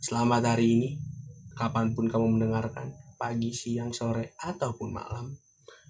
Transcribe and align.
Selamat 0.00 0.56
hari 0.56 0.80
ini, 0.80 0.88
kapan 1.52 1.92
pun 1.92 2.08
kamu 2.08 2.40
mendengarkan, 2.40 2.88
pagi, 3.20 3.52
siang, 3.52 3.92
sore, 3.92 4.32
ataupun 4.40 4.96
malam. 4.96 5.36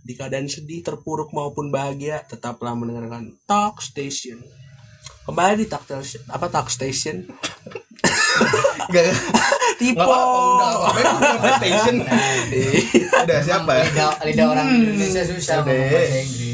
Di 0.03 0.19
keadaan 0.19 0.51
sedih, 0.51 0.83
terpuruk 0.83 1.31
maupun 1.31 1.71
bahagia, 1.71 2.27
tetaplah 2.27 2.75
mendengarkan 2.75 3.39
Talk 3.47 3.79
Station. 3.79 4.43
Kembali 5.31 5.63
di 5.63 5.67
Talk 5.71 5.87
Station, 5.87 6.27
apa 6.27 6.51
Talk 6.51 6.75
Station? 6.75 7.23
Tipo. 9.79 10.03
Apa-apa, 10.03 10.91
udah. 11.39 11.55
Station. 11.63 11.97
Udah 13.31 13.41
siapa? 13.47 13.73
lidah, 13.79 14.11
lidah 14.27 14.47
orang 14.51 14.67
Indonesia 14.75 15.23
susah 15.23 15.63
ngomong 15.63 15.87
bahasa 15.87 16.19
Inggris 16.19 16.50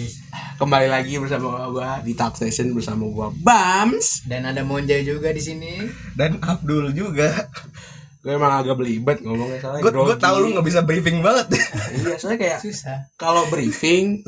Kembali 0.57 0.88
lagi 0.88 1.20
bersama 1.20 1.68
gua 1.68 2.00
di 2.00 2.16
Talk 2.16 2.41
Station 2.41 2.73
bersama 2.73 3.05
gua 3.12 3.29
Bams. 3.29 4.25
dan 4.25 4.48
ada 4.48 4.64
Monja 4.64 4.96
juga 5.05 5.29
di 5.29 5.43
sini 5.45 5.84
Dan 6.16 6.41
Abdul 6.41 6.96
juga. 6.96 7.29
Gue 8.25 8.34
emang 8.34 8.59
agak 8.59 8.74
belibet 8.80 9.23
ngomongnya 9.23 9.62
soalnya 9.62 9.87
Gue 9.87 9.92
gue 9.92 10.16
tahu 10.19 10.37
lu 10.42 10.46
nggak 10.56 10.66
bisa 10.66 10.80
briefing 10.82 11.23
banget. 11.23 11.46
Iya, 11.95 12.16
soalnya 12.19 12.38
kayak 12.42 12.59
susah 12.65 12.98
kalau 13.15 13.46
briefing 13.52 14.24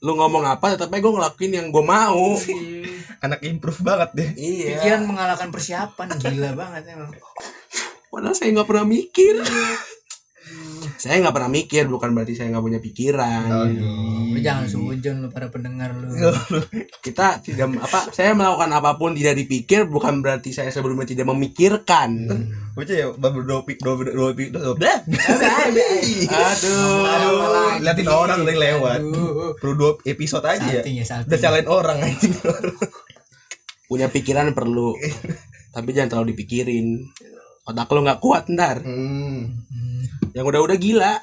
lu 0.00 0.14
ngomong 0.14 0.46
apa 0.46 0.78
tetap 0.78 0.88
aja 0.94 1.00
gue 1.02 1.12
ngelakuin 1.12 1.52
yang 1.52 1.66
gue 1.74 1.84
mau 1.84 2.38
Anak 3.24 3.40
improve 3.44 3.80
banget 3.80 4.10
deh. 4.16 4.30
iya 4.36 4.78
pikiran 4.78 5.08
mengalahkan 5.08 5.48
persiapan 5.48 6.06
gila 6.20 6.50
banget 6.54 6.82
emang 6.92 7.10
padahal 8.12 8.36
saya 8.36 8.52
nggak 8.52 8.68
pernah 8.68 8.86
mikir 8.86 9.40
saya 11.04 11.20
nggak 11.20 11.36
pernah 11.36 11.52
mikir 11.52 11.84
bukan 11.84 12.16
berarti 12.16 12.32
saya 12.32 12.48
nggak 12.48 12.64
punya 12.64 12.80
pikiran 12.80 13.44
lu 14.32 14.40
jangan 14.40 14.64
sujon 14.64 15.20
lu 15.20 15.28
para 15.28 15.52
pendengar 15.52 15.92
lu 15.92 16.08
kita 17.04 17.44
tidak 17.44 17.76
apa 17.76 18.08
saya 18.08 18.32
melakukan 18.32 18.72
apa 18.72 18.96
pun 18.96 19.12
tidak 19.12 19.36
dipikir 19.36 19.84
bukan 19.84 20.24
berarti 20.24 20.56
saya 20.56 20.72
sebelumnya 20.72 21.04
tidak 21.04 21.28
memikirkan 21.28 22.24
Bocah 22.74 22.90
ya 22.90 23.06
baru 23.14 23.46
dua 23.46 23.60
pik 23.62 23.78
dua 23.84 23.94
dua 24.02 24.10
dua 24.10 24.28
pik 24.34 24.50
dua 24.50 24.74
dua. 24.74 24.94
aduh 26.26 27.78
Liatin 27.78 28.10
orang 28.10 28.42
yang 28.42 28.58
lewat. 28.58 28.98
Aduh. 28.98 29.54
Perlu 29.62 29.72
dua 29.78 29.90
episode 30.02 30.42
aja 30.42 30.58
ya. 30.58 30.82
salting 30.82 30.94
ya 30.98 31.04
salting 31.06 31.30
Udah 31.30 31.38
calain 31.38 31.68
orang 31.70 31.98
anjing. 32.02 32.34
punya 33.86 34.10
pikiran 34.10 34.50
perlu 34.58 34.98
tapi 35.70 35.94
jangan 35.94 36.10
terlalu 36.18 36.34
dipikirin 36.34 36.98
otak 37.62 37.86
lu 37.94 38.02
nggak 38.02 38.18
kuat 38.18 38.50
ntar 38.50 38.82
Hmm. 38.82 39.54
Yang 40.34 40.44
udah-udah 40.44 40.76
gila 40.76 41.14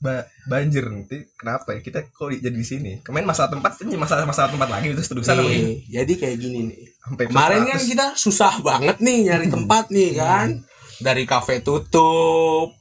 Ba 0.00 0.24
banjir 0.48 0.88
nanti 0.88 1.28
kenapa 1.36 1.76
ya 1.76 1.84
kita 1.84 2.08
kok 2.08 2.32
jadi 2.32 2.56
di 2.56 2.64
sini 2.64 2.92
kemarin 3.04 3.28
masalah 3.28 3.52
tempat 3.52 3.84
ini 3.84 4.00
masalah 4.00 4.24
masalah 4.24 4.48
tempat 4.48 4.68
lagi 4.72 4.96
terus 4.96 5.12
terusan 5.12 5.44
Nih, 5.44 5.84
jadi 5.92 6.12
kayak 6.16 6.36
gini 6.40 6.58
nih 6.72 6.80
sampai 7.04 7.24
Kemarin 7.28 7.62
kan 7.68 7.80
100. 7.80 7.90
kita 7.90 8.06
susah 8.16 8.54
banget 8.64 8.96
nih 9.02 9.18
nyari 9.28 9.46
tempat 9.50 9.84
nih 9.92 10.10
kan. 10.16 10.48
Dari 11.00 11.24
kafe 11.24 11.64
tutup. 11.64 12.76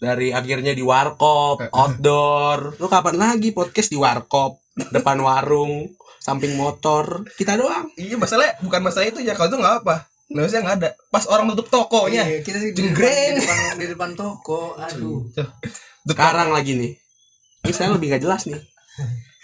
Dari 0.00 0.32
akhirnya 0.32 0.72
di 0.72 0.80
warkop, 0.80 1.60
outdoor. 1.68 2.80
Lu 2.80 2.88
kapan 2.88 3.20
lagi 3.20 3.52
podcast 3.52 3.92
di 3.92 4.00
warkop, 4.00 4.64
depan 4.88 5.20
warung, 5.20 5.92
samping 6.20 6.56
motor, 6.56 7.24
kita 7.36 7.60
doang. 7.60 7.92
iya 8.00 8.16
masalahnya 8.16 8.56
bukan 8.64 8.80
masalah 8.80 9.12
itu 9.12 9.20
ya 9.20 9.36
kalau 9.36 9.52
itu 9.52 9.58
nggak 9.60 9.76
apa 9.84 10.08
nggak 10.30 10.46
usah 10.46 10.60
nggak 10.62 10.76
ada 10.78 10.90
pas 11.10 11.26
orang 11.26 11.50
tutup 11.52 11.66
tokonya 11.68 12.22
Iya, 12.22 12.38
kita 12.40 12.58
di 12.62 12.70
depan, 12.70 12.78
Jenggreng. 12.86 13.34
di 13.34 13.42
depan, 13.42 13.72
di 13.76 13.86
depan 13.90 14.10
toko 14.14 14.78
aduh 14.78 15.26
Sekarang 16.00 16.48
lagi 16.50 16.74
nih. 16.74 16.92
Ini 17.60 17.72
saya 17.76 17.92
lebih 17.92 18.08
gak 18.08 18.24
jelas 18.24 18.48
nih. 18.48 18.56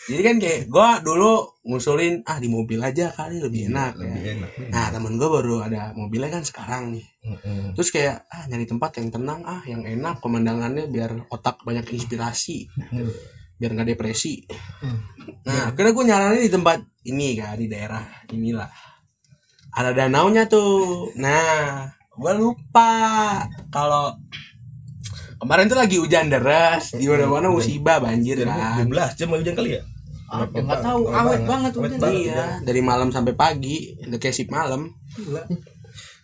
Jadi 0.06 0.22
kan 0.22 0.36
kayak 0.38 0.60
gua 0.70 1.02
dulu 1.02 1.58
ngusulin 1.66 2.22
ah 2.24 2.38
di 2.38 2.46
mobil 2.46 2.78
aja 2.78 3.10
kali 3.10 3.42
lebih 3.42 3.68
enak 3.68 3.92
Iya, 3.92 4.00
lebih 4.00 4.20
ya. 4.22 4.30
enak 4.38 4.50
Nah 4.70 4.86
temen 4.88 5.18
gue 5.18 5.28
baru 5.28 5.66
ada 5.66 5.90
mobilnya 5.92 6.30
kan 6.30 6.46
sekarang 6.46 6.94
nih. 6.94 7.04
Terus 7.74 7.90
kayak 7.90 8.24
ah 8.30 8.46
nyari 8.46 8.64
tempat 8.64 8.90
yang 8.96 9.10
tenang 9.10 9.42
ah 9.42 9.60
yang 9.66 9.82
enak 9.82 10.22
pemandangannya 10.22 10.86
biar 10.86 11.26
otak 11.28 11.60
banyak 11.60 11.84
inspirasi 11.90 12.70
biar 13.56 13.72
nggak 13.72 13.96
depresi 13.96 14.44
nah 15.48 15.72
akhirnya 15.72 15.96
gue 15.96 16.04
nyaranin 16.04 16.44
di 16.44 16.52
tempat 16.52 16.76
ini 17.08 17.40
kan 17.40 17.56
di 17.56 17.72
daerah 17.72 18.04
inilah 18.28 18.68
ada 19.76 19.92
danaunya 19.92 20.48
tuh. 20.48 21.12
Nah 21.20 21.92
gue 22.16 22.32
lupa 22.32 23.44
kalau 23.68 24.16
kemarin 25.36 25.68
tuh 25.68 25.76
lagi 25.76 26.00
hujan 26.00 26.32
deras 26.32 26.96
di 26.96 27.04
mana-mana 27.04 27.52
musibah 27.52 28.00
banjir 28.00 28.40
kan. 28.48 28.88
12 28.88 29.20
jam 29.20 29.28
hujan 29.36 29.52
kali 29.52 29.76
ya? 29.76 29.82
Ah, 30.26 30.42
nggak 30.48 30.80
tahu. 30.82 31.12
Awet 31.12 31.42
banget 31.44 31.72
hujan 31.76 32.00
iya. 32.10 32.58
Dari 32.64 32.80
malam 32.80 33.12
sampai 33.12 33.36
pagi 33.36 33.94
udah 34.00 34.18
kayak 34.18 34.34
sip 34.34 34.48
malam. 34.48 34.96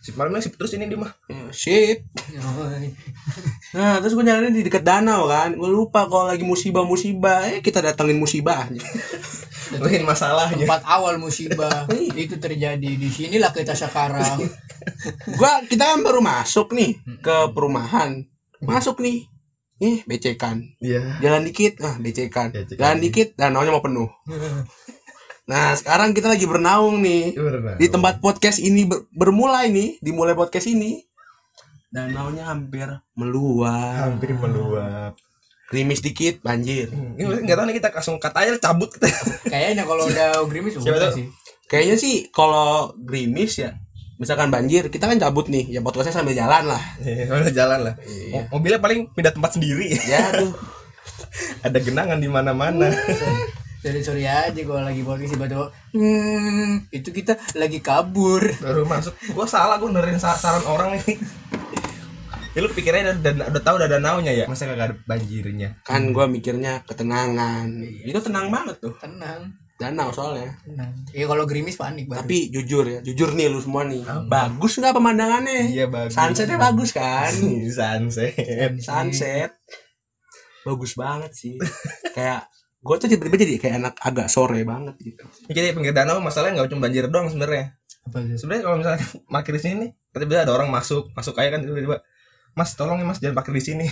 Sip 0.03 0.19
malamnya 0.19 0.43
sip 0.43 0.59
terus 0.59 0.75
ini 0.75 0.91
dia 0.91 0.99
mah 0.99 1.15
Ya, 1.31 1.47
sip. 1.55 2.03
Nah, 3.71 4.03
terus 4.03 4.17
gue 4.17 4.25
nyarinya 4.25 4.51
di 4.51 4.67
dekat 4.67 4.83
danau 4.83 5.31
kan. 5.31 5.55
Gue 5.55 5.71
lupa 5.71 6.09
kalau 6.11 6.27
lagi 6.27 6.43
musibah-musibah, 6.43 7.47
eh 7.47 7.57
kita 7.63 7.79
datengin 7.79 8.19
musibahnya. 8.19 8.83
Mungkin 9.79 10.03
masalahnya 10.05 10.65
tempat 10.65 10.81
awal 10.85 11.17
musibah 11.17 11.87
itu 12.19 12.35
terjadi 12.37 12.89
di 12.97 13.07
sinilah 13.09 13.49
kita 13.49 13.73
sekarang 13.73 14.43
Gua 15.39 15.63
kita 15.65 15.95
kan 15.95 15.99
baru 16.03 16.19
masuk 16.19 16.75
nih 16.75 16.99
ke 17.23 17.35
perumahan. 17.55 18.23
Masuk 18.63 18.99
nih. 18.99 19.25
Nih, 19.83 19.99
becekan. 20.07 20.63
iya 20.79 21.19
Jalan 21.19 21.43
dikit, 21.43 21.83
ah 21.83 21.99
becekan. 21.99 22.55
Jalan 22.55 22.99
dikit, 23.03 23.35
danaunya 23.35 23.71
mau 23.73 23.83
penuh. 23.83 24.07
Nah, 25.43 25.75
sekarang 25.75 26.15
kita 26.15 26.31
lagi 26.31 26.47
bernaung 26.47 27.03
nih. 27.03 27.35
Bener. 27.35 27.75
Di 27.75 27.91
tempat 27.91 28.23
podcast 28.23 28.63
ini 28.63 28.87
ber- 28.87 29.11
bermulai 29.11 29.67
nih, 29.75 29.99
dimulai 29.99 30.31
podcast 30.39 30.71
ini. 30.71 31.03
Danaunya 31.91 32.47
hampir 32.47 32.87
meluap. 33.19 34.07
hampir 34.07 34.31
meluap 34.39 35.19
Gerimis 35.73 35.99
dikit, 35.99 36.35
banjir. 36.39 36.87
Hmm, 36.87 37.17
ini 37.17 37.25
nggak 37.41 37.55
tahu 37.55 37.65
nih 37.65 37.75
kita 37.75 37.89
langsung 37.91 38.15
cut 38.15 38.29
aja 38.31 38.53
cabut 38.61 38.87
kita 38.87 39.09
kayaknya 39.51 39.83
kalau 39.83 40.05
udah 40.05 40.45
gerimis 40.45 40.77
Siapa 40.77 40.85
udah 40.91 41.09
tahu? 41.09 41.17
sih 41.17 41.25
Kayaknya 41.65 41.95
sih 41.97 42.15
kalau 42.29 42.69
gerimis 42.95 43.57
ya, 43.57 43.73
misalkan 44.15 44.47
banjir, 44.47 44.87
kita 44.87 45.03
kan 45.03 45.17
cabut 45.17 45.47
nih, 45.47 45.65
ya 45.67 45.81
podcastnya 45.81 46.13
sambil 46.13 46.31
jalan 46.31 46.63
lah. 46.67 46.77
Iya, 46.99 47.25
udah 47.27 47.49
jalan 47.51 47.79
lah 47.81 47.93
Iya. 47.99 48.45
Mo- 48.45 48.49
mobilnya 48.53 48.77
paling 48.77 49.09
pindah 49.09 49.31
tempat 49.31 49.51
sendiri 49.51 49.89
Ya 49.99 50.29
tuh, 50.31 50.53
ada 51.65 51.77
genangan 51.77 52.15
di 52.15 52.29
mana-mana 52.29 52.93
Sorry 53.81 53.99
sorry 53.99 54.23
aja 54.23 54.55
kalau 54.55 54.79
lagi 54.79 55.01
podcast 55.01 55.33
tiba-tiba 55.33 55.67
hmm, 55.91 56.87
itu 56.89 57.09
kita 57.09 57.35
lagi 57.53 57.79
kabur. 57.79 58.39
baru 58.55 58.85
masuk 58.85 59.11
gua 59.29 59.43
salah 59.43 59.75
gua 59.75 59.91
nerin 59.91 60.15
sa- 60.15 60.37
saran 60.37 60.63
orang 60.63 60.95
nih 60.95 61.19
ya 62.53 62.59
lu 62.61 62.69
pikirnya 62.69 63.17
udah, 63.17 63.31
udah, 63.33 63.47
udah 63.49 63.61
tahu 63.65 63.75
udah 63.81 63.89
danaunya 63.89 64.31
ya 64.33 64.45
masa 64.45 64.69
kagak 64.69 64.93
ada 64.93 64.95
banjirnya 65.09 65.73
kan 65.81 66.13
gua 66.13 66.29
mikirnya 66.29 66.85
ketenangan. 66.85 67.65
Itu 68.05 68.21
tenang 68.21 68.53
banget 68.53 68.77
tuh, 68.77 68.93
Tenang, 69.01 69.49
danau 69.81 70.13
soalnya. 70.13 70.53
tenang. 70.61 70.93
Iya 71.09 71.25
kalau 71.25 71.43
gerimis 71.49 71.75
panik 71.75 72.05
baru. 72.05 72.21
Tapi 72.21 72.53
jujur 72.53 72.85
ya, 72.85 72.99
jujur 73.01 73.33
nih 73.33 73.49
lu 73.49 73.57
semua 73.57 73.83
nih, 73.89 74.05
bagus 74.29 74.77
nggak 74.77 74.93
pemandangannya? 74.93 75.73
iya 75.73 75.85
bagus 75.89 76.13
Sunsetnya 76.13 76.57
bagus 76.61 76.89
kan? 76.93 77.33
sunset 77.77 78.71
Sunset, 78.79 79.51
bagus 80.61 80.93
banget 80.93 81.31
sih. 81.33 81.57
Kayak 82.15 82.47
gue 82.83 82.95
tuh 82.99 83.07
tiba-tiba 83.07 83.39
jadi 83.39 83.55
kayak 83.63 83.75
anak 83.79 83.95
agak 84.03 84.27
sore 84.27 84.59
banget 84.67 84.99
gitu. 84.99 85.23
Jadi 85.47 85.71
pinggir 85.71 85.95
danau 85.95 86.19
masalahnya 86.19 86.59
nggak 86.59 86.69
cuma 86.75 86.83
banjir 86.85 87.07
doang 87.07 87.31
sebenarnya 87.31 87.71
sebenarnya 88.11 88.63
kalau 88.67 88.77
misalnya 88.83 88.99
parkir 89.31 89.55
di 89.55 89.61
sini 89.63 89.75
nih 89.79 89.89
tiba-tiba 90.11 90.43
ada 90.43 90.51
orang 90.51 90.67
masuk 90.67 91.15
masuk 91.15 91.39
aja 91.39 91.55
kan 91.55 91.63
tiba-tiba 91.63 92.03
mas 92.53 92.73
tolong 92.73 92.97
ya 92.97 93.05
mas 93.05 93.17
jangan 93.17 93.35
parkir 93.35 93.53
di 93.53 93.63
sini 93.63 93.85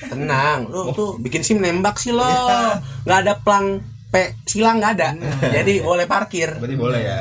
Tenang, 0.00 0.70
lu 0.70 0.94
tuh 0.94 1.18
bikin 1.18 1.42
sim 1.42 1.58
nembak 1.58 1.98
sih 1.98 2.14
lo. 2.14 2.22
Iya. 2.22 2.78
Nggak 3.02 3.18
ada 3.18 3.34
plang 3.36 3.66
P 4.08 4.14
silang 4.46 4.78
nggak 4.78 4.92
ada. 4.94 5.08
Jadi 5.50 5.82
boleh 5.82 6.06
parkir. 6.06 6.54
berarti 6.54 6.76
boleh 6.78 7.00
ya. 7.02 7.20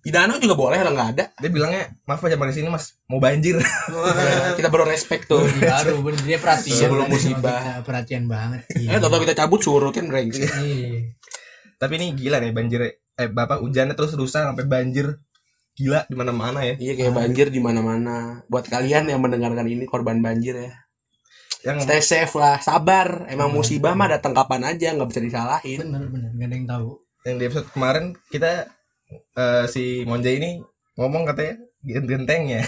Di 0.00 0.08
danau 0.08 0.40
juga 0.40 0.56
boleh 0.56 0.80
lah 0.80 0.88
nggak 0.90 1.08
ada. 1.12 1.24
dia 1.36 1.50
bilangnya 1.52 1.92
maaf 2.02 2.24
jangan 2.24 2.40
parkir 2.40 2.56
di 2.56 2.58
sini 2.58 2.68
mas 2.72 2.96
mau 3.04 3.20
banjir 3.20 3.60
Kita 4.56 4.72
baru 4.72 4.88
respect 4.88 5.28
tuh. 5.28 5.44
baru 5.60 6.00
bener 6.00 6.24
dia 6.24 6.38
perhatian 6.40 6.88
Sebelum 6.88 7.04
musibah. 7.06 7.60
kita, 7.60 7.84
perhatian 7.84 8.24
banget 8.24 8.64
Eh, 8.72 8.96
tau 8.96 9.20
kita 9.20 9.36
cabut 9.36 9.60
suruh 9.60 9.92
kan 9.92 10.08
brengsek. 10.08 10.48
Iya. 10.56 11.12
tapi 11.76 11.96
ini 11.96 12.12
gila 12.12 12.40
nih 12.40 12.52
banjir 12.52 12.80
eh 13.14 13.28
bapak 13.28 13.60
hujannya 13.60 13.92
terus 13.92 14.12
rusak 14.12 14.40
sampai 14.40 14.64
banjir 14.64 15.20
gila 15.80 16.04
di 16.04 16.12
mana-mana 16.12 16.60
ya 16.60 16.74
Iya 16.76 16.92
kayak 16.94 17.14
banjir 17.14 17.46
di 17.48 17.56
mana-mana. 17.58 18.44
Buat 18.46 18.68
kalian 18.68 19.08
yang 19.08 19.18
mendengarkan 19.18 19.64
ini 19.64 19.84
korban 19.84 20.20
banjir 20.20 20.60
ya. 20.60 20.72
yang 21.60 21.76
Stay 21.76 22.00
safe 22.00 22.32
lah, 22.34 22.56
sabar. 22.58 23.24
Emang 23.26 23.48
musibah 23.50 23.92
mah 23.92 24.08
datang 24.10 24.32
kapan 24.32 24.64
aja, 24.66 24.92
nggak 24.92 25.08
bisa 25.08 25.20
disalahin. 25.20 25.80
Bener 25.82 26.04
bener 26.06 26.30
gak 26.30 26.46
ada 26.46 26.54
yang 26.54 26.68
tahu. 26.68 26.88
yang 27.20 27.36
di 27.36 27.44
episode 27.44 27.68
kemarin 27.70 28.04
kita 28.28 28.64
eh, 29.34 29.64
si 29.66 29.84
Monja 30.04 30.28
ini 30.28 30.56
ngomong 30.94 31.24
katanya 31.26 31.60
gen- 31.82 32.08
gentengnya 32.08 32.64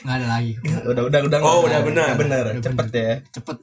Nggak 0.00 0.14
ada 0.14 0.26
lagi. 0.30 0.52
udah 0.84 1.02
udah 1.04 1.20
udah 1.22 1.38
Oh, 1.42 1.60
udah 1.62 1.80
benar. 1.82 2.16
benar 2.16 2.44
cepet 2.56 2.86
ya 2.90 3.12
Cepet. 3.30 3.56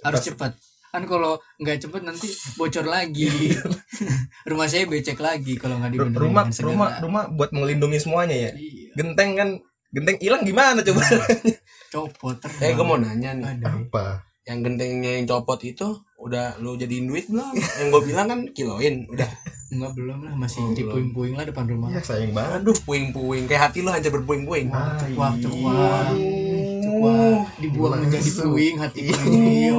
Harus 0.00 0.20
cepet. 0.24 0.52
Kan 0.92 1.02
kalau 1.02 1.32
nggak 1.56 1.80
cepet 1.80 2.02
nanti 2.02 2.28
bocor 2.54 2.84
lagi 2.84 3.24
rumah 4.44 4.66
saya 4.66 4.84
becek 4.84 5.16
lagi 5.16 5.56
kalau 5.56 5.76
nggak 5.76 5.88
dibenerin 5.90 6.20
rumah 6.20 6.44
rumah 6.52 6.88
rumah 7.00 7.22
buat 7.28 7.48
melindungi 7.50 7.96
semuanya 7.98 8.36
ya 8.38 8.50
Iya. 8.52 8.92
Genteng 8.92 9.30
kan 9.32 9.48
genteng 9.88 10.16
hilang 10.18 10.42
gimana 10.42 10.80
coba? 10.80 11.00
Copot 11.92 12.36
Eh 12.58 12.72
gue 12.72 12.80
mau 12.82 12.96
nanya 12.96 13.32
nih 13.32 13.44
Ada. 13.54 13.68
Apa? 13.78 14.20
Yang 14.42 14.58
gentengnya 14.62 15.10
yang 15.14 15.26
copot 15.26 15.60
itu 15.60 15.88
Udah 16.18 16.56
lu 16.56 16.74
jadiin 16.74 17.04
duit 17.04 17.24
belum? 17.26 17.52
Yang 17.52 17.88
gue 17.88 18.02
bilang 18.06 18.26
kan 18.26 18.40
kiloin 18.50 19.04
Udah 19.06 19.28
Enggak 19.68 19.92
belum 19.94 20.18
lah, 20.22 20.34
masih 20.34 20.60
Oh, 20.60 20.72
di 20.72 20.82
belum. 20.82 20.92
puing-puing 20.92 21.32
lah 21.32 21.44
depan 21.44 21.64
rumah. 21.64 21.88
Ya 21.88 22.00
sayang 22.00 22.36
banget. 22.36 22.60
Aduh 22.60 22.76
puing-puing 22.78 23.48
Kayak 23.48 23.62
hati 23.66 23.80
lu 23.80 23.88
hancur 23.88 24.12
berpuing-puing 24.14 24.68
Wah, 24.68 24.76
Ah, 24.76 24.96
cekwak, 24.98 25.32
iya. 25.40 25.88
Cekwak, 26.82 27.48
dibuang 27.56 27.92
menjadi 27.98 28.30
puing 28.38 28.76
hati 28.76 29.00
ini. 29.08 29.72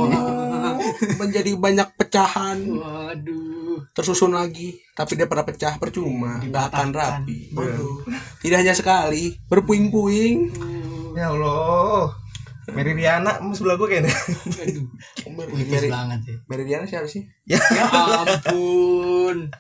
Menjadi 1.15 1.51
banyak 1.53 1.87
pecahan 1.93 2.57
Waduh. 2.59 3.89
Tersusun 3.91 4.31
lagi 4.31 4.77
Tapi 4.91 5.13
dia 5.13 5.25
pada 5.25 5.41
pecah 5.41 5.77
percuma 5.77 6.39
Gak 6.41 6.65
akan 6.69 6.89
rapi 6.91 7.51
Aduh. 7.51 8.03
Tidak 8.39 8.57
hanya 8.57 8.73
sekali 8.73 9.37
Berpuing-puing 9.45 10.37
Ya 11.13 11.29
Allah. 11.29 12.09
Mary 12.71 12.95
Riana 12.95 13.43
sebelah 13.51 13.75
gue 13.75 13.85
kayaknya. 13.85 14.15
Aduh. 14.57 14.87
Meri- 15.29 15.91
banget 15.91 16.19
ya. 16.23 16.35
Meridiana 16.47 16.85
siapa 16.87 17.05
sih? 17.05 17.27
ya, 17.43 17.59
Ya 17.59 17.85
ampun. 18.23 19.51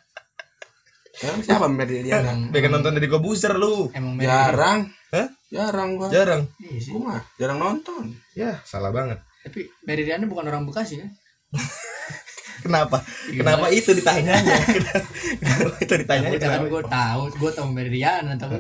Sekarang 1.13 1.39
siapa 1.43 1.67
Meridiana? 1.67 2.49
pengen 2.49 2.71
nonton 2.71 2.95
dari 2.95 3.05
Kobuser 3.05 3.53
lu. 3.53 3.91
Emang 3.91 4.17
Mary 4.17 4.25
Jarang 4.25 4.87
Hah? 5.11 5.27
Jarang 5.45 5.89
gua 5.93 6.09
Jarang. 6.09 6.41
Iya 6.57 6.79
sih. 6.79 6.89
Gua 6.89 7.01
mah 7.11 7.21
jarang 7.37 7.59
nonton 7.59 8.17
Ya, 8.33 8.57
salah 8.63 8.89
banget. 8.89 9.21
Tapi 9.43 9.67
Mary 9.83 10.01
Riana 10.01 10.25
bukan 10.25 10.47
orang 10.47 10.65
Bekasi 10.65 10.97
kan? 10.97 11.11
Kenapa? 12.63 13.03
Kenapa 13.27 13.67
itu 13.75 13.91
ditanyanya? 13.91 14.55
Kenapa 15.43 15.75
itu 15.83 15.93
ditanya? 15.99 16.27
Tapi 16.31 16.39
kan 16.47 16.63
gue 16.63 16.83
tahu, 16.87 17.21
gue 17.35 17.51
tahu 17.51 17.67
Mary 17.75 17.91
Riana, 17.91 18.39
tapi 18.39 18.55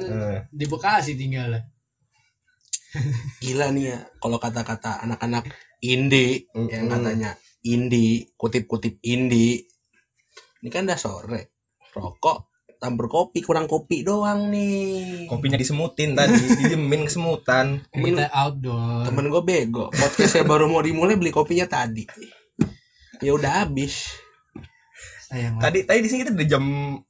di 0.51 0.65
Bekasi 0.67 1.15
tinggal 1.15 1.55
lah. 1.55 1.63
Gila 3.41 3.73
nih 3.73 3.85
ya 3.89 3.99
Kalau 4.21 4.37
kata-kata 4.37 5.01
anak-anak 5.01 5.49
indie 5.81 6.45
Mm-mm. 6.53 6.69
Yang 6.69 6.85
katanya 6.93 7.31
indie 7.65 8.29
Kutip-kutip 8.37 9.01
indie 9.01 9.65
Ini 10.61 10.69
kan 10.69 10.85
udah 10.85 10.99
sore 10.99 11.41
Rokok 11.93 12.53
Tambah 12.77 13.07
kopi 13.09 13.39
Kurang 13.41 13.65
kopi 13.65 14.05
doang 14.05 14.53
nih 14.53 15.25
Kopinya 15.25 15.57
disemutin 15.57 16.13
tadi, 16.13 16.35
didiemin 16.59 17.07
kesemutan. 17.07 17.81
Kita 17.89 18.27
outdoor. 18.29 19.07
Temen 19.09 19.25
gue 19.31 19.41
bego 19.41 19.85
Podcastnya 19.89 20.45
baru 20.45 20.69
mau 20.69 20.83
dimulai 20.83 21.17
Beli 21.17 21.33
kopinya 21.33 21.65
tadi 21.65 22.05
Ya 23.19 23.31
udah 23.31 23.65
habis 23.65 24.09
Sayang. 25.23 25.57
Tadi 25.57 25.81
tadi 25.81 25.99
di 25.99 26.09
sini 26.09 26.21
kita 26.21 26.31
udah 26.31 26.45
jam 26.45 26.63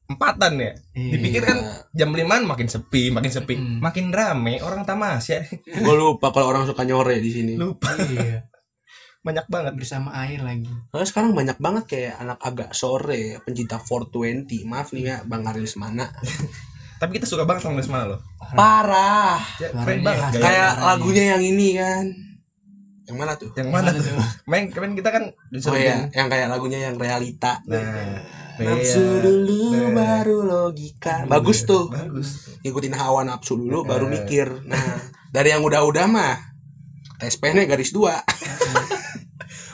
empatan 0.07 0.53
ya. 0.55 0.71
Iya. 0.95 1.11
Dipikir 1.11 1.43
kan 1.43 1.57
jam 1.91 2.09
limaan 2.09 2.47
makin 2.47 2.71
sepi, 2.71 3.11
makin 3.11 3.27
sepi, 3.27 3.53
makin 3.59 4.15
rame 4.15 4.63
orang 4.63 4.87
tamasya. 4.87 5.43
Gue 5.67 5.91
lupa 5.93 6.31
kalau 6.31 6.47
orang 6.49 6.63
suka 6.63 6.87
nyore 6.87 7.19
di 7.19 7.27
sini 7.27 7.53
Lupa 7.59 7.91
Iya. 7.99 8.47
banyak 9.19 9.45
banget. 9.47 9.73
Bersama 9.75 10.15
air 10.23 10.39
lagi. 10.39 10.71
Soalnya 10.87 11.07
sekarang 11.07 11.31
banyak 11.35 11.57
banget 11.59 11.83
kayak 11.83 12.15
anak 12.17 12.39
agak 12.39 12.71
sore 12.71 13.43
pencinta 13.43 13.75
420 13.75 14.63
maaf 14.63 14.95
nih 14.95 15.03
ya 15.03 15.15
Bang 15.27 15.43
Aris 15.43 15.75
mana 15.75 16.07
Tapi 17.03 17.19
kita 17.19 17.27
suka 17.27 17.43
banget 17.43 17.67
sama 17.67 17.83
Lesmana 17.83 18.15
loh. 18.15 18.19
parah 18.55 19.43
Ya, 19.59 19.67
Suaranya 19.67 19.83
keren 19.83 19.99
banget 19.99 20.31
kayak 20.39 20.71
lagunya 20.79 21.23
yang 21.35 21.43
ini 21.43 21.69
kan 21.75 22.05
yang 23.13 23.19
mana 23.19 23.33
tuh 23.35 23.49
Yang 23.53 23.69
mana 23.69 23.87
Gimana 23.87 23.99
tuh? 23.99 24.03
tuh? 24.09 24.25
Main 24.49 24.63
kemarin 24.67 24.93
kita 24.95 25.09
kan 25.09 25.23
oh 25.29 25.47
disuruh 25.47 25.77
ya 25.77 25.95
bikin- 26.01 26.11
yang 26.15 26.27
kayak 26.27 26.47
lagunya 26.49 26.79
yang 26.81 26.95
realita 26.97 27.61
Nah, 27.63 28.17
nafsu 28.55 28.97
iya. 28.99 29.21
dulu 29.21 29.61
Nah. 29.71 29.89
baru 29.93 30.37
logika 30.43 31.25
bagus 31.25 31.63
tuh 31.63 31.87
Bagus. 31.87 32.57
ngikutin 32.61 32.93
hawa 32.93 33.21
nafsu 33.23 33.53
dulu 33.53 33.81
baru 33.83 34.05
Eh. 34.07 34.11
mikir 34.15 34.47
nah 34.63 34.81
dari 35.29 35.49
yang 35.49 35.61
udah-udah 35.61 36.05
mah 36.05 36.37
tes 37.15 37.37
nya 37.39 37.63
garis 37.63 37.89
dua 37.89 38.17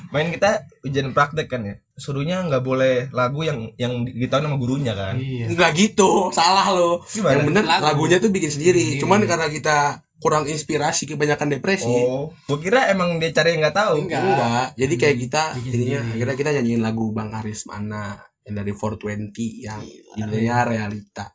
Main 0.10 0.34
kita 0.34 0.66
ujian 0.82 1.14
praktek 1.14 1.46
kan 1.48 1.62
ya. 1.62 1.78
Suruhnya 1.94 2.42
nggak 2.42 2.66
boleh 2.66 2.94
lagu 3.12 3.46
yang 3.46 3.70
yang 3.76 4.02
ditahu 4.04 4.42
sama 4.42 4.58
gurunya 4.58 4.94
kan. 4.94 5.14
Iya. 5.16 5.54
nggak 5.54 5.72
gitu 5.76 6.34
salah 6.34 6.66
lo 6.68 7.06
Gimana? 7.06 7.30
yang 7.32 7.44
bener 7.46 7.64
Lagu. 7.64 7.84
lagunya 7.86 8.18
tuh 8.18 8.32
bikin 8.32 8.50
sendiri 8.50 8.98
Iya. 8.98 9.06
cuman 9.06 9.22
karena 9.24 9.46
kita 9.48 10.02
kurang 10.20 10.46
inspirasi 10.46 11.08
kebanyakan 11.08 11.48
depresi 11.50 11.88
Oh, 11.88 12.36
gua 12.44 12.58
kira 12.58 12.88
emang 12.88 13.18
dia 13.18 13.32
cari 13.32 13.56
yang 13.56 13.64
nggak 13.64 13.78
tahu. 13.78 13.96
Enggak. 14.04 14.20
Enggak, 14.22 14.68
jadi 14.76 14.94
kayak 14.96 15.18
kita 15.18 15.44
Bikin 15.56 15.72
jadinya 15.72 16.00
akhirnya 16.06 16.36
kita 16.36 16.50
nyanyiin 16.54 16.82
lagu 16.82 17.06
Bang 17.10 17.32
Aris 17.32 17.64
mana 17.66 18.20
yang 18.42 18.56
dari 18.56 18.72
420 18.72 19.32
yang 19.62 19.80
judulnya 20.14 20.56
realita. 20.64 21.32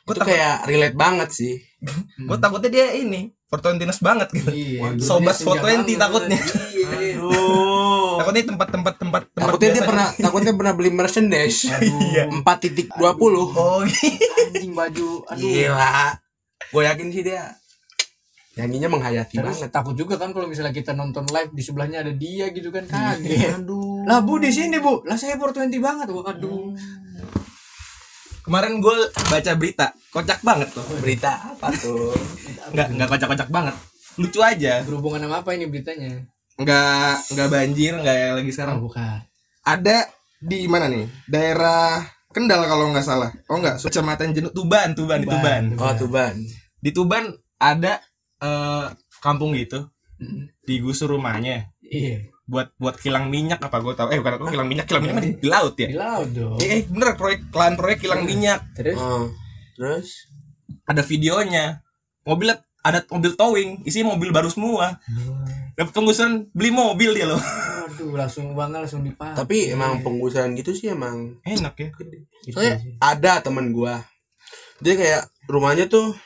Gua 0.00 0.12
itu 0.12 0.20
takut- 0.20 0.30
kayak 0.30 0.54
relate 0.64 0.96
banget 0.96 1.28
sih. 1.30 1.54
Gue 2.28 2.36
takutnya 2.36 2.70
dia 2.70 2.86
ini 2.94 3.30
Fortuentinas 3.44 3.98
banget 3.98 4.30
gitu. 4.30 4.46
Iya. 4.48 4.94
Sobat 4.96 5.34
Senja 5.34 5.58
420 5.58 5.66
banget. 5.82 5.98
takutnya. 5.98 6.38
Iya. 6.70 7.18
Aduh. 7.18 8.14
Takutnya 8.16 8.42
tempat-tempat 8.46 8.94
tempat 8.96 9.22
tempat 9.26 9.42
Takutnya 9.42 9.66
dia 9.66 9.74
biasa- 9.74 9.88
pernah 9.90 10.08
takutnya 10.14 10.52
pernah 10.54 10.72
beli 10.72 10.90
merchandise. 10.90 11.58
Iya. 11.66 12.30
4.20. 12.46 12.94
Oh, 13.02 13.82
Anjing 13.82 14.72
baju. 14.72 15.08
Aduh. 15.26 15.42
Gila. 15.42 16.14
Gue 16.70 16.82
yakin 16.84 17.08
sih 17.10 17.22
dia 17.22 17.42
nyanyinya 18.50 18.88
menghayati 18.90 19.38
Terus 19.38 19.62
banget. 19.62 19.70
takut 19.70 19.94
juga 19.94 20.18
kan 20.18 20.34
kalau 20.34 20.50
misalnya 20.50 20.74
kita 20.74 20.90
nonton 20.90 21.22
live 21.30 21.54
di 21.54 21.62
sebelahnya 21.62 22.02
ada 22.02 22.10
dia 22.10 22.50
gitu 22.50 22.74
kan 22.74 22.82
kaget. 22.84 23.62
Aduh. 23.62 24.02
Lah 24.02 24.18
Bu 24.20 24.42
di 24.42 24.50
sini 24.50 24.82
Bu. 24.82 25.06
Lah 25.06 25.14
saya 25.14 25.38
420 25.38 25.78
banget. 25.78 26.06
Waduh. 26.10 26.74
kemarin 28.40 28.80
gue 28.80 28.96
baca 29.30 29.52
berita, 29.54 29.86
kocak 30.10 30.40
banget 30.42 30.68
tuh. 30.74 30.82
Berita 30.98 31.54
apa 31.54 31.70
tuh? 31.70 32.10
Nggak 32.74 32.88
nggak 32.98 33.08
kocak-kocak 33.08 33.48
banget. 33.52 33.76
Lucu 34.18 34.40
aja. 34.42 34.82
Berhubungan 34.82 35.22
sama 35.22 35.44
apa 35.44 35.54
ini 35.54 35.70
beritanya? 35.70 36.24
Nggak 36.58 37.14
nggak 37.30 37.48
banjir 37.48 37.92
nggak 37.94 38.16
yang 38.16 38.34
lagi 38.40 38.50
Oh, 38.50 38.54
sekarang. 38.56 38.76
bukan. 38.82 39.18
Ada 39.62 39.96
di 40.40 40.66
mana 40.66 40.88
nih? 40.88 41.06
Daerah 41.28 42.00
Kendal 42.30 42.62
kalau 42.62 42.94
nggak 42.94 43.02
salah. 43.02 43.30
Oh 43.50 43.58
nggak, 43.58 43.82
Kecamatan 43.82 44.30
Jenut 44.30 44.54
Tuban, 44.54 44.94
Tuban, 44.94 45.18
di 45.18 45.26
Tuban. 45.26 45.62
Oh, 45.74 45.94
Tuban. 45.98 46.34
Di 46.78 46.90
Tuban 46.94 47.24
ada 47.58 47.98
eh, 48.40 48.86
kampung 49.20 49.52
gitu, 49.54 49.86
digusur 50.64 51.12
rumahnya. 51.12 51.68
Iya. 51.80 52.30
buat 52.50 52.74
buat 52.82 52.98
kilang 52.98 53.30
minyak 53.30 53.62
apa 53.62 53.78
gue 53.78 53.94
tahu. 53.94 54.10
Eh 54.10 54.18
bukan 54.18 54.50
kilang 54.50 54.66
minyak 54.66 54.90
kilang 54.90 55.06
minyak 55.06 55.22
di, 55.22 55.30
di 55.38 55.46
laut 55.46 55.78
ya? 55.78 55.86
Di 55.86 55.94
laut 55.94 56.28
dong. 56.34 56.58
eh, 56.58 56.66
eh 56.66 56.80
bener 56.82 57.14
proyek 57.14 57.46
lahan 57.54 57.78
proyek 57.78 58.02
kilang 58.02 58.26
minyak. 58.26 58.66
Terus? 58.74 58.98
Oh. 58.98 59.30
Terus? 59.78 60.26
Ada 60.82 61.06
videonya. 61.06 61.78
Mobil 62.26 62.50
ada 62.82 63.06
mobil 63.06 63.38
towing 63.38 63.70
isi 63.86 64.02
mobil 64.02 64.34
baru 64.34 64.50
semua. 64.50 64.98
Dapat 65.78 65.94
penggusuran 65.94 66.50
beli 66.50 66.74
mobil 66.74 67.14
dia 67.14 67.30
loh. 67.30 67.38
Aduh 67.86 68.18
langsung 68.18 68.50
banget 68.58 68.82
langsung 68.82 69.06
dipakai. 69.06 69.38
tapi 69.38 69.70
emang 69.70 70.02
penggusuran 70.02 70.50
gitu 70.58 70.74
sih 70.74 70.90
emang 70.90 71.38
enak 71.46 71.74
ya. 71.78 71.88
Gitu 72.42 72.54
Soalnya 72.58 72.82
sih. 72.82 72.98
ada 72.98 73.46
temen 73.46 73.70
gua. 73.70 74.02
Dia 74.82 74.98
kayak 74.98 75.22
rumahnya 75.46 75.86
tuh 75.86 76.18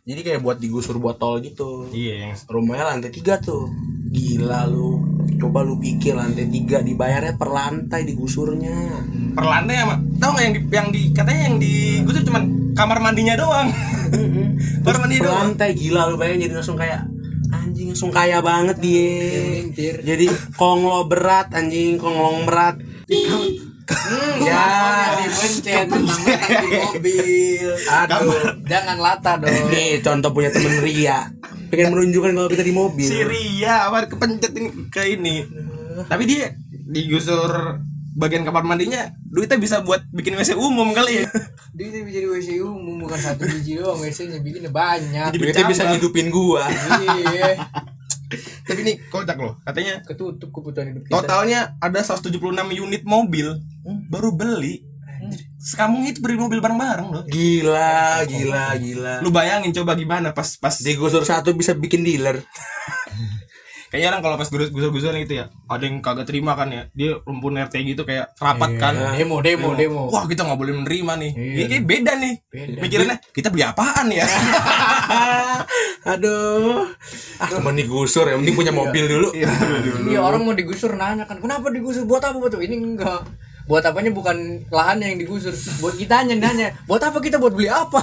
jadi 0.00 0.20
kayak 0.24 0.40
buat 0.40 0.58
digusur 0.58 0.96
botol 0.96 1.44
gitu. 1.44 1.86
Iya. 1.92 2.32
Yang 2.32 2.48
rumahnya 2.48 2.96
lantai 2.96 3.12
tiga 3.12 3.36
tuh. 3.36 3.68
Gila 4.10 4.64
lu. 4.66 5.00
Coba 5.36 5.60
lu 5.60 5.76
pikir 5.76 6.16
lantai 6.16 6.48
tiga 6.48 6.80
dibayarnya 6.80 7.36
per 7.36 7.52
lantai 7.52 8.08
digusurnya. 8.08 9.06
Per 9.36 9.44
lantai 9.44 9.74
sama 9.76 9.94
tau 10.20 10.36
nggak 10.36 10.44
yang 10.44 10.54
di 10.54 10.60
yang 10.68 10.88
di 10.92 11.02
katanya 11.12 11.42
yang 11.48 11.56
digusur 11.60 12.22
cuman 12.24 12.42
kamar 12.72 12.98
mandinya 12.98 13.36
doang. 13.36 13.68
Kamar 14.84 15.06
mandi 15.06 15.20
per 15.20 15.30
doang. 15.30 15.54
lantai 15.54 15.70
gila 15.76 16.10
lu 16.10 16.16
bayangin. 16.18 16.50
Jadi 16.50 16.54
langsung 16.58 16.78
kayak 16.80 17.06
anjing 17.50 17.90
langsung 17.92 18.12
kaya 18.14 18.38
banget 18.42 18.78
dia 18.78 19.66
jadi 20.06 20.26
konglo 20.54 21.10
berat 21.10 21.50
anjing 21.50 21.98
konglong 21.98 22.46
berat 22.46 22.78
Hmm, 23.90 24.34
ya. 24.38 24.66
dipencet 25.18 25.86
di 25.90 25.98
mobil. 26.78 27.68
aduh 27.84 28.54
Jangan 28.64 28.96
lata 28.96 29.32
dong. 29.36 29.50
nih 29.68 29.98
contoh 29.98 30.30
punya 30.30 30.48
temen 30.48 30.78
Ria. 30.78 31.26
Pengen 31.68 31.90
menunjukkan 31.90 32.30
kalau 32.32 32.48
kita 32.48 32.62
di 32.62 32.70
mobil. 32.70 33.04
Si 33.04 33.18
Ria 33.20 33.86
apa 33.86 34.06
kepencet 34.06 34.54
ini 34.54 34.68
ke 34.86 35.02
ini. 35.10 35.42
Tapi 36.06 36.22
dia 36.24 36.54
digusur 36.70 37.82
bagian 38.10 38.42
kamar 38.42 38.66
mandinya 38.66 39.06
duitnya 39.22 39.56
bisa 39.56 39.80
buat 39.80 40.02
bikin 40.10 40.34
WC 40.34 40.54
umum 40.54 40.90
kali 40.90 41.22
ya. 41.22 41.26
Itu 41.80 42.02
bisa 42.04 42.18
di 42.18 42.28
WC 42.28 42.48
umum 42.60 43.00
bukan 43.00 43.16
satu 43.16 43.42
biji 43.42 43.78
doang. 43.78 43.96
WC-nya 43.96 44.38
bikinnya 44.38 44.68
banyak. 44.68 45.32
Duitnya 45.32 45.64
bisa 45.64 45.88
ngidupin 45.88 46.28
gua. 46.28 46.66
Iya. 46.68 47.56
tapi 48.66 48.80
ini 48.86 48.92
kocak 49.10 49.36
loh 49.36 49.58
katanya. 49.66 50.00
Ketutup 50.06 50.54
kebutuhan 50.54 50.94
hidup 50.94 51.02
kita. 51.06 51.14
totalnya 51.14 51.74
ada 51.82 52.00
176 52.00 52.38
unit 52.70 53.02
mobil 53.02 53.58
baru 54.06 54.30
beli. 54.34 54.86
Sekampung 55.60 56.08
itu 56.08 56.24
beli 56.24 56.40
mobil 56.40 56.64
bareng-bareng 56.64 57.08
loh. 57.12 57.22
Gila 57.28 58.24
gila 58.24 58.66
gila. 58.80 59.14
Lu 59.20 59.28
bayangin 59.28 59.76
coba 59.76 59.92
gimana 59.92 60.32
pas 60.32 60.56
pas 60.56 60.72
digusur 60.80 61.26
satu 61.26 61.52
bisa 61.52 61.76
bikin 61.76 62.00
dealer 62.00 62.40
kayaknya 63.90 64.08
orang 64.14 64.22
kalau 64.22 64.36
pas 64.38 64.48
gusur-gusur 64.48 65.12
gitu 65.18 65.34
ya 65.34 65.50
ada 65.66 65.82
yang 65.82 65.98
kagak 65.98 66.30
terima 66.30 66.54
kan 66.54 66.70
ya. 66.70 66.82
Dia 66.94 67.18
rumpun 67.26 67.58
RT 67.58 67.74
gitu 67.82 68.06
kayak 68.06 68.38
rapat 68.38 68.70
kan. 68.78 68.94
Demo, 69.18 69.42
demo, 69.42 69.74
demo. 69.74 70.06
wah 70.08 70.24
kita 70.30 70.46
nggak 70.46 70.58
boleh 70.58 70.74
menerima 70.80 71.12
nih. 71.18 71.32
Iya. 71.34 71.50
ini 71.50 71.64
kayak 71.66 71.84
beda 71.84 72.12
nih 72.16 72.34
Beda. 72.46 72.78
mikirannya 72.86 73.16
kita 73.34 73.48
beli 73.50 73.64
apaan 73.66 74.06
ya? 74.14 74.26
Aduh. 76.16 76.86
Ah, 77.42 77.48
cuma 77.50 77.74
digusur 77.74 78.24
ya, 78.30 78.38
mending 78.38 78.56
punya 78.56 78.72
mobil 78.72 79.04
dulu. 79.10 79.28
Iya 79.34 80.18
orang 80.22 80.46
mau 80.46 80.54
digusur 80.54 80.94
nanya 80.94 81.26
kan 81.26 81.42
kenapa 81.42 81.68
digusur? 81.68 82.06
Buat 82.06 82.30
apa 82.30 82.38
buat 82.38 82.54
ini 82.62 82.78
enggak 82.78 83.26
buat 83.70 83.86
apanya 83.86 84.10
bukan 84.10 84.34
lahannya 84.66 85.14
yang 85.14 85.20
digusur 85.20 85.54
buat 85.78 85.94
kitanya 85.94 86.34
nanya 86.34 86.74
buat 86.84 86.98
apa 86.98 87.22
kita 87.22 87.38
buat 87.38 87.54
beli 87.54 87.70
apa 87.70 88.02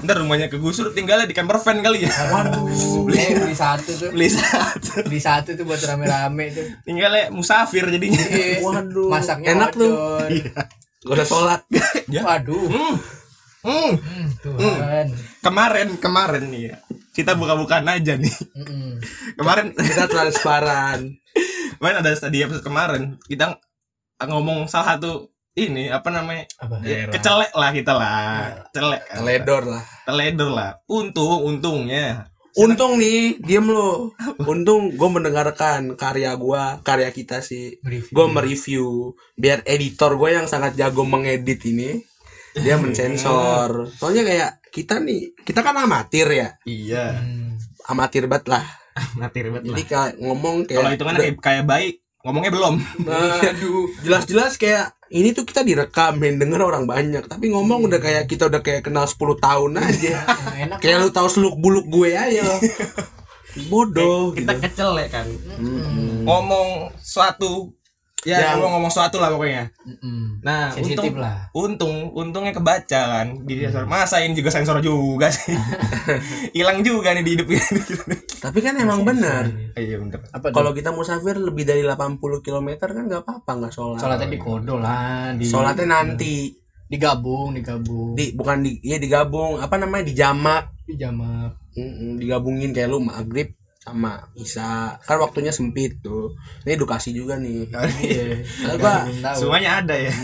ntar 0.00 0.16
rumahnya 0.16 0.48
kegusur 0.48 0.88
tinggalnya 0.90 1.24
di 1.24 1.36
camper 1.36 1.60
van 1.60 1.78
kali 1.78 2.08
ya 2.08 2.12
waduh 2.32 2.64
beli 3.04 3.20
beli 3.36 3.52
satu 3.52 3.92
tuh 3.92 4.08
beli 4.08 4.26
satu 4.26 5.04
beli 5.04 5.20
satu 5.20 5.52
tuh 5.52 5.62
buat 5.62 5.78
rame-rame 5.78 6.44
tuh 6.48 6.64
tinggalnya 6.82 7.28
musafir 7.28 7.84
jadinya 7.86 8.16
Iya. 8.18 8.58
Waduh. 8.58 9.08
masaknya 9.08 9.52
Enak 9.52 9.70
tuh. 9.70 9.92
ocor. 9.92 10.28
Gak 11.06 11.12
usah 11.12 11.26
sholat. 11.26 11.60
Ya. 12.08 12.24
waduh 12.26 12.56
Hmm. 12.66 12.96
Hmm. 13.60 13.92
Hmm, 13.98 14.26
Tuhan 14.40 15.06
kemarin 15.40 15.88
kemarin 15.98 16.44
nih 16.46 16.62
ya 16.66 16.76
kita 17.10 17.34
buka-bukaan 17.34 17.84
aja 17.84 18.14
nih 18.14 18.30
Mm-mm. 18.54 18.96
kemarin 19.34 19.72
Kita 19.72 20.06
transparan. 20.06 21.18
kemarin 21.76 21.96
ada 21.98 22.14
tadi 22.14 22.40
episode 22.40 22.62
kemarin 22.62 23.18
kita 23.24 23.58
ngomong 24.24 24.64
salah 24.64 24.96
satu 24.96 25.28
ini 25.56 25.88
apa 25.88 26.08
namanya 26.12 26.44
apa 26.60 26.80
ya, 26.84 27.08
kecelek 27.08 27.52
lah 27.56 27.70
kita 27.72 27.92
lah 27.96 28.64
celek 28.72 29.02
kan. 29.08 29.16
Teledor 29.20 29.62
lah. 29.64 29.84
teledor 30.04 30.50
lah 30.52 30.70
untung 30.88 31.44
untungnya 31.44 32.28
Untung 32.56 32.96
nih, 32.96 33.36
diem 33.36 33.68
lo. 33.68 34.16
Untung 34.48 34.96
gue 34.96 35.08
mendengarkan 35.12 35.92
karya 35.92 36.32
gua, 36.40 36.80
karya 36.80 37.12
kita 37.12 37.44
sih. 37.44 37.76
Gue 37.84 38.26
mereview. 38.32 39.12
Biar 39.36 39.60
editor 39.68 40.16
gue 40.16 40.40
yang 40.40 40.48
sangat 40.48 40.72
jago 40.72 41.04
mengedit 41.04 41.60
ini, 41.68 42.00
dia 42.56 42.80
mensensor. 42.80 43.92
Soalnya 44.00 44.24
kayak 44.24 44.50
kita 44.72 45.04
nih, 45.04 45.36
kita 45.44 45.60
kan 45.60 45.76
amatir 45.84 46.32
ya. 46.32 46.48
iya. 46.64 47.20
Amatir 47.92 48.24
banget 48.24 48.48
lah. 48.48 48.64
mati 49.20 49.38
ribet 49.44 49.62
lah 49.64 49.76
Jadi 49.76 49.82
kayak 49.84 50.12
ngomong 50.24 50.56
kayak 50.64 50.78
kalau 50.80 50.90
hitungannya 50.96 51.20
kayak, 51.20 51.36
kayak 51.44 51.64
baik 51.68 51.94
ngomongnya 52.26 52.50
belum. 52.50 52.74
Nah, 53.06 53.38
jelas-jelas 54.02 54.58
kayak 54.58 54.98
ini 55.14 55.30
tuh 55.30 55.46
kita 55.46 55.62
direkam 55.62 56.18
yang 56.18 56.42
denger 56.42 56.58
orang 56.66 56.90
banyak. 56.90 57.22
Tapi 57.30 57.54
ngomong 57.54 57.86
udah 57.86 58.02
kayak 58.02 58.26
kita 58.26 58.50
udah 58.50 58.58
kayak 58.66 58.82
kenal 58.82 59.06
10 59.06 59.38
tahun 59.38 59.70
aja. 59.78 60.26
Nah, 60.26 60.56
enak 60.66 60.78
kayak 60.82 61.06
lu 61.06 61.10
tahu 61.14 61.30
seluk 61.30 61.54
buluk 61.54 61.86
gue 61.86 62.18
aja. 62.18 62.42
Lo 62.42 62.58
bodoh 63.72 64.36
kita 64.36 64.52
gitu. 64.52 64.68
kecelek 64.68 65.08
kan? 65.08 65.24
Mm-mm. 65.56 66.28
ngomong 66.28 66.92
suatu 67.00 67.72
ya 68.24 68.40
Yang- 68.40 68.58
ngomong 68.58 68.70
ngomong 68.80 68.92
suatu 68.92 69.20
lah 69.20 69.28
pokoknya. 69.28 69.68
Mm-mm. 69.84 70.40
nah 70.40 70.72
sensitif 70.72 71.12
untung 71.12 71.20
lah. 71.20 71.36
untung 71.52 71.94
untungnya 72.10 72.50
kebaca 72.50 73.00
kan 73.12 73.26
di 73.44 73.60
sensor. 73.60 73.84
Masa 73.84 74.24
ini 74.24 74.32
juga 74.32 74.48
sensor 74.48 74.80
juga 74.80 75.28
sih? 75.28 75.52
Hilang 76.56 76.80
juga 76.80 77.12
nih 77.12 77.22
di 77.22 77.30
hidup 77.36 77.48
ini. 77.50 77.80
Tapi 78.40 78.58
kan 78.64 78.74
emang 78.78 79.04
benar 79.04 79.46
iya 79.76 80.00
bener. 80.00 80.24
Apa 80.32 80.48
kalau 80.50 80.72
kita 80.72 80.90
musafir 80.90 81.36
lebih 81.36 81.68
dari 81.68 81.84
80 81.84 82.16
km 82.40 82.68
kan 82.80 83.04
nggak 83.04 83.22
apa-apa 83.22 83.50
nggak 83.62 83.72
sholat. 83.74 84.00
Sholatnya 84.00 84.28
di 84.32 84.40
kodo 84.40 84.74
lah 84.80 85.34
di 85.36 85.44
sholatnya 85.44 85.86
nanti. 85.86 86.34
Digabung 86.86 87.50
digabung. 87.52 88.14
Di 88.14 88.30
bukan 88.32 88.62
di 88.62 88.78
ya 88.80 88.96
digabung. 88.96 89.58
Apa 89.58 89.74
namanya? 89.76 90.06
Dijamak. 90.06 90.70
Di 90.86 90.94
jamak 90.94 91.58
Mm-mm, 91.76 92.16
digabungin 92.16 92.70
kayak 92.72 92.88
lu 92.88 93.02
maghrib 93.02 93.52
sama 93.86 94.18
Isa. 94.34 94.98
Kan 95.06 95.22
waktunya 95.22 95.54
sempit 95.54 96.02
tuh. 96.02 96.34
Ini 96.66 96.74
edukasi 96.74 97.14
juga 97.14 97.38
nih. 97.38 97.70
Iya. 98.02 98.42
Gua 98.82 99.06
tahu. 99.22 99.46
semuanya 99.46 99.78
ada 99.78 99.94
ya? 99.94 100.10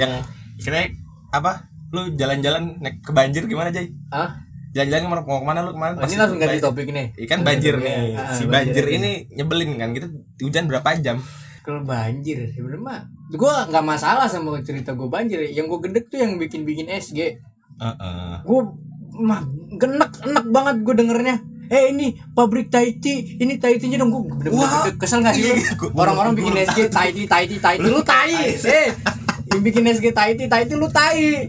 Yang 0.00 0.12
kira 0.60 0.92
apa? 1.32 1.64
Lu 1.92 2.12
jalan-jalan 2.12 2.76
naik 2.84 3.00
ke 3.00 3.12
banjir 3.16 3.48
gimana 3.48 3.72
Jay? 3.72 3.88
Ah 4.12 4.36
jalan-jalan 4.72 5.04
ke 5.04 5.08
mana 5.12 5.22
mau 5.28 5.40
ke 5.40 5.46
mana 5.48 5.60
lu? 5.60 5.70
Kemarin 5.76 5.94
Oh, 6.00 6.08
ini 6.08 6.16
langsung 6.16 6.40
ganti 6.40 6.56
topik 6.64 6.88
nih 6.88 7.06
Ikan 7.28 7.44
banjir 7.44 7.76
nih. 7.76 8.16
Ah, 8.16 8.32
si 8.32 8.48
banjir. 8.48 8.80
banjir 8.80 8.84
ini. 8.88 9.28
nyebelin 9.36 9.76
kan. 9.76 9.92
Kita 9.92 10.06
hujan 10.44 10.64
berapa 10.68 10.88
jam? 11.00 11.20
kalau 11.62 11.78
banjir 11.86 12.50
sebenarnya 12.50 12.82
mah 12.82 13.00
gue 13.30 13.54
nggak 13.70 13.86
masalah 13.86 14.26
sama 14.26 14.58
cerita 14.66 14.98
gue 14.98 15.06
banjir. 15.06 15.46
Yang 15.46 15.70
gue 15.70 15.78
gedek 15.86 16.04
tuh 16.10 16.18
yang 16.18 16.34
bikin 16.34 16.66
bikin 16.66 16.90
SG 16.90 17.38
Heeh. 17.78 18.34
gue 18.42 18.60
mah 19.14 19.44
genek 19.72 20.12
enak 20.22 20.44
banget 20.46 20.76
gue 20.80 20.94
dengernya 20.96 21.36
eh 21.68 21.88
ini 21.88 22.06
pabrik 22.30 22.68
Taiti 22.68 23.36
ini 23.36 23.56
Taitinya 23.56 23.96
dong 23.98 24.10
gue 24.10 24.22
bener-bener 24.30 24.52
Wah. 24.58 24.84
gedek. 24.84 24.94
kesel 24.98 25.20
gak 25.20 25.32
sih 25.32 25.42
lu 25.42 25.54
Iya, 25.54 25.72
orang-orang 25.90 26.32
bikin 26.34 26.52
SG 26.58 26.80
Taiti 26.88 27.22
Taiti 27.24 27.56
Taiti 27.56 27.84
lu 27.84 28.00
tai 28.02 28.32
eh 28.52 28.88
yang 29.46 29.60
bikin 29.60 29.84
SG 29.86 30.06
Taiti 30.10 30.44
Taiti 30.46 30.74
lu 30.74 30.86
tai 30.86 31.48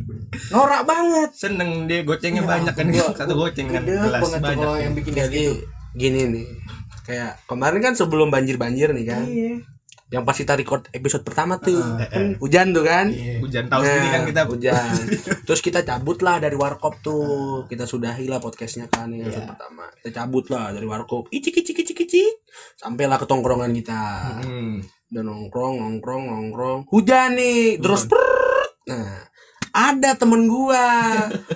norak 0.49 0.83
banget 0.83 1.29
Seneng 1.31 1.85
dia 1.85 2.01
gocengnya 2.01 2.39
Ya, 2.39 2.47
banyak 2.49 2.73
kan. 2.73 2.85
gua- 2.87 3.13
Satu 3.13 3.33
goceng 3.33 3.67
kan. 3.67 3.83
Gelas 3.83 4.21
banyak. 4.33 4.57
kalau 4.57 4.75
yang 4.75 4.93
bikin 4.93 5.13
SG 5.13 5.37
gini 5.93 6.19
nih 6.25 6.45
kayak 7.03 7.35
kemarin 7.43 7.79
kan 7.81 7.93
sebelum 7.93 8.27
banjir 8.27 8.55
banjir 8.55 8.89
nih 8.89 9.05
kan 9.05 9.21
iya 9.23 9.59
yang 10.13 10.21
pas 10.21 10.37
kita 10.37 10.53
record 10.53 10.85
episode 10.93 11.25
pertama 11.25 11.57
tuh. 11.57 11.81
Kan 11.97 12.37
hujan 12.37 12.69
tuh 12.69 12.85
kan? 12.85 13.09
Iya. 13.09 13.41
Hujan 13.41 13.65
tahu 13.65 13.81
sendiri 13.81 14.07
kan 14.13 14.21
kita. 14.29 14.41
hujan. 14.45 14.93
Terus 15.49 15.61
kita 15.65 15.81
cabut 15.81 16.21
lah 16.21 16.37
dari 16.37 16.53
warkop 16.53 17.01
tuh. 17.01 17.65
Kita 17.65 17.89
sudahi 17.89 18.29
lah 18.29 18.37
podcastnya 18.37 18.85
kan 18.93 19.09
yang 19.09 19.25
episode 19.25 19.49
pertama. 19.49 19.89
Kita 19.97 20.21
cabut 20.21 20.45
lah 20.53 20.69
dari 20.69 20.85
warkop. 20.85 21.33
Icik 21.33 21.65
icik 21.65 21.81
icik 21.81 21.97
icik 22.05 22.33
sampailah 22.77 23.17
ke 23.17 23.25
tongkrongan 23.25 23.73
kita. 23.73 24.01
Hmm. 24.45 24.85
udah 25.13 25.21
nongkrong 25.25 25.81
nongkrong 25.81 26.23
nongkrong. 26.29 26.79
Hujan 26.93 27.33
nih 27.37 27.81
terus 27.81 28.05
nah 28.83 29.25
ada 29.73 30.13
temen 30.13 30.45
gua 30.45 30.85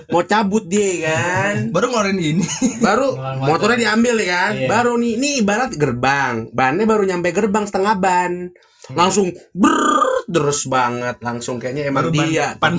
mau 0.08 0.22
cabut 0.22 0.66
dia 0.66 1.06
kan 1.06 1.70
Baru 1.70 1.86
ngeluarin 1.88 2.18
ini. 2.18 2.44
baru 2.78 3.14
motornya 3.38 3.78
diambil 3.80 4.18
ya 4.18 4.26
kan 4.28 4.52
Iya. 4.56 4.66
baru 4.68 4.92
nih 4.94 5.12
ini 5.14 5.28
ibarat 5.38 5.70
gerbang 5.72 6.50
bannya 6.50 6.82
baru 6.84 7.02
nyampe 7.04 7.30
gerbang 7.30 7.62
setengah 7.62 7.94
ban 7.94 8.50
langsung 8.90 9.30
ber 9.52 9.78
terus 10.26 10.66
banget 10.66 11.16
langsung 11.18 11.56
kayaknya 11.56 11.88
emang 11.88 12.04
Baru 12.04 12.10
ban 12.10 12.26
dia 12.26 12.46
depan. 12.52 12.72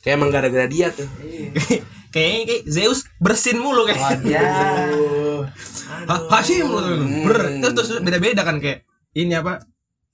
kayak 0.00 0.14
emang 0.14 0.28
gara-gara 0.28 0.66
dia 0.66 0.90
tuh 0.90 1.06
Kayaknya 2.10 2.42
kayak 2.44 2.62
Zeus 2.66 3.06
bersin 3.16 3.54
mulu 3.56 3.86
kayak. 3.86 4.02
Ha- 6.02 6.26
Hashim 6.32 6.66
lu 6.66 6.78
tuh. 6.80 6.98
Ber. 7.22 7.38
Terus 7.60 7.72
terus 7.72 8.02
beda-beda 8.02 8.42
kan 8.42 8.58
kayak 8.58 8.82
ini 9.12 9.30
apa? 9.32 9.62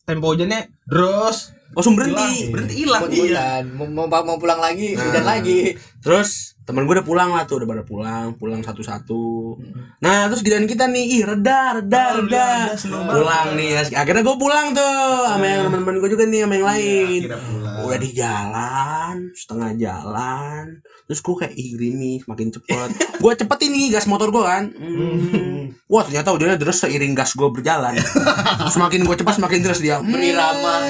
Tempo 0.04 0.28
hujannya 0.28 0.68
terus 0.84 1.55
langsung 1.76 1.92
berhenti 1.92 2.48
berhenti 2.48 2.74
hilang. 2.88 3.04
Iya. 3.12 3.60
mau, 3.76 4.08
mau, 4.08 4.36
pulang 4.40 4.56
lagi 4.56 4.96
hujan 4.96 5.28
lagi 5.28 5.76
terus 6.00 6.55
temen 6.66 6.82
gue 6.82 6.98
udah 6.98 7.06
pulang 7.06 7.30
lah 7.30 7.46
tuh 7.46 7.62
udah 7.62 7.68
pada 7.70 7.82
pulang 7.86 8.34
pulang 8.34 8.58
satu-satu. 8.58 9.54
Nah 10.02 10.26
terus 10.26 10.42
giliran 10.42 10.66
kita 10.66 10.90
nih 10.90 11.04
ih 11.14 11.22
reda 11.22 11.78
reda 11.78 12.02
Oh, 12.10 12.14
reda. 12.20 12.46
seneng 12.74 13.06
pulang 13.06 13.54
nih 13.54 13.86
akhirnya 13.94 14.26
gue 14.26 14.36
pulang 14.36 14.74
tuh 14.74 14.98
sama 15.30 15.46
yang 15.46 15.70
teman-teman 15.70 16.02
gue 16.02 16.10
juga 16.10 16.24
nih 16.26 16.42
sama 16.42 16.54
yang 16.54 16.66
lain. 16.66 17.20
akhirnya 17.22 17.38
pulang. 17.40 17.76
udah 17.86 17.98
di 18.02 18.10
jalan 18.10 19.14
setengah 19.30 19.70
jalan 19.78 20.64
terus 21.06 21.22
gue 21.22 21.34
kayak 21.38 21.54
ih 21.54 21.68
gerimis 21.78 22.22
makin 22.26 22.50
cepet. 22.50 22.88
Gue 23.22 23.32
cepet 23.32 23.58
ini 23.70 23.94
gas 23.94 24.10
motor 24.10 24.34
gue 24.34 24.42
kan. 24.42 24.66
Hmm. 24.74 25.70
wah 25.86 26.02
ternyata 26.02 26.34
hujannya 26.34 26.58
deras 26.58 26.82
seiring 26.82 27.14
gas 27.14 27.38
gue 27.38 27.46
berjalan. 27.46 27.94
Semakin 28.74 29.06
gue 29.06 29.14
cepet 29.14 29.34
semakin 29.38 29.58
deras 29.62 29.78
dia. 29.78 30.02
Berirama 30.02 30.82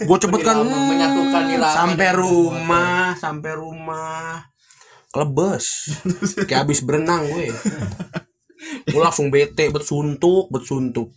gue 0.00 0.18
cepet 0.18 0.40
kan 0.40 0.64
menyatukan 0.64 1.44
irama 1.52 1.76
sampai 1.76 2.08
rumah 2.16 3.12
sampai 3.20 3.52
rumah 3.52 4.53
kelebes 5.14 5.94
kayak 6.50 6.66
habis 6.66 6.82
berenang 6.82 7.22
gue 7.30 7.54
gue 8.84 9.00
langsung 9.00 9.28
bete 9.28 9.70
bet 9.70 9.84
suntuk 9.84 10.48
bet 10.52 10.64
suntuk. 10.64 11.12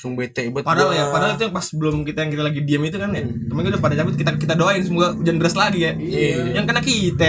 Langsung 0.00 0.16
bete 0.16 0.48
bet 0.48 0.64
Padahal 0.64 0.92
gua. 0.92 0.96
ya, 0.96 1.04
padahal 1.12 1.32
itu 1.36 1.42
yang 1.44 1.54
pas 1.54 1.66
belum 1.76 1.96
kita 2.08 2.18
yang 2.24 2.32
kita 2.32 2.44
lagi 2.44 2.60
diam 2.64 2.82
itu 2.88 2.96
kan 2.96 3.10
ya. 3.12 3.22
Temen 3.24 3.60
kita 3.60 3.74
udah 3.76 3.82
pada 3.84 3.94
cabut 4.00 4.14
kita 4.16 4.30
kita 4.40 4.54
doain 4.56 4.80
semoga 4.80 5.12
hujan 5.12 5.36
deras 5.36 5.56
lagi 5.56 5.80
ya. 5.84 5.92
Yang 6.56 6.64
kena 6.64 6.80
kita. 6.80 7.28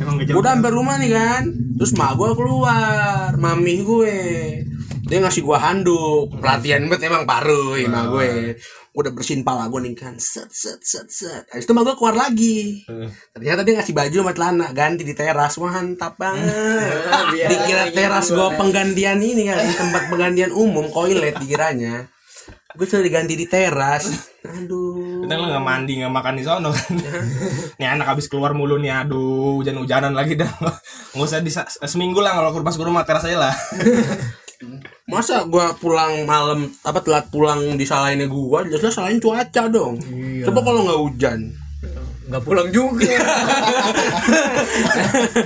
Emang 0.00 0.14
gak 0.20 0.32
gue 0.32 0.40
udah 0.40 0.52
sampai 0.56 0.72
rumah 0.72 0.96
nih 0.96 1.10
kan. 1.12 1.42
Terus 1.76 1.92
mak 1.96 2.16
gue 2.16 2.30
keluar 2.32 3.36
mami 3.36 3.76
gue. 3.84 4.16
Dia 5.04 5.18
ngasih 5.20 5.42
gue 5.44 5.58
handuk. 5.60 6.32
Pelatihan 6.40 6.86
banget 6.88 7.12
emang 7.12 7.28
paru 7.28 7.76
mak 7.88 8.04
gue 8.08 8.28
udah 9.00 9.12
bersihin 9.12 9.42
pala 9.42 9.66
gue 9.66 9.80
nih 9.80 9.94
kan. 9.96 10.14
Set 10.20 10.52
set 10.52 10.80
set 10.84 11.08
set. 11.08 11.44
Habis 11.48 11.64
itu 11.64 11.72
mak 11.72 11.82
gue 11.88 11.96
keluar 11.96 12.16
lagi. 12.16 12.84
Ternyata 13.32 13.60
dia 13.64 13.74
ngasih 13.80 13.94
baju 13.96 14.16
sama 14.20 14.32
celana 14.36 14.66
ganti 14.76 15.02
di 15.02 15.14
teras. 15.16 15.56
Mantap 15.56 16.14
banget. 16.20 16.92
Dikira 17.50 17.84
teras 17.90 18.28
gua. 18.30 18.52
gue 18.52 18.60
penggantian 18.60 19.18
ini 19.20 19.48
kan 19.48 19.58
tempat 19.80 20.02
penggantian 20.12 20.52
umum 20.52 20.92
toilet 20.92 21.34
dikiranya. 21.40 22.06
Gue 22.70 22.86
sudah 22.86 23.02
diganti 23.02 23.34
di 23.34 23.50
teras. 23.50 24.30
Aduh. 24.46 25.26
Kita 25.26 25.34
lo 25.36 25.50
nggak 25.50 25.64
mandi 25.66 25.92
nggak 26.00 26.14
makan 26.14 26.34
di 26.38 26.44
sono 26.46 26.70
kan. 26.70 26.92
nih 27.82 27.88
anak 27.90 28.06
habis 28.14 28.30
keluar 28.30 28.54
mulu 28.54 28.78
nih. 28.78 29.02
Aduh 29.02 29.58
hujan-hujanan 29.58 30.14
lagi 30.14 30.38
dah. 30.38 30.50
Nggak 31.16 31.26
usah 31.26 31.42
di 31.42 31.50
seminggu 31.88 32.22
lah 32.22 32.38
kalau 32.38 32.54
ke 32.54 32.84
rumah 32.86 33.02
teras 33.02 33.26
aja 33.26 33.50
lah. 33.50 33.54
Masa 35.08 35.48
gua 35.48 35.72
pulang 35.72 36.28
malam 36.28 36.68
apa 36.84 37.00
telat 37.00 37.32
pulang 37.32 37.80
disalahinnya 37.80 38.28
gua 38.28 38.64
jelas 38.68 38.92
salahin 38.92 39.20
cuaca 39.20 39.68
dong. 39.72 39.96
Iya. 40.04 40.48
coba 40.48 40.60
kalau 40.60 40.80
nggak 40.84 41.00
hujan. 41.00 41.40
Nggak 42.30 42.44
pulang 42.46 42.68
juga. 42.70 43.10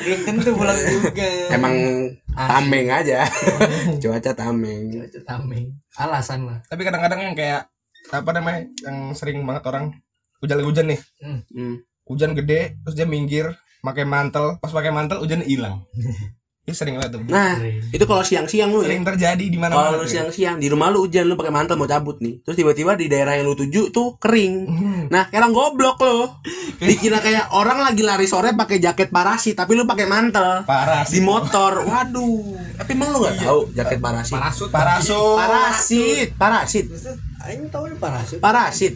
Belum 0.04 0.20
tentu 0.28 0.50
pulang 0.52 0.76
juga. 0.76 1.28
Emang 1.48 1.74
tameng 2.34 2.88
aja. 2.92 3.24
Cuaca 4.02 4.30
tameng. 4.36 4.92
Cuaca 4.92 5.20
tameng. 5.24 5.64
Alasan 5.96 6.44
lah. 6.44 6.58
Tapi 6.68 6.84
kadang-kadang 6.84 7.20
yang 7.24 7.36
kayak 7.38 7.72
apa 8.12 8.30
namanya 8.36 8.68
yang 8.84 9.16
sering 9.16 9.40
banget 9.48 9.64
orang 9.64 9.96
hujan 10.44 10.60
lagi 10.60 10.68
hujan 10.68 10.86
nih. 10.92 11.00
Hmm. 11.24 11.40
Hmm. 11.54 11.76
hujan 12.04 12.36
gede 12.36 12.76
terus 12.84 13.00
dia 13.00 13.08
minggir 13.08 13.48
pakai 13.80 14.04
mantel. 14.04 14.60
Pas 14.60 14.74
pakai 14.74 14.92
mantel 14.92 15.24
hujan 15.24 15.40
hilang 15.40 15.88
ini 16.64 16.72
sering 16.72 16.96
banget 16.96 17.20
tuh. 17.20 17.28
Nah 17.28 17.60
itu 17.92 18.04
kalau 18.08 18.24
siang-siang 18.24 18.72
lu 18.72 18.80
ya. 18.80 18.88
Sering 18.88 19.04
terjadi 19.04 19.44
di 19.52 19.58
mana 19.60 19.76
kalau 19.76 20.00
lu 20.00 20.08
siang-siang 20.08 20.56
di 20.56 20.72
rumah 20.72 20.88
lu 20.88 21.04
hujan 21.04 21.28
lu 21.28 21.36
pakai 21.36 21.52
mantel 21.52 21.76
mau 21.76 21.84
cabut 21.84 22.24
nih. 22.24 22.40
Terus 22.40 22.56
tiba-tiba 22.56 22.96
di 22.96 23.04
daerah 23.04 23.36
yang 23.36 23.52
lu 23.52 23.52
tuju 23.52 23.92
tuh 23.92 24.16
kering. 24.16 24.64
Nah 25.12 25.28
kayak 25.28 25.44
orang 25.44 25.52
goblok 25.52 26.00
lo 26.00 26.40
dikira 26.88 27.20
kayak 27.20 27.52
orang 27.52 27.84
lagi 27.84 28.00
lari 28.00 28.24
sore 28.24 28.56
pakai 28.56 28.80
jaket 28.80 29.12
parasit 29.12 29.60
tapi 29.60 29.76
lu 29.76 29.84
pakai 29.84 30.08
mantel. 30.08 30.64
Parah 30.64 31.04
di 31.04 31.20
motor. 31.20 31.84
Waduh. 31.84 32.56
Tapi 32.80 32.90
emang 32.96 33.12
lu 33.12 33.18
nggak 33.28 33.36
tahu 33.44 33.60
jaket 33.76 33.98
parasit 34.00 34.32
parasut. 34.32 34.68
Parasut. 34.72 35.36
Parasit 35.36 36.28
parasit 36.40 36.86
Aing 37.44 37.68
tahu 37.68 37.92
nih 37.92 38.00
parasit 38.00 38.40
parasit 38.40 38.94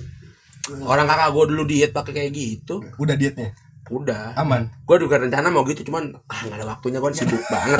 orang 0.88 1.04
kakak 1.04 1.37
gue 1.37 1.44
dulu 1.52 1.62
diet 1.68 1.92
pakai 1.92 2.12
kayak 2.16 2.32
gitu. 2.32 2.80
Udah 2.96 3.12
dietnya 3.12 3.52
udah. 3.90 4.37
Aman? 4.37 4.68
Gue 4.85 4.97
juga 5.00 5.21
rencana 5.21 5.49
mau 5.49 5.64
gitu 5.64 5.85
cuman 5.88 6.14
ah 6.28 6.40
nggak 6.45 6.59
ada 6.61 6.66
waktunya 6.68 6.99
gue 7.00 7.11
sibuk 7.12 7.45
banget. 7.52 7.78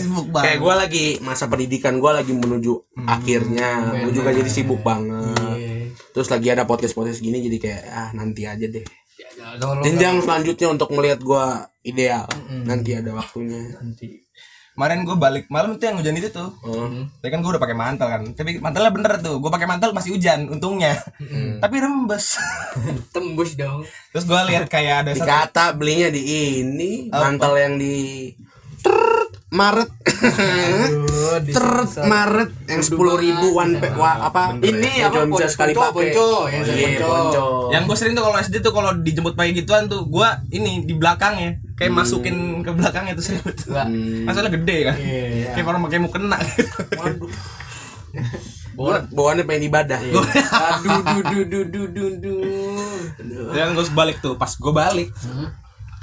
Sibuk 0.00 0.26
kayak 0.34 0.58
gue 0.58 0.74
lagi 0.74 1.04
masa 1.20 1.46
pendidikan 1.46 1.98
gue 1.98 2.10
lagi 2.10 2.32
menuju 2.32 2.74
akhirnya. 3.04 4.00
Gue 4.06 4.12
juga 4.14 4.30
jadi 4.34 4.50
sibuk 4.50 4.80
banget. 4.80 5.36
Iya. 5.60 5.78
terus 6.10 6.26
lagi 6.26 6.50
ada 6.50 6.66
podcast 6.66 6.98
podcast 6.98 7.22
gini 7.22 7.38
jadi 7.38 7.58
kayak 7.62 7.82
ah 7.86 8.10
nanti 8.14 8.42
aja 8.42 8.66
deh. 8.66 8.82
Ya, 9.20 9.54
jenjang 9.84 10.24
selanjutnya 10.24 10.68
untuk 10.74 10.90
melihat 10.96 11.20
gue 11.22 11.44
ideal. 11.86 12.26
Nanti 12.66 12.96
ada 12.98 13.14
waktunya. 13.14 13.78
Nanti 13.78 14.29
kemarin 14.72 15.02
gue 15.02 15.12
balik 15.12 15.44
malam 15.46 15.74
tuh 15.74 15.84
yang 15.84 15.98
hujan 15.98 16.14
itu 16.14 16.28
tuh 16.28 16.50
oh. 16.62 16.88
Tapi 17.18 17.28
kan 17.28 17.38
gue 17.38 17.50
udah 17.50 17.58
pakai 17.58 17.74
mantel 17.74 18.06
kan. 18.06 18.22
Tapi 18.30 18.56
mantelnya 18.58 18.88
bener 18.88 19.12
tuh. 19.18 19.36
Gue 19.36 19.48
pakai 19.48 19.66
mantel 19.66 19.90
masih 19.90 20.14
hujan 20.14 20.48
untungnya. 20.48 20.96
Tapi 21.58 21.76
rembes. 21.76 22.40
tembus 23.12 23.54
dong 23.54 23.82
Terus 24.10 24.24
gue 24.24 24.40
lihat 24.46 24.66
kayak 24.66 24.94
ada 25.02 25.10
satu 25.12 25.22
dikata 25.22 25.64
belinya 25.74 26.08
di 26.08 26.22
ini 26.56 26.92
mantel 27.08 27.52
yang 27.54 27.74
di 27.76 28.30
Maret 29.50 29.90
Aduh, 30.70 31.42
Maret 32.00 32.50
yang 32.64 32.80
sepuluh 32.80 33.18
ribu 33.18 33.52
one 33.52 33.76
pack 33.76 33.98
wah, 33.98 34.30
apa 34.30 34.54
Ini 34.56 35.02
yang 35.02 35.10
apa, 35.10 35.26
bisa 35.26 35.36
ponco- 35.42 35.50
sekali 35.50 35.72
ponco, 35.74 35.90
pakai 35.90 36.06
ponco, 36.08 36.28
yang 36.46 36.62
Iya, 36.62 36.72
ponco. 36.72 37.08
ponco. 37.10 37.46
yang 37.70 37.82
gue 37.82 37.96
sering 37.98 38.14
tuh 38.14 38.24
kalau 38.24 38.36
SD 38.38 38.56
tuh 38.62 38.72
kalau 38.72 38.90
dijemput 38.94 39.34
pagi 39.34 39.52
gituan 39.52 39.84
tuh 39.84 40.06
gue 40.06 40.28
ini 40.52 40.86
di 40.86 40.94
belakangnya 40.94 41.58
kayak 41.80 41.90
masukin 41.90 42.36
ke 42.60 42.70
belakangnya 42.70 43.16
tuh 43.16 43.24
sering 43.24 43.40
tuh. 43.56 43.72
Wah. 43.72 43.88
Masalah 44.28 44.52
gede 44.52 44.78
kan. 44.84 44.96
Iya. 45.00 45.56
Kayak 45.56 45.66
orang 45.66 45.80
pakai 45.82 45.98
mau 45.98 46.12
kena. 46.12 46.36
waduh 46.94 47.30
Gua 48.70 49.02
bawaannya 49.06 49.44
pengen 49.44 49.68
ibadah 49.68 49.98
aduh 50.00 50.24
duh 51.04 51.22
duh 51.26 51.44
duh 51.44 51.64
duh 51.66 51.86
duh 51.90 52.10
duh 52.16 52.42
Dan 53.52 53.74
gue 53.74 53.84
balik 53.92 54.18
tuh. 54.18 54.34
Pas 54.34 54.48
gue 54.48 54.72
balik, 54.72 55.10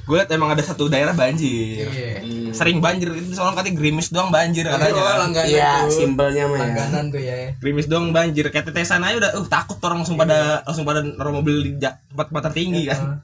gue 0.03 0.15
liat 0.15 0.29
emang 0.29 0.53
ada 0.53 0.61
satu 0.61 0.87
daerah 0.87 1.11
banjir. 1.11 1.83
iya 1.89 2.21
Sering 2.53 2.79
banjir 2.79 3.11
itu 3.11 3.33
soalnya 3.33 3.59
katanya 3.59 3.75
gerimis 3.75 4.07
doang 4.07 4.29
banjir 4.29 4.67
Oh, 4.67 4.75
katanya. 4.75 5.03
kan. 5.03 5.17
langganan 5.25 5.47
iya 5.49 5.71
simpelnya 5.89 6.47
mah 6.47 6.55
ya 6.55 6.63
langganan 6.63 7.03
tuh 7.09 7.19
ya 7.19 7.35
Gerimis 7.57 7.87
doang 7.87 8.13
banjir. 8.13 8.45
Kayak 8.47 8.71
tetesan 8.71 9.03
aja 9.03 9.15
udah, 9.19 9.31
uh 9.35 9.47
takut 9.49 9.77
orang 9.81 10.03
langsung 10.05 10.15
pada 10.15 10.61
langsung 10.63 10.85
pada 10.85 11.01
naruh 11.03 11.33
mobil 11.33 11.55
di 11.65 11.71
tempat 11.81 12.29
tempat 12.29 12.43
tertinggi 12.51 12.83
kan. 12.87 13.19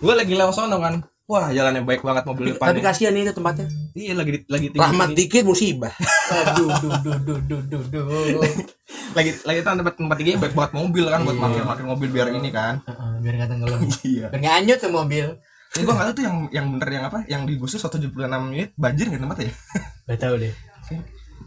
Gue 0.00 0.14
lagi 0.16 0.32
lewat 0.32 0.54
sono 0.56 0.80
kan. 0.80 1.04
Wah, 1.30 1.46
jalannya 1.48 1.80
baik 1.80 2.02
banget 2.02 2.26
mobil 2.26 2.44
tapi 2.50 2.58
depannya. 2.74 2.82
kasihan 2.82 3.12
nih 3.12 3.22
itu 3.22 3.32
tempatnya 3.32 3.66
Iya 3.92 4.12
lagi 4.12 4.30
lagi 4.44 4.66
tinggi. 4.68 4.82
rahmat 4.82 5.08
dikit 5.12 5.42
musibah 5.44 5.94
aduh 6.28 6.68
duh 6.76 6.94
duh 6.98 7.18
duh 7.20 7.38
duh 7.40 7.62
duh 7.62 7.82
duh 7.86 8.42
lagi 9.10 9.30
lagi 9.40 9.58
tuh 9.60 9.70
tempat 9.72 9.94
tempat 9.94 10.16
tinggi 10.16 10.34
baik 10.36 10.52
banget 10.52 10.72
mobil 10.74 11.04
kan 11.06 11.20
buat 11.22 11.36
parkir 11.36 11.62
parkir 11.62 11.86
mobil 11.86 12.08
biar 12.08 12.28
ini 12.30 12.50
kan. 12.50 12.82
Biar 13.22 13.34
kata 13.38 13.54
ngelam 13.56 13.80
Iya. 14.02 14.26
biar 14.26 14.38
nggak 14.40 14.54
anyut 14.56 14.78
tuh 14.78 14.90
mobil 14.90 15.26
Ini 15.70 15.82
gue 15.82 15.94
nggak 15.94 16.02
tahu 16.04 16.14
tuh 16.14 16.24
yang 16.24 16.36
yang 16.50 16.66
bener 16.68 16.88
yang 16.90 17.04
apa? 17.06 17.18
Yang 17.24 17.42
digusur 17.48 17.78
176 17.78 18.10
menit 18.42 18.74
banjir 18.74 19.06
nggak 19.06 19.22
tempatnya 19.22 19.46
ya? 19.46 19.54
gak 20.04 20.18
tahu 20.18 20.34
deh 20.36 20.54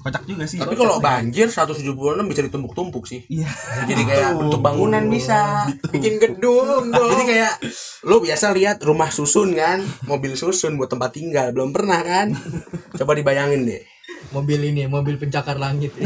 Kocak 0.02 0.26
juga 0.28 0.44
sih. 0.50 0.60
tapi 0.60 0.76
kalau 0.76 0.98
banjir 0.98 1.48
176 1.48 1.96
bisa 2.28 2.42
ditumpuk-tumpuk 2.44 3.08
sih. 3.08 3.24
Iya. 3.30 3.48
jadi 3.88 4.04
kayak 4.04 4.30
untuk 4.36 4.60
bangunan 4.60 5.06
bisa. 5.08 5.70
Bikin 5.94 6.20
gedung 6.20 6.92
dong. 6.92 7.10
Jadi 7.14 7.24
kayak 7.30 7.54
lu 8.04 8.20
biasa 8.20 8.52
lihat 8.52 8.84
rumah 8.84 9.14
susun 9.14 9.56
kan? 9.56 9.80
Mobil 10.10 10.36
susun 10.36 10.76
buat 10.76 10.92
tempat 10.92 11.16
tinggal. 11.16 11.56
Belum 11.56 11.72
pernah 11.72 12.04
kan? 12.04 12.36
Coba 13.00 13.16
dibayangin 13.16 13.64
deh. 13.64 13.82
Mobil 14.36 14.76
ini 14.76 14.90
mobil 14.90 15.16
pencakar 15.16 15.56
langit. 15.56 15.96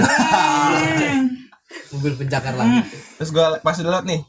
Mobil 1.95 2.13
pencakar 2.19 2.53
langit. 2.53 2.85
Terus 3.17 3.29
gue 3.33 3.47
pas 3.63 3.77
liat 3.77 4.05
nih 4.05 4.21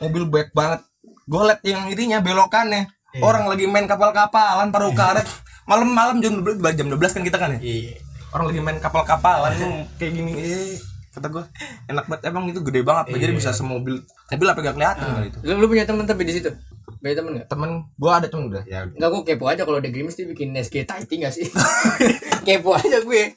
mobil 0.00 0.22
baik 0.28 0.50
banget. 0.54 0.80
Gue 1.26 1.42
liat 1.50 1.60
yang 1.66 1.90
ininya 1.90 2.18
belokannya. 2.22 2.86
Orang 3.20 3.50
lagi 3.50 3.66
main 3.66 3.90
kapal-kapalan 3.90 4.70
paruh 4.70 4.94
karet. 4.94 5.26
Malam-malam 5.66 6.22
jam 6.22 6.38
12 6.42 6.62
jam 6.78 6.86
12 6.86 7.14
kan 7.14 7.22
kita 7.22 7.38
kan 7.38 7.54
ya. 7.58 7.60
iya 7.62 7.94
Orang 8.30 8.46
lagi 8.50 8.60
main 8.62 8.78
kapal-kapalan 8.78 9.52
tuh 9.58 9.72
kayak 9.98 10.12
gini. 10.14 10.32
Eh, 10.38 10.74
kata 11.10 11.26
gue 11.26 11.44
enak 11.90 12.06
banget 12.06 12.22
emang 12.30 12.46
itu 12.46 12.62
gede 12.62 12.86
banget 12.86 13.18
jadi 13.18 13.34
bisa 13.34 13.50
semobil 13.50 13.98
tapi 14.30 14.46
lah 14.46 14.54
gak 14.54 14.78
kelihatan 14.78 15.06
kali 15.10 15.26
itu 15.26 15.38
lu, 15.42 15.52
lu 15.58 15.66
punya 15.66 15.82
temen 15.82 16.06
tapi 16.06 16.22
di 16.22 16.38
situ 16.38 16.54
punya 17.02 17.14
temen 17.18 17.30
nggak 17.34 17.48
temen 17.50 17.70
gue 17.98 18.10
ada 18.14 18.26
temen 18.30 18.44
udah 18.46 18.62
ya 18.62 18.86
Enggak 18.86 19.08
gue 19.10 19.20
kepo 19.26 19.44
aja 19.50 19.66
kalau 19.66 19.82
ada 19.82 19.90
Grimis 19.90 20.14
dia 20.14 20.30
bikin 20.30 20.54
SG 20.54 20.86
Taiti 20.86 21.18
gak 21.18 21.32
sih? 21.34 21.48
kepo 22.46 22.76
aja 22.76 23.00
gue. 23.00 23.34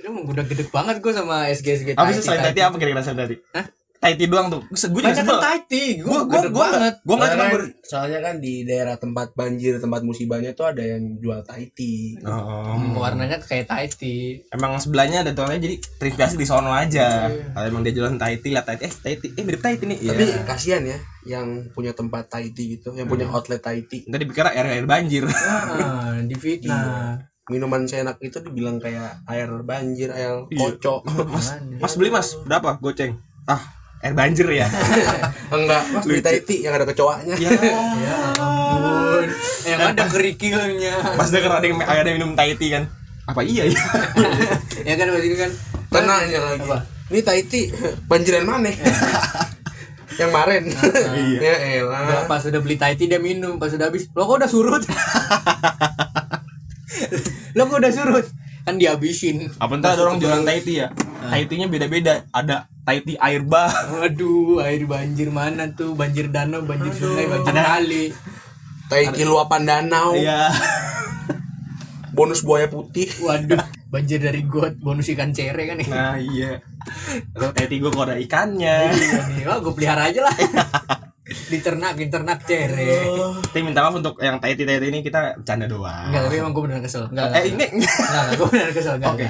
Aduh, 0.00 0.28
udah 0.28 0.44
gede 0.44 0.64
banget 0.68 1.00
gue 1.00 1.12
sama 1.12 1.48
SG 1.50 1.66
SG 1.80 1.88
apa 1.96 2.12
sih 2.12 2.22
selain 2.22 2.44
tadi 2.46 2.60
apa 2.60 2.76
kira-kira 2.76 3.02
selain 3.02 3.20
tadi 3.26 3.36
Hah? 3.56 3.66
Taiti 4.00 4.24
doang 4.26 4.48
tuh. 4.48 4.64
Gue 4.64 4.80
juga 4.80 4.96
Banyak 5.04 5.12
sebel. 5.14 5.28
kan 5.30 5.44
Taiti, 5.44 5.84
gue 5.98 6.18
gue 6.24 6.40
gue 6.42 6.56
banget. 6.56 6.94
gue 6.98 7.14
nggak 7.14 7.30
cuma 7.30 7.36
Soalnya 7.36 7.52
ber 7.52 7.60
kan- 7.60 7.74
soalnya 7.84 8.20
kan 8.22 8.34
di 8.38 8.64
daerah 8.64 8.96
tempat 8.96 9.28
banjir 9.34 9.76
tempat 9.76 10.00
musibahnya 10.00 10.50
tuh 10.50 10.66
ada 10.66 10.80
yang 10.80 11.18
jual 11.18 11.36
Taiti 11.42 12.16
oh. 12.22 12.72
Hmm, 12.72 12.96
warnanya 12.96 13.36
kayak 13.38 13.66
Taiti. 13.66 14.40
emang 14.48 14.76
sebelahnya 14.76 15.20
ada 15.20 15.30
toiletnya 15.30 15.60
jadi 15.62 15.76
terinspirasi 16.00 16.34
di 16.34 16.46
sono 16.46 16.70
aja. 16.70 17.28
Kalau 17.28 17.66
emang 17.66 17.82
dia 17.82 17.92
jualan 17.92 18.16
Taiti 18.16 18.48
lihat 18.48 18.64
Taiti 18.64 18.82
eh 18.82 18.94
Taiti 18.94 19.26
eh 19.30 19.42
mirip 19.42 19.60
Taiti 19.60 19.84
nih. 19.84 19.98
Tapi 20.00 20.24
iya. 20.24 20.42
kasihan 20.42 20.82
ya 20.82 20.96
yang 21.22 21.46
punya 21.70 21.92
tempat 21.92 22.24
Taiti 22.26 22.72
gitu 22.74 22.92
yang 22.92 23.04
punya 23.04 23.28
outlet 23.28 23.60
Taiti 23.60 24.02
tadi 24.02 24.16
dipikir 24.18 24.48
air 24.48 24.64
air 24.70 24.86
banjir. 24.86 25.28
Ah, 25.28 26.16
di 26.18 26.32
fitnah. 26.34 27.20
minuman 27.46 27.82
seenak 27.82 28.16
itu 28.20 28.38
dibilang 28.40 28.78
kayak 28.78 29.26
air 29.26 29.50
banjir 29.60 30.08
air 30.08 30.46
Iya. 30.46 30.56
kocok. 30.72 31.00
Mas 31.26 31.52
mas 31.76 31.92
beli 31.94 32.08
mas. 32.08 32.32
Berapa? 32.40 32.78
Goceng. 32.78 33.20
Ah 33.44 33.60
air 34.00 34.14
banjir 34.16 34.48
ya? 34.48 34.66
Enggak. 35.54 35.82
Mas 35.92 36.04
beli 36.08 36.24
Taiti 36.24 36.64
yang 36.64 36.72
ada 36.72 36.88
kecoaknya 36.88 37.36
ya 37.36 37.50
Ya 37.52 38.16
ampun. 38.32 39.28
Yang 39.68 39.80
ada 39.92 40.02
kerikilnya. 40.08 40.94
pas 41.20 41.28
denger 41.28 41.52
ada 41.52 41.66
yang 41.68 41.78
ada 41.84 42.08
yang 42.08 42.16
minum 42.16 42.32
Taiti 42.32 42.66
kan? 42.72 42.88
Apa 43.28 43.44
iya 43.44 43.68
ya? 43.68 43.80
Ya 44.88 44.94
kan 44.96 45.06
itu 45.20 45.36
kan. 45.36 45.50
tenangnya 45.90 46.40
lagi. 46.40 46.64
Apa? 46.64 46.78
ini 47.10 47.20
Taiti 47.20 47.60
banjiran 48.06 48.46
mana? 48.46 48.70
Yang 50.20 50.30
kemarin. 50.36 50.62
Ya 51.40 51.54
elah. 51.80 52.04
Udah, 52.04 52.22
pas 52.28 52.42
udah 52.44 52.60
beli 52.60 52.76
Taiti 52.76 53.08
dia 53.08 53.16
minum, 53.16 53.56
pas 53.56 53.72
udah 53.72 53.88
habis, 53.88 54.04
lo 54.12 54.28
kok 54.28 54.36
udah 54.36 54.50
surut? 54.52 54.82
lo 57.56 57.62
kok 57.64 57.78
udah 57.80 57.92
surut? 57.94 58.26
Kan 58.60 58.76
dihabisin. 58.76 59.48
apa 59.56 59.72
ntar 59.80 59.96
ada 59.96 60.04
orang 60.04 60.20
jualan 60.20 60.44
Taiti 60.44 60.80
ya? 60.80 60.92
Taitinya 61.20 61.66
beda-beda. 61.66 62.24
Ada 62.30 62.68
Taiti 62.84 63.16
air 63.16 63.42
bah. 63.44 63.70
Aduh, 64.04 64.60
air 64.60 64.84
banjir 64.84 65.32
mana 65.32 65.68
tuh? 65.72 65.96
Banjir 65.96 66.28
danau, 66.28 66.64
banjir 66.64 66.92
sungai, 66.92 67.26
banjir 67.28 67.54
Ada- 67.56 67.66
kali. 67.80 68.04
Taiti 68.90 69.22
luapan 69.22 69.62
danau. 69.64 70.12
Iya. 70.12 70.50
Bonus 72.10 72.42
buaya 72.42 72.66
putih. 72.66 73.06
Waduh, 73.22 73.62
banjir 73.88 74.18
dari 74.18 74.42
got, 74.44 74.74
bonus 74.82 75.08
ikan 75.14 75.30
cere 75.30 75.62
kan 75.64 75.78
ya. 75.78 75.86
nah 75.88 76.14
iya. 76.18 76.58
Taiti 77.54 77.78
gue 77.78 77.88
kok 77.88 78.04
ada 78.08 78.18
ikannya. 78.18 78.76
Iya 78.90 79.22
nih, 79.30 79.44
wah 79.46 79.58
gue 79.62 79.72
pelihara 79.72 80.10
aja 80.10 80.20
lah. 80.26 80.34
diternak 81.30 81.94
diternak 81.94 82.42
cere 82.42 83.06
Tapi 83.38 83.60
minta 83.62 83.86
maaf 83.86 84.02
untuk 84.02 84.18
yang 84.18 84.42
taiti 84.42 84.66
taiti 84.66 84.90
ini 84.90 85.00
kita 85.00 85.38
bercanda 85.38 85.70
doang. 85.70 86.10
Enggak, 86.10 86.22
tapi 86.26 86.34
emang 86.42 86.52
gue 86.54 86.62
beneran 86.66 86.82
kesel. 86.82 87.06
Enggak. 87.06 87.28
Eh 87.38 87.44
ini 87.54 87.66
Enggak, 87.78 88.24
gue 88.34 88.46
beneran 88.50 88.74
kesel. 88.74 88.94
Enggak. 88.98 89.14
Oke. 89.14 89.28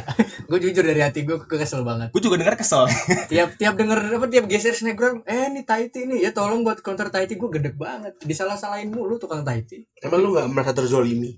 Gue 0.49 0.59
jujur 0.65 0.85
dari 0.85 1.01
hati 1.05 1.21
gue 1.29 1.37
gue 1.37 1.59
kesel 1.61 1.85
banget. 1.85 2.09
gue 2.11 2.23
juga 2.25 2.37
denger 2.41 2.57
kesel. 2.57 2.89
Tiap 3.29 3.61
tiap 3.61 3.75
denger 3.77 3.99
apa 4.17 4.27
tiap 4.33 4.45
geser 4.49 4.73
snapgram, 4.73 5.23
eh 5.29 5.53
ini 5.53 5.63
Taiti 5.63 6.09
nih 6.09 6.25
ya 6.25 6.31
tolong 6.33 6.65
buat 6.65 6.81
counter 6.81 7.13
Taiti 7.13 7.37
gue 7.37 7.51
gedek 7.53 7.77
banget. 7.77 8.17
Disalah-salahin 8.25 8.89
mulu 8.89 9.21
tukang 9.21 9.45
Taiti. 9.45 9.85
Emang 10.01 10.25
lu 10.25 10.33
gak 10.33 10.49
merasa 10.49 10.73
terzolimi? 10.73 11.37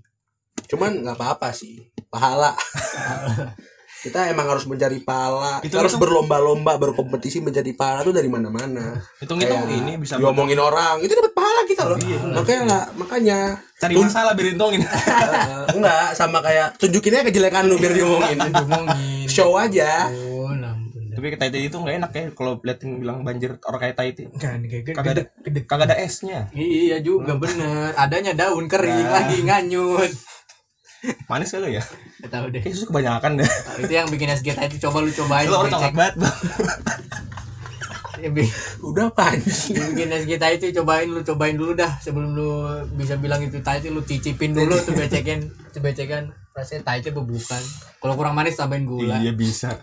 Cuman 0.70 1.02
nggak 1.02 1.18
apa-apa 1.18 1.50
sih. 1.50 1.90
Pahala. 2.06 2.54
Kita 4.02 4.26
emang 4.26 4.50
harus 4.50 4.66
mencari 4.66 4.98
pahala. 4.98 5.62
Itu- 5.62 5.70
Kita 5.70 5.86
harus 5.86 5.94
berlomba-lomba 5.94 6.74
berkompetisi 6.76 7.38
mencari 7.38 7.70
pahala 7.70 8.02
tuh 8.02 8.10
dari 8.10 8.26
mana-mana. 8.26 8.98
Hitung-hitung 9.22 9.62
Kayak 9.62 9.78
ini 9.78 9.92
bisa 9.94 10.18
diomongin 10.18 10.58
orang 10.58 10.98
itu 10.98 11.14
dapat 11.14 11.30
pahala 11.30 11.60
kita 11.62 11.82
loh. 11.86 11.98
makanya 12.34 12.64
lah, 12.66 12.84
makanya 12.92 13.38
cari 13.78 13.94
masalah 13.94 14.34
biar 14.34 14.48
hitungin. 14.50 14.82
eh, 14.82 15.64
enggak 15.78 16.06
sama 16.12 16.42
kayak 16.42 16.74
tunjukinnya 16.76 17.22
kejelekan 17.22 17.70
lu 17.70 17.78
biar 17.78 17.94
diomongin. 17.94 18.38
Ngomongin. 18.42 19.26
Show 19.26 19.54
aja. 19.54 20.10
Oh. 20.10 20.50
Tapi 21.12 21.28
kayak 21.28 21.40
taiti 21.44 21.68
itu 21.68 21.76
nggak 21.76 21.96
enak 22.00 22.10
ya 22.10 22.24
kalau 22.32 22.58
liatin 22.58 22.98
bilang 22.98 23.20
banjir 23.22 23.54
orang 23.62 23.80
kayak 23.84 23.94
taiti. 23.94 24.26
Kan 24.34 24.64
kayak 24.64 24.90
Kagak 24.90 25.12
ada 25.12 25.22
kagak 25.62 25.86
ada 25.86 25.96
esnya. 26.00 26.48
Iya 26.50 26.98
juga 26.98 27.36
bener. 27.36 27.94
Adanya 27.94 28.34
daun 28.34 28.66
kering 28.66 29.06
lagi 29.06 29.44
nganyut. 29.44 30.10
Manis 31.28 31.52
kali 31.52 31.76
ya? 31.76 31.84
Gak 32.22 32.30
tahu 32.30 32.46
deh. 32.54 32.62
Susu 32.70 32.86
kebanyakan 32.86 33.42
deh. 33.42 33.50
Itu 33.82 33.92
yang 33.92 34.06
bikin 34.06 34.30
SG 34.30 34.54
Taiti 34.54 34.78
coba 34.78 35.02
lu 35.02 35.10
cobain. 35.10 35.46
Lu 35.50 35.58
orang 35.58 35.74
coklat 35.74 35.92
banget. 35.92 36.14
Bang. 36.22 36.36
Ya, 38.22 38.30
Udah 38.78 39.10
yang 39.10 39.86
bikin 39.98 40.08
SG 40.14 40.32
Taiti 40.38 40.70
cobain 40.70 41.10
lu 41.10 41.26
cobain 41.26 41.58
dulu 41.58 41.74
dah 41.74 41.98
sebelum 41.98 42.38
lu 42.38 42.70
bisa 42.94 43.18
bilang 43.18 43.42
itu 43.42 43.58
Taiti 43.58 43.90
lu 43.90 44.06
cicipin 44.06 44.54
dulu 44.54 44.78
tuh 44.78 44.94
becekin 44.94 45.50
tuh 45.74 45.82
becekan 45.82 46.30
rasanya 46.54 46.86
Taiti 46.86 47.10
bebukan 47.10 47.58
kalau 47.98 48.14
kurang 48.14 48.38
manis 48.38 48.54
tambahin 48.54 48.86
gula 48.86 49.18
Iya 49.18 49.34
bisa. 49.34 49.74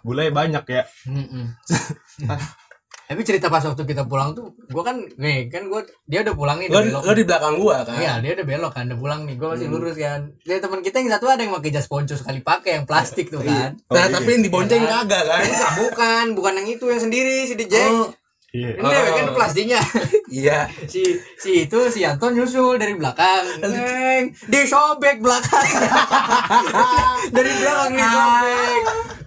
Gulanya 0.00 0.32
banyak 0.32 0.64
ya. 0.72 0.82
Mm-mm. 1.04 1.44
tapi 3.06 3.22
cerita 3.22 3.46
pas 3.46 3.62
waktu 3.62 3.82
kita 3.82 4.02
pulang 4.04 4.34
tuh 4.34 4.50
gua 4.66 4.82
kan 4.82 4.98
nih 5.14 5.46
kan 5.46 5.66
gua 5.66 5.78
dia 6.04 6.20
udah 6.20 6.34
pulang 6.34 6.58
nih 6.58 6.66
Lo, 6.66 6.74
udah 6.76 6.82
belok. 6.84 7.02
lo 7.02 7.12
di 7.12 7.24
belakang 7.24 7.54
gua 7.56 7.76
kan. 7.82 7.96
Iya 7.96 8.12
dia 8.18 8.32
udah 8.34 8.46
belok 8.46 8.72
kan 8.72 8.84
udah 8.86 8.98
pulang 8.98 9.20
nih 9.22 9.34
gua 9.34 9.48
masih 9.54 9.66
lurus 9.66 9.94
kan. 9.94 10.20
Dia 10.42 10.58
teman 10.58 10.80
kita 10.80 10.96
yang 10.98 11.10
satu 11.10 11.26
ada 11.26 11.40
yang 11.40 11.54
pakai 11.54 11.70
jas 11.70 11.86
ponco 11.86 12.12
sekali 12.12 12.40
pakai 12.40 12.70
yang 12.74 12.84
plastik 12.84 13.30
tuh 13.30 13.40
kan. 13.40 13.78
Nah, 13.86 14.06
tapi 14.08 14.28
yang 14.28 14.42
dibonceng 14.42 14.82
kagak 14.82 15.22
kan? 15.22 15.40
Enggak, 15.40 15.72
bukan 15.78 16.24
bukan 16.34 16.52
yang 16.56 16.68
itu 16.68 16.84
yang 16.84 16.98
sendiri 16.98 17.44
si 17.44 17.54
DJ 17.54 17.76
Oh, 17.88 18.10
Iya. 18.50 18.72
ini 18.72 18.88
dewek 18.88 19.12
kan 19.12 19.26
plastiknya 19.36 19.80
iya. 20.32 20.58
si 20.88 21.02
si 21.36 21.68
itu 21.68 21.76
si 21.92 22.00
Anton 22.02 22.32
nyusul 22.32 22.80
dari 22.80 22.96
belakang. 22.96 23.44
Neng 23.60 24.32
disobek 24.48 25.20
belakang. 25.20 25.66
Dari 27.36 27.52
belakang 27.52 27.92
disobek 27.92 28.82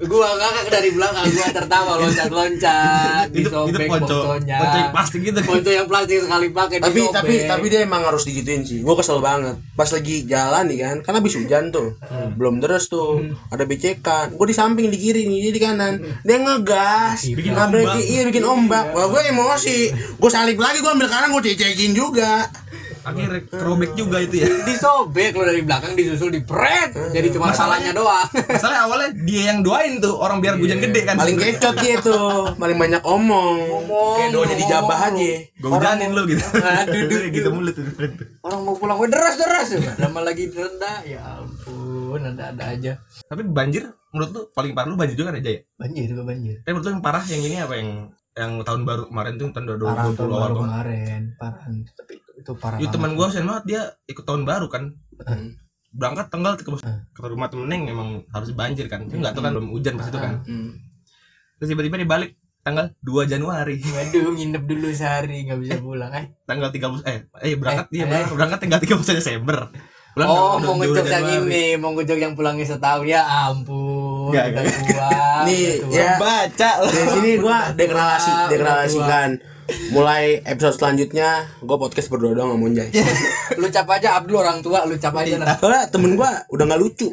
gua 0.08 0.32
ngakak 0.40 0.66
dari 0.72 0.90
belakang 0.96 1.28
gua 1.28 1.48
tertawa 1.52 1.92
loncat 2.00 2.30
loncat 2.32 3.28
Itu 3.36 3.52
itu 3.68 3.80
ponco. 3.84 4.08
Ponco 4.08 4.32
yang 4.40 4.92
plastik 4.96 5.22
gitu. 5.28 5.40
ponco 5.44 5.72
yang 5.72 5.88
plastik 5.92 6.24
sekali 6.24 6.48
pakai 6.56 6.78
tapi 6.80 7.00
disobek. 7.04 7.16
tapi 7.16 7.34
tapi 7.48 7.66
dia 7.68 7.80
emang 7.84 8.02
harus 8.08 8.24
digituin 8.24 8.64
sih. 8.64 8.80
Gue 8.80 8.96
kesel 8.96 9.20
banget. 9.20 9.60
Pas 9.76 9.90
lagi 9.92 10.16
jalan 10.24 10.64
nih 10.72 10.78
kan 10.80 10.96
kan 11.04 11.14
habis 11.20 11.36
hujan 11.36 11.72
tuh. 11.74 12.00
Belum 12.40 12.64
deres 12.64 12.88
tuh. 12.88 13.20
Ada 13.52 13.68
becekan. 13.68 14.36
Gue 14.36 14.48
di 14.48 14.56
samping 14.56 14.88
di 14.88 14.98
kiri 14.98 15.28
nih 15.28 15.50
dia 15.50 15.54
di 15.54 15.62
kanan. 15.62 15.94
Dia 16.24 16.38
ngegas. 16.40 17.20
Bikin 17.36 17.54
nabrak 17.54 18.00
ombak. 18.00 18.04
iya 18.08 18.22
bikin 18.24 18.46
ombak. 18.48 18.86
Wah 18.96 19.08
gue 19.12 19.22
emosi. 19.36 19.78
Gue 20.16 20.30
salip 20.32 20.56
lagi 20.56 20.80
gue 20.80 20.92
ambil 20.92 21.12
kanan 21.12 21.36
gue 21.36 21.44
cecekin 21.52 21.92
juga 21.92 22.48
Akhirnya 23.04 23.42
kerobek 23.48 23.92
juga 23.96 24.18
itu 24.20 24.44
ya. 24.44 24.48
disobek 24.70 25.32
lo 25.36 25.44
dari 25.48 25.62
belakang 25.64 25.94
disusul 25.96 26.30
di 26.32 26.42
pret. 26.44 26.92
Jadi 26.92 27.28
cuma 27.32 27.52
masalahnya 27.52 27.92
doang. 27.96 28.28
Masalahnya 28.56 28.82
awalnya 28.86 29.10
dia 29.24 29.42
yang 29.54 29.60
doain 29.64 30.04
tuh 30.04 30.16
orang 30.20 30.44
biar 30.44 30.60
hujan 30.60 30.84
gede 30.84 31.02
kan. 31.08 31.16
paling 31.16 31.38
kecot 31.40 31.76
dia 31.80 31.96
tuh 32.00 32.54
paling 32.56 32.78
banyak 32.78 33.04
omong. 33.04 33.60
Ngomong, 33.70 34.16
kayak 34.20 34.32
doanya 34.36 34.56
dijabah 34.56 35.00
aja. 35.12 35.32
Gue 35.60 35.70
hujanin 35.70 36.10
lu 36.12 36.22
gitu. 36.28 36.44
Aduh, 36.60 37.02
duh, 37.08 37.22
gitu 37.36 37.50
mulut 37.52 37.74
tuh. 37.76 37.86
orang 38.44 38.60
mau 38.64 38.76
pulang 38.76 38.98
gue 39.00 39.10
deras 39.12 39.36
deras. 39.40 39.70
Lama 40.00 40.20
lagi 40.24 40.52
rendah 40.52 40.98
ya 41.08 41.20
ampun 41.40 42.22
ada 42.24 42.52
ada 42.52 42.64
aja. 42.76 43.00
Tapi 43.28 43.48
banjir 43.48 43.88
menurut 44.10 44.30
lu 44.34 44.42
paling 44.52 44.74
parah 44.74 44.90
lu 44.90 44.98
banjir 44.98 45.14
juga 45.14 45.30
kan 45.30 45.38
aja 45.38 45.52
ya? 45.54 45.62
banjir 45.78 46.04
juga 46.10 46.24
banjir. 46.26 46.56
Tapi 46.66 46.72
menurut 46.74 46.86
lu 46.86 46.92
yang 46.98 47.04
parah 47.04 47.24
yang 47.30 47.42
ini 47.46 47.56
apa? 47.62 47.74
Yang 47.78 47.90
yang 48.40 48.52
tahun 48.64 48.82
baru 48.88 49.04
kemarin 49.12 49.34
tuh 49.36 49.48
tahun 49.52 49.66
2020 49.76 49.84
parah 49.84 50.06
tahun 50.16 50.30
awal 50.32 50.40
baru 50.40 50.56
kemarin. 50.64 51.22
Parah. 51.36 51.64
Tapi 51.68 52.14
itu, 52.40 52.42
itu 52.42 52.52
parah 52.56 52.78
Itu 52.78 52.88
banget. 52.88 52.96
teman 52.96 53.12
gua 53.14 53.28
sen 53.28 53.44
banget 53.44 53.64
dia 53.66 53.82
ikut 54.06 54.24
tahun 54.24 54.44
baru 54.44 54.68
kan. 54.68 54.84
Hmm. 55.22 55.60
Berangkat 55.90 56.28
tanggal 56.30 56.54
ke, 56.54 56.64
Hmm. 56.66 57.02
ke 57.10 57.20
rumah 57.22 57.48
temen 57.48 57.66
Neng 57.66 57.84
emang 57.86 58.10
harus 58.30 58.50
banjir 58.52 58.88
kan. 58.88 59.04
Tapi 59.04 59.18
enggak 59.18 59.34
tahu 59.34 59.44
kan 59.44 59.52
belum 59.54 59.70
hujan 59.70 59.94
pas 59.96 60.06
itu 60.06 60.18
kan. 60.18 60.40
Hmm. 60.42 60.72
Terus 61.58 61.68
tiba-tiba 61.70 61.96
dia 61.98 62.08
balik 62.08 62.32
tanggal 62.60 62.92
2 63.00 63.26
Januari. 63.26 63.80
waduh 63.82 64.32
nginep 64.32 64.64
dulu 64.64 64.88
sehari 64.90 65.44
nggak 65.44 65.60
bisa 65.60 65.76
pulang 65.78 66.12
eh 66.12 66.36
tanggal 66.44 66.70
30 66.70 67.02
eh 67.04 67.18
eh 67.42 67.56
berangkat 67.56 67.88
Eh, 67.88 67.92
dia 67.94 68.04
eh. 68.06 68.28
berangkat, 68.28 68.60
tanggal 68.60 68.80
30 68.80 69.14
Desember. 69.14 69.58
Pulang 70.10 70.28
oh 70.28 70.58
mau 70.58 70.74
ngejok 70.76 71.06
yang 71.06 71.26
ini 71.44 71.64
mau 71.76 71.94
ngejok 71.94 72.18
yang 72.18 72.34
pulangnya 72.34 72.66
setahun 72.66 73.06
ya 73.06 73.22
ampun 73.24 74.30
Nggak, 74.30 74.46
udah 74.48 74.62
nggak. 74.62 74.84
tua 74.84 75.10
Nih, 75.46 75.70
ya. 75.88 76.18
baca. 76.18 76.70
Dari 76.84 77.08
sini 77.10 77.32
gue 77.38 77.58
deklarasi, 77.76 78.32
deklarasikan. 78.50 79.30
Mulai 79.90 80.42
episode 80.44 80.76
selanjutnya, 80.76 81.30
gue 81.58 81.78
podcast 81.78 82.08
berdua 82.08 82.34
doang 82.34 82.54
sama 82.54 82.60
Monjay. 82.60 82.90
lu 83.58 83.68
cap 83.68 83.90
aja 83.90 84.16
Abdul 84.16 84.38
orang 84.38 84.60
tua 84.60 84.86
lu 84.86 84.96
cap 84.96 85.14
aja 85.16 85.36
lah 85.36 85.58
Soalnya 85.58 85.90
temen 85.90 86.14
gue 86.14 86.30
udah 86.50 86.64
nggak 86.66 86.82
lucu. 86.82 87.08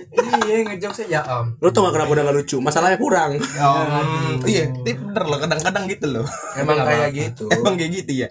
iya 0.44 0.62
ngejok 0.62 0.92
sih 0.92 1.06
ya 1.08 1.24
om 1.24 1.56
Lu 1.58 1.68
tau 1.70 1.84
gak 1.84 1.96
kenapa 1.96 2.10
udah 2.12 2.24
gak 2.28 2.36
lucu? 2.36 2.56
Masalahnya 2.58 2.96
kurang. 2.96 3.40
Oh, 3.40 4.44
iya, 4.44 4.68
tapi 4.68 4.92
bener 4.94 5.24
loh 5.24 5.38
kadang-kadang 5.38 5.84
gitu 5.88 6.06
loh. 6.10 6.26
Emang 6.54 6.80
kayak 6.80 7.10
gitu. 7.12 7.48
Emang 7.48 7.74
kayak 7.74 7.92
gitu 8.04 8.12
ya. 8.24 8.28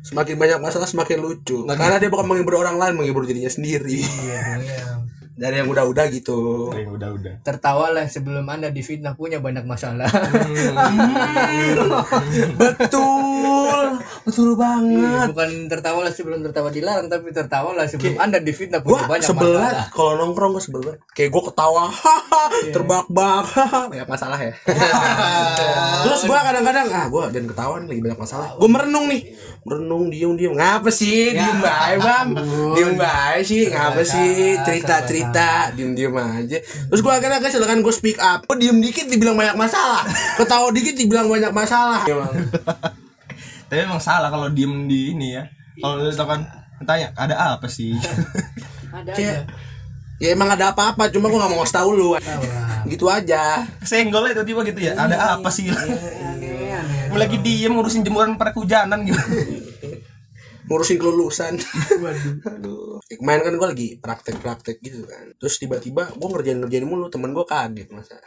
Semakin 0.00 0.38
banyak 0.38 0.58
masalah 0.58 0.86
semakin 0.86 1.18
lucu. 1.20 1.66
Karena 1.66 1.98
dia 1.98 2.08
bukan 2.08 2.24
menghibur 2.24 2.56
orang 2.56 2.78
lain, 2.78 2.94
menghibur 2.96 3.26
dirinya 3.26 3.50
sendiri. 3.50 3.98
iya 4.00 4.42
iya. 4.62 4.84
Dari 5.38 5.62
yang 5.62 5.70
udah-udah 5.70 6.04
gitu. 6.10 6.68
Yang 6.74 6.98
udah-udah. 6.98 7.34
tertawalah 7.46 8.04
sebelum 8.10 8.42
anda 8.44 8.74
difitnah 8.74 9.14
punya 9.14 9.38
banyak 9.38 9.62
masalah 9.62 10.10
Betul. 12.58 13.80
Betul 14.26 14.50
banget. 14.58 15.30
bukan 15.32 15.50
tertawalah 15.70 16.12
sebelum 16.12 16.42
tertawa 16.42 16.68
dilarang 16.68 17.06
tapi 17.08 17.30
tertawalah 17.30 17.86
sebelum 17.86 18.18
anda 18.18 18.42
difitnah 18.42 18.82
punya 18.82 19.06
Gua 19.06 19.08
banyak 19.08 19.28
sebel 19.28 19.48
masalah 19.54 19.62
banget 19.62 19.76
kalau 19.94 20.12
nongkrong 20.18 20.50
gue 20.56 20.62
sebel 20.62 20.80
banget. 20.84 21.00
Kayak 21.14 21.30
gue 21.34 21.42
ketawa, 21.50 21.82
haha, 21.88 22.44
terbak-bak, 22.74 23.44
banyak 23.90 24.08
masalah 24.08 24.38
ya. 24.38 24.52
Terus 26.04 26.20
gue 26.24 26.38
kadang-kadang 26.38 26.86
ah 26.90 27.06
gue 27.06 27.22
dan 27.30 27.44
ketawa 27.46 27.74
nih 27.82 27.88
lagi 27.88 28.00
banyak 28.04 28.20
masalah. 28.20 28.48
Gue 28.58 28.68
merenung 28.68 29.06
nih, 29.08 29.20
merenung 29.64 30.04
diem 30.10 30.32
diem. 30.34 30.52
Ngapa 30.54 30.90
sih? 30.90 31.32
Diem 31.34 31.58
bae 31.62 31.94
bang, 31.98 32.28
diem 32.74 32.92
bae 32.94 33.38
sih. 33.42 33.70
Ngapa 33.70 34.02
sih? 34.02 34.58
Cerita 34.62 34.94
cerita, 35.04 35.27
diem 35.76 35.92
diem 35.92 36.14
aja. 36.14 36.58
Terus 36.60 37.00
gue 37.00 37.12
kadang 37.20 37.40
kesel 37.42 37.64
kan 37.64 37.78
gue 37.80 37.94
speak 37.94 38.18
up. 38.18 38.44
Gue 38.46 38.56
diem 38.60 38.78
dikit 38.78 39.06
dibilang 39.08 39.36
banyak 39.36 39.56
masalah, 39.56 40.02
ketawa 40.40 40.68
dikit 40.72 40.94
dibilang 40.96 41.28
banyak 41.28 41.52
masalah. 41.52 42.04
Emang. 42.08 42.32
Tapi 43.68 43.80
emang 43.84 44.00
salah 44.00 44.32
kalau 44.32 44.48
diem 44.48 44.88
di 44.88 45.12
ini 45.12 45.36
ya. 45.36 45.44
Kalau 45.78 46.00
lu 46.00 46.10
kan 46.10 46.40
tanya 46.88 47.12
ada 47.14 47.58
apa 47.58 47.68
sih? 47.68 47.92
ada 48.96 49.12
ada 49.12 49.44
Ya 50.18 50.34
emang 50.34 50.50
ada 50.50 50.74
apa-apa, 50.74 51.06
cuma 51.14 51.30
gue 51.30 51.38
gak 51.38 51.46
mau 51.46 51.62
ngasih 51.62 51.76
tau 51.78 51.90
lu. 51.94 52.10
Tahu 52.18 52.42
lah. 52.42 52.82
Gitu 52.90 53.06
aja. 53.06 53.62
Senggol 53.86 54.34
itu 54.34 54.42
tiba 54.42 54.66
gitu 54.66 54.80
ya. 54.82 54.98
Ada 54.98 55.38
apa 55.38 55.46
sih? 55.46 55.70
lagi 57.18 57.34
diem 57.42 57.74
ngurusin 57.74 58.06
jemuran 58.06 58.38
pada 58.38 58.54
kehujanan 58.54 59.02
gitu. 59.02 59.18
Ngurusin 60.68 60.98
kelulusan 61.00 61.56
waduh 62.04 62.34
aduh 62.54 63.00
kemarin 63.08 63.42
kan 63.48 63.54
gue 63.56 63.68
lagi 63.72 63.88
praktek-praktek 63.98 64.78
gitu 64.84 65.08
kan 65.08 65.32
terus 65.40 65.56
tiba-tiba 65.56 66.12
gue 66.12 66.28
ngerjain-ngerjain 66.28 66.84
mulu 66.84 67.08
temen 67.08 67.32
gue 67.32 67.44
kaget 67.48 67.88
masa 67.90 68.20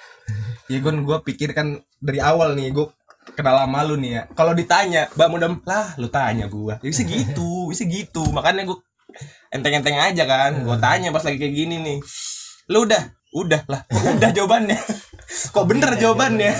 Ya 0.71 0.79
gue 0.79 0.93
gue 1.03 1.17
pikir 1.27 1.51
kan 1.51 1.83
dari 1.99 2.23
awal 2.23 2.55
nih 2.55 2.71
gue 2.71 2.87
kenal 3.35 3.59
sama 3.59 3.83
lu 3.83 3.99
nih 3.99 4.11
ya. 4.15 4.23
Kalau 4.31 4.55
ditanya, 4.55 5.11
Mbak 5.13 5.27
mudah 5.27 5.49
lah 5.67 5.87
lu 5.99 6.07
tanya 6.07 6.47
gua. 6.47 6.79
Ya 6.79 6.87
bisa 6.87 7.03
gitu, 7.03 7.67
bisa 7.67 7.83
gitu. 7.83 8.23
Makanya 8.31 8.63
gue 8.63 8.77
enteng-enteng 9.51 9.99
aja 9.99 10.23
kan. 10.23 10.63
Gue 10.63 10.77
tanya 10.79 11.11
pas 11.11 11.27
lagi 11.27 11.37
kayak 11.37 11.55
gini 11.55 11.75
nih. 11.83 11.97
Lu 12.71 12.87
udah, 12.87 13.03
udah 13.35 13.61
lah. 13.67 13.81
Udah 14.15 14.31
jawabannya. 14.31 14.79
Kok 15.55 15.65
bener 15.67 15.95
jawabannya. 15.99 16.53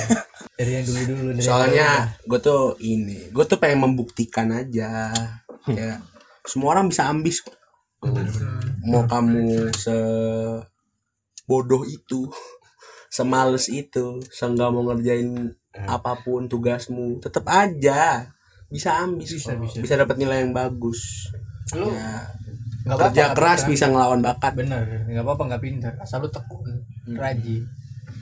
dari 0.52 0.78
yang 0.78 0.86
dulu 0.86 1.02
dulu 1.10 1.30
dari 1.34 1.41
soalnya 1.41 1.89
gue 2.22 2.38
tuh 2.38 2.78
ini 2.86 3.34
gue 3.34 3.46
tuh 3.50 3.58
pengen 3.58 3.82
membuktikan 3.82 4.54
aja 4.54 5.10
kayak 5.63 6.02
semua 6.43 6.74
orang 6.74 6.89
bisa 6.89 7.06
ambis 7.06 7.41
kok. 7.41 7.54
Mau 8.84 9.06
kamu 9.06 9.69
se 9.71 9.93
bodoh 11.45 11.84
itu 11.84 12.26
semales 13.15 13.67
itu 13.67 14.24
seenggak 14.28 14.71
mau 14.71 14.88
ngerjain 14.88 15.52
apa 15.71 16.19
pun 16.19 16.47
tugasmu 16.47 17.19
tetap 17.19 17.47
aja 17.47 18.28
bisa 18.67 19.00
ambis 19.00 19.36
Bisa, 19.36 19.52
kok. 19.54 19.62
bisa. 19.63 19.78
bisa 19.80 19.93
dapat 19.95 20.15
nilai 20.15 20.41
yang 20.41 20.52
bagus. 20.52 21.28
Lu 21.76 21.91
ya, 21.91 22.24
nggak 22.82 22.95
apa-apa 22.95 23.08
kerja 23.10 23.21
nggak 23.21 23.36
keras 23.38 23.60
pintar. 23.62 23.71
bisa 23.71 23.86
ngelawan 23.88 24.21
bakat. 24.21 24.52
Bener 24.56 24.84
nggak 25.06 25.24
apa-apa 25.24 25.43
nggak 25.47 25.63
pintar. 25.63 25.93
Asal 26.00 26.24
lu 26.24 26.30
tekun 26.30 26.67
Hmm. 27.02 27.17
rajin 27.17 27.65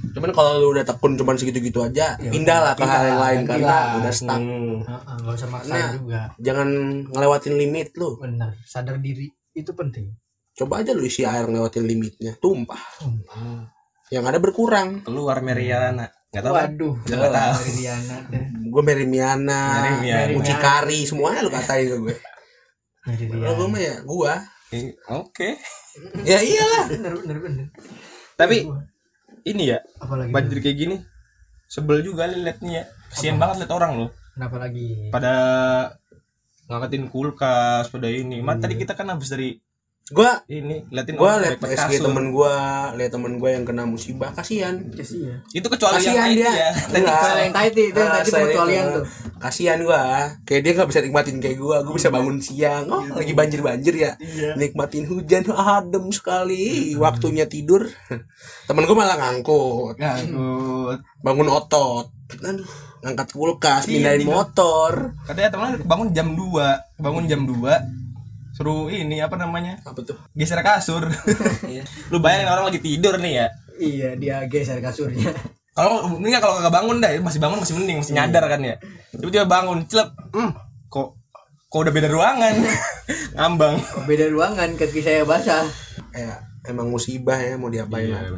cuman 0.09 0.31
kalau 0.31 0.51
lu 0.57 0.67
udah 0.71 0.83
tekun 0.83 1.13
cuman 1.13 1.35
segitu-gitu 1.35 1.79
aja 1.81 2.15
Ya 2.15 2.29
pindah 2.29 2.59
lah 2.59 2.73
ke 2.73 2.81
hal 2.81 3.03
yang 3.05 3.19
lain 3.19 3.39
karena 3.45 3.67
lah. 3.67 3.83
udah 3.97 4.11
stuck 4.11 4.39
Hmm. 4.39 4.79
Heeh, 4.81 5.15
nggak 5.19 5.35
usah 5.35 5.49
maksain 5.49 5.75
Nah. 5.75 5.91
juga 5.93 6.21
jangan 6.37 6.67
ngelewatin 7.07 7.53
limit 7.55 7.87
lu 7.93 8.15
bener 8.15 8.55
sadar 8.63 8.97
diri 8.97 9.27
itu 9.51 9.71
penting 9.71 10.15
coba 10.53 10.79
aja 10.79 10.91
lu 10.91 11.01
isi 11.01 11.21
air 11.21 11.43
ngelewatin 11.43 11.83
limitnya 11.83 12.33
tumpah 12.37 12.79
Hmm. 12.99 13.67
yang 14.09 14.23
ada 14.23 14.37
berkurang 14.37 15.01
keluar 15.01 15.39
Meriana 15.39 16.07
nggak 16.27 16.41
tahu 16.41 16.53
kan? 16.53 16.63
waduh 16.69 16.95
Nggak 17.01 17.31
tahu. 17.31 17.55
deh 18.29 18.43
gue 18.69 18.81
Merimiana 18.81 19.61
Merimiana. 19.81 20.31
Mucikari 20.31 20.99
semuanya 21.03 21.41
lu 21.41 21.49
katain 21.49 21.85
ke 21.85 21.97
gue 21.97 22.15
kalau 23.31 23.53
gue 23.55 23.67
mah 23.67 23.81
ya 23.81 23.95
gue 23.99 24.33
Eh, 24.69 24.85
oke 25.09 25.49
ya 26.21 26.37
iyalah 26.39 26.85
bener 26.87 27.13
bener 27.17 27.37
bener 27.39 27.65
tapi. 28.35 28.63
Ini 29.45 29.75
ya 29.75 29.79
apalagi 30.01 30.31
banjir 30.33 30.59
kayak 30.63 30.77
gini. 30.77 30.95
Sebel 31.69 32.01
juga 32.01 32.25
liatnya. 32.25 32.83
Ya 32.83 32.83
kasian 33.13 33.37
banget 33.37 33.65
liat 33.65 33.73
orang 33.73 33.91
loh. 33.97 34.09
Kenapa 34.33 34.55
lagi? 34.61 35.09
Pada 35.13 35.33
ngangkatin 36.69 37.09
kulkas 37.09 37.89
pada 37.89 38.07
ini. 38.09 38.41
Mat, 38.45 38.61
tadi 38.61 38.77
kita 38.77 38.93
kan 38.93 39.09
habis 39.09 39.29
dari 39.33 39.57
gue 40.09 40.29
ini 40.49 40.81
liatin 40.89 41.13
gue 41.13 41.21
orang 41.21 41.41
liat 41.45 41.61
SG 41.61 42.01
temen 42.01 42.33
gue 42.33 42.55
liat 42.97 43.11
temen 43.13 43.37
gue 43.37 43.49
yang 43.49 43.61
kena 43.61 43.85
musibah 43.85 44.33
kasihan. 44.33 44.81
Kasihan. 44.89 45.37
Itu 45.49 45.69
kecuali 45.69 46.01
yang 46.01 46.17
Kasihan 46.17 46.25
lain 46.25 46.37
dia. 46.37 46.49
ya. 46.49 46.69
Enggak. 46.97 47.19
kalau 47.19 47.39
yang 47.39 47.53
tadi 47.53 47.81
itu 47.85 47.93
yang 47.93 48.09
Ah, 48.09 48.15
tadi 48.15 48.29
pengecualian 48.29 48.83
itu, 48.83 48.93
tuh. 48.93 49.05
Kasihan 49.39 49.79
gua. 49.79 50.01
Kayak 50.43 50.61
dia 50.61 50.71
nggak 50.75 50.89
bisa 50.89 50.99
nikmatin 50.99 51.37
kayak 51.37 51.57
gua. 51.57 51.77
Gua 51.81 51.93
bisa 51.93 52.09
bangun 52.09 52.37
siang. 52.39 52.85
Oh 52.89 53.03
lagi 53.05 53.31
banjir 53.31 53.61
banjir 53.61 53.93
ya 53.95 54.11
nikmatin 54.55 55.05
hujan. 55.05 55.45
Adem 55.49 56.09
sekali. 56.09 56.97
Waktunya 56.97 57.45
tidur. 57.45 57.85
Temen 58.65 58.83
gua 58.83 58.97
malah 58.97 59.15
ngangkut. 59.15 59.95
Ngangkut. 59.95 60.99
Bangun 61.21 61.47
otot. 61.47 62.09
Aduh 62.41 62.67
ngangkat 62.99 63.31
kulkas 63.31 63.87
Iya, 63.87 63.95
pindahin 64.11 64.27
motor. 64.27 65.15
Katanya 65.23 65.49
temen 65.55 65.71
bangun 65.87 66.11
jam 66.11 66.35
2 66.35 66.99
bangun 66.99 67.31
jam 67.31 67.47
2 67.47 67.55
suruh 68.59 68.91
ini 68.91 69.23
apa 69.23 69.39
namanya? 69.39 69.79
Apa 69.87 70.03
tuh? 70.03 70.19
Geser 70.35 70.59
kasur. 70.59 71.07
Lu 72.11 72.19
bayangin 72.19 72.51
orang 72.51 72.67
lagi 72.67 72.83
tidur 72.83 73.15
nih 73.15 73.39
ya. 73.39 73.47
Iya 73.79 74.09
dia 74.19 74.35
geser 74.51 74.83
kasurnya. 74.83 75.31
Kalau 75.71 76.19
ini 76.19 76.35
kalau 76.43 76.59
kagak 76.59 76.75
bangun 76.75 76.99
dah 76.99 77.15
masih 77.23 77.39
bangun 77.39 77.63
masih 77.63 77.79
mending 77.79 78.03
masih 78.03 78.19
nyadar 78.19 78.43
kan 78.51 78.59
ya. 78.59 78.75
Tiba-tiba 79.15 79.47
bangun 79.47 79.87
celep 79.87 80.11
hmm, 80.35 80.51
kok 80.91 81.15
kok 81.71 81.79
udah 81.79 81.93
beda 81.95 82.11
ruangan? 82.11 82.55
Ngambang. 83.39 83.79
Beda 84.03 84.27
ruangan 84.27 84.75
kaki 84.75 84.99
saya 84.99 85.23
basah. 85.23 85.63
Kayak 86.11 86.43
emang 86.67 86.91
musibah 86.91 87.39
ya 87.39 87.55
mau 87.55 87.71
diapain 87.71 88.11
Iya. 88.11 88.35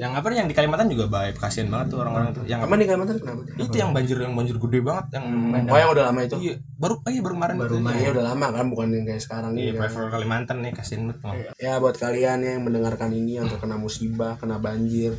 Yang 0.00 0.16
apa 0.16 0.32
nih 0.32 0.40
yang 0.40 0.48
di 0.48 0.56
Kalimantan 0.56 0.88
juga 0.88 1.12
baik 1.12 1.36
kasihan 1.36 1.68
banget 1.68 1.92
tuh 1.92 1.98
orang-orang 2.00 2.32
tuh 2.32 2.42
yang 2.48 2.64
apa 2.64 2.72
nih 2.72 2.86
Kalimantan 2.88 3.16
kenapa 3.20 3.40
itu 3.52 3.76
yang 3.76 3.92
banjir 3.92 4.16
yang 4.16 4.32
banjir 4.32 4.56
gede 4.56 4.80
banget 4.80 5.06
yang 5.20 5.24
oh 5.68 5.76
yang 5.76 5.90
udah 5.92 6.04
lama 6.08 6.20
itu? 6.24 6.36
Iya 6.40 6.54
baru 6.80 6.94
oh 7.04 7.10
iya 7.12 7.20
baru 7.20 7.34
kemarin 7.36 7.54
Baru 7.60 7.74
itu. 7.76 7.92
Iya 8.00 8.08
udah 8.16 8.24
lama 8.32 8.46
kan 8.48 8.66
bukan 8.72 8.86
yang 8.96 9.04
kayak 9.04 9.20
sekarang 9.20 9.52
iya 9.60 9.76
ini 9.76 9.78
kan. 9.78 10.08
Kalimantan 10.08 10.56
nih 10.64 10.72
kasihan 10.72 11.12
banget 11.12 11.18
Bang. 11.20 11.36
ya 11.60 11.72
buat 11.76 11.96
kalian 12.00 12.38
yang 12.40 12.64
mendengarkan 12.64 13.12
ini 13.12 13.36
yang 13.36 13.46
terkena 13.52 13.76
musibah 13.76 14.40
kena 14.40 14.56
banjir 14.56 15.12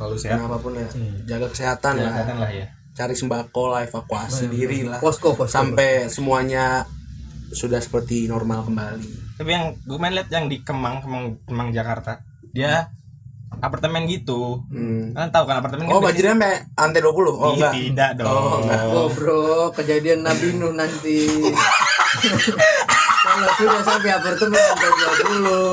selalu 0.00 0.16
sehat. 0.16 0.40
kena 0.40 0.48
apa 0.48 0.56
pun 0.64 0.72
ya 0.80 0.88
jaga 1.28 1.46
kesehatan 1.52 1.92
lah. 2.00 2.08
kesehatan 2.16 2.36
lah 2.40 2.50
ya 2.56 2.66
cari 2.92 3.14
sembako 3.16 3.64
lah 3.68 3.80
evakuasi 3.84 4.48
diri 4.48 4.88
lah. 4.88 5.00
posko 5.04 5.36
posko 5.36 5.52
sampai 5.52 6.08
semuanya 6.08 6.88
sudah 7.52 7.84
seperti 7.84 8.24
normal 8.32 8.64
kembali. 8.64 9.36
Tapi 9.36 9.50
yang 9.52 9.76
gue 9.76 9.98
main 10.00 10.16
lihat 10.16 10.32
yang 10.32 10.48
di 10.48 10.64
Kemang 10.64 11.04
Kemang 11.04 11.36
Kemang 11.44 11.68
Jakarta 11.68 12.24
dia 12.52 12.88
apartemen 13.60 14.08
gitu 14.08 14.62
hmm. 14.70 15.12
kan 15.12 15.28
tahu 15.28 15.44
kan 15.44 15.60
apartemen 15.60 15.90
oh 15.90 16.00
kan 16.00 16.08
banjirnya 16.08 16.34
sampai 16.38 16.54
lantai 16.78 17.00
20 17.02 17.12
oh 17.12 17.52
enggak 17.58 17.72
tidak 17.76 18.10
dong 18.16 18.42
Oh, 18.42 18.58
enggak. 18.64 18.82
Oh 18.90 19.08
bro, 19.12 19.70
kejadian 19.76 20.24
Nabi 20.26 20.56
Nuh 20.56 20.72
nanti. 20.74 21.28
Kalau 23.32 23.48
sudah 23.56 23.80
sampai 23.80 24.10
apartemen 24.12 24.60
sampai 24.60 24.88
dulu. 25.24 25.64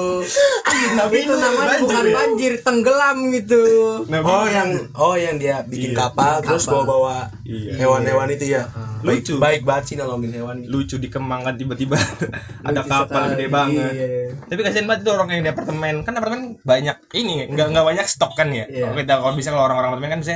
itu 1.11 1.33
namanya 1.33 1.75
bukan 1.79 2.05
banjir, 2.09 2.53
tenggelam 2.63 3.17
gitu. 3.29 3.61
Nah, 4.07 4.19
oh 4.21 4.47
yang 4.47 4.69
oh 4.95 5.15
yang 5.15 5.35
dia 5.35 5.59
bikin 5.61 5.91
kapal 5.91 6.39
terus 6.39 6.63
bawa 6.65 6.83
bawa 6.85 7.15
Iya. 7.43 7.81
hewan-hewan 7.81 8.29
itu 8.29 8.45
ya 8.47 8.69
baik, 9.01 9.25
Lucu. 9.25 9.33
baik 9.37 9.61
banget 9.65 9.83
sih 9.85 9.95
nolongin 9.97 10.31
hewan 10.31 10.55
gitu. 10.61 10.69
lucu 10.69 10.95
di 10.97 11.09
Kemang 11.09 11.41
kan 11.41 11.57
tiba-tiba 11.57 11.97
ada 12.67 12.81
kapal 12.83 13.33
gede 13.33 13.49
banget 13.49 13.89
Iya. 13.89 14.07
tapi 14.45 14.59
kasihan 14.61 14.85
banget 14.85 15.01
itu 15.01 15.11
orang 15.11 15.27
yang 15.29 15.41
di 15.41 15.49
apartemen 15.49 15.95
kan 16.05 16.13
apartemen 16.13 16.41
banyak 16.61 16.93
ini 17.11 17.49
nggak 17.49 17.67
nggak 17.73 17.85
banyak 17.85 18.05
stok 18.05 18.37
kan 18.37 18.53
ya 18.53 18.69
Iya. 18.69 18.85
kalau 18.85 18.95
kita 18.95 19.13
kalau 19.17 19.33
bisa 19.33 19.49
kalau 19.49 19.65
orang-orang 19.65 19.89
apartemen 19.91 20.11
kan 20.13 20.21
bisa 20.21 20.33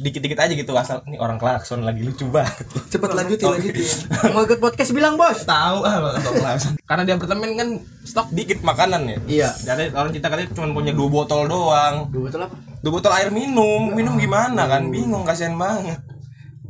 dikit-dikit 0.00 0.38
aja 0.38 0.52
gitu 0.52 0.72
asal 0.74 1.00
ini 1.06 1.16
orang 1.20 1.36
klakson 1.38 1.84
lagi 1.84 2.02
lucu 2.02 2.26
banget. 2.28 2.66
Cepet 2.92 3.10
lanjutin 3.12 3.46
lanjutin. 3.50 3.86
Mau 4.34 4.42
ikut 4.44 4.58
podcast 4.58 4.90
bilang 4.96 5.14
bos. 5.14 5.44
tahu 5.44 5.84
ah 5.84 6.14
klakson. 6.20 6.74
Karena 6.84 7.02
di 7.06 7.12
apartemen 7.14 7.50
kan 7.54 7.68
stok 8.04 8.32
dikit 8.32 8.60
makanan 8.64 9.06
ya. 9.06 9.18
Iya. 9.24 9.48
jadi 9.64 9.94
orang 9.94 10.12
kita 10.12 10.26
katanya 10.28 10.48
cuma 10.52 10.72
punya 10.72 10.92
dua 10.92 11.08
botol 11.08 11.46
doang. 11.46 12.08
Dua 12.10 12.22
betul 12.28 12.40
apa? 12.44 12.56
dua 12.84 12.92
botol 12.92 13.12
air 13.16 13.30
minum. 13.32 13.92
Minum 13.94 14.14
gimana 14.20 14.68
kan? 14.68 14.90
Bingung 14.92 15.24
kasihan 15.24 15.56
banget. 15.56 16.00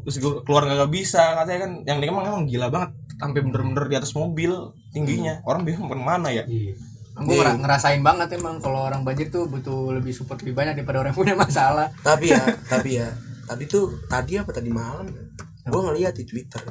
Terus 0.05 0.17
gua 0.21 0.45
keluar 0.45 0.69
nggak 0.69 0.93
bisa 0.93 1.43
katanya 1.43 1.61
kan. 1.67 1.71
Yang 1.89 1.99
di 1.99 2.07
Kemang 2.09 2.25
emang 2.29 2.45
gila 2.47 2.67
banget. 2.71 2.91
Sampai 3.15 3.41
bener-bener 3.47 3.85
di 3.91 3.97
atas 3.97 4.13
mobil 4.15 4.53
tingginya. 4.95 5.43
Orang 5.43 5.67
bingung 5.67 5.91
ke 5.91 5.97
mana 5.99 6.31
ya? 6.31 6.47
Iya. 6.47 6.94
Gue 7.15 7.47
ngerasain 7.47 8.03
banget 8.03 8.35
emang 8.35 8.59
kalau 8.59 8.91
orang 8.91 9.07
banjir 9.07 9.31
tuh 9.31 9.47
butuh 9.47 9.95
lebih 9.95 10.11
support 10.11 10.43
lebih 10.43 10.59
banyak 10.59 10.75
daripada 10.83 10.99
orang 10.99 11.15
yang 11.15 11.21
punya 11.23 11.35
masalah. 11.39 11.89
tapi 12.03 12.35
ya 12.35 12.43
tapi 12.73 12.99
ya 12.99 13.09
tadi 13.47 13.65
tuh 13.71 14.03
tadi 14.11 14.39
apa? 14.41 14.51
Tadi 14.51 14.71
malam 14.71 15.07
gue 15.65 15.81
ngeliat 15.81 16.19
di 16.19 16.27
twitter. 16.27 16.63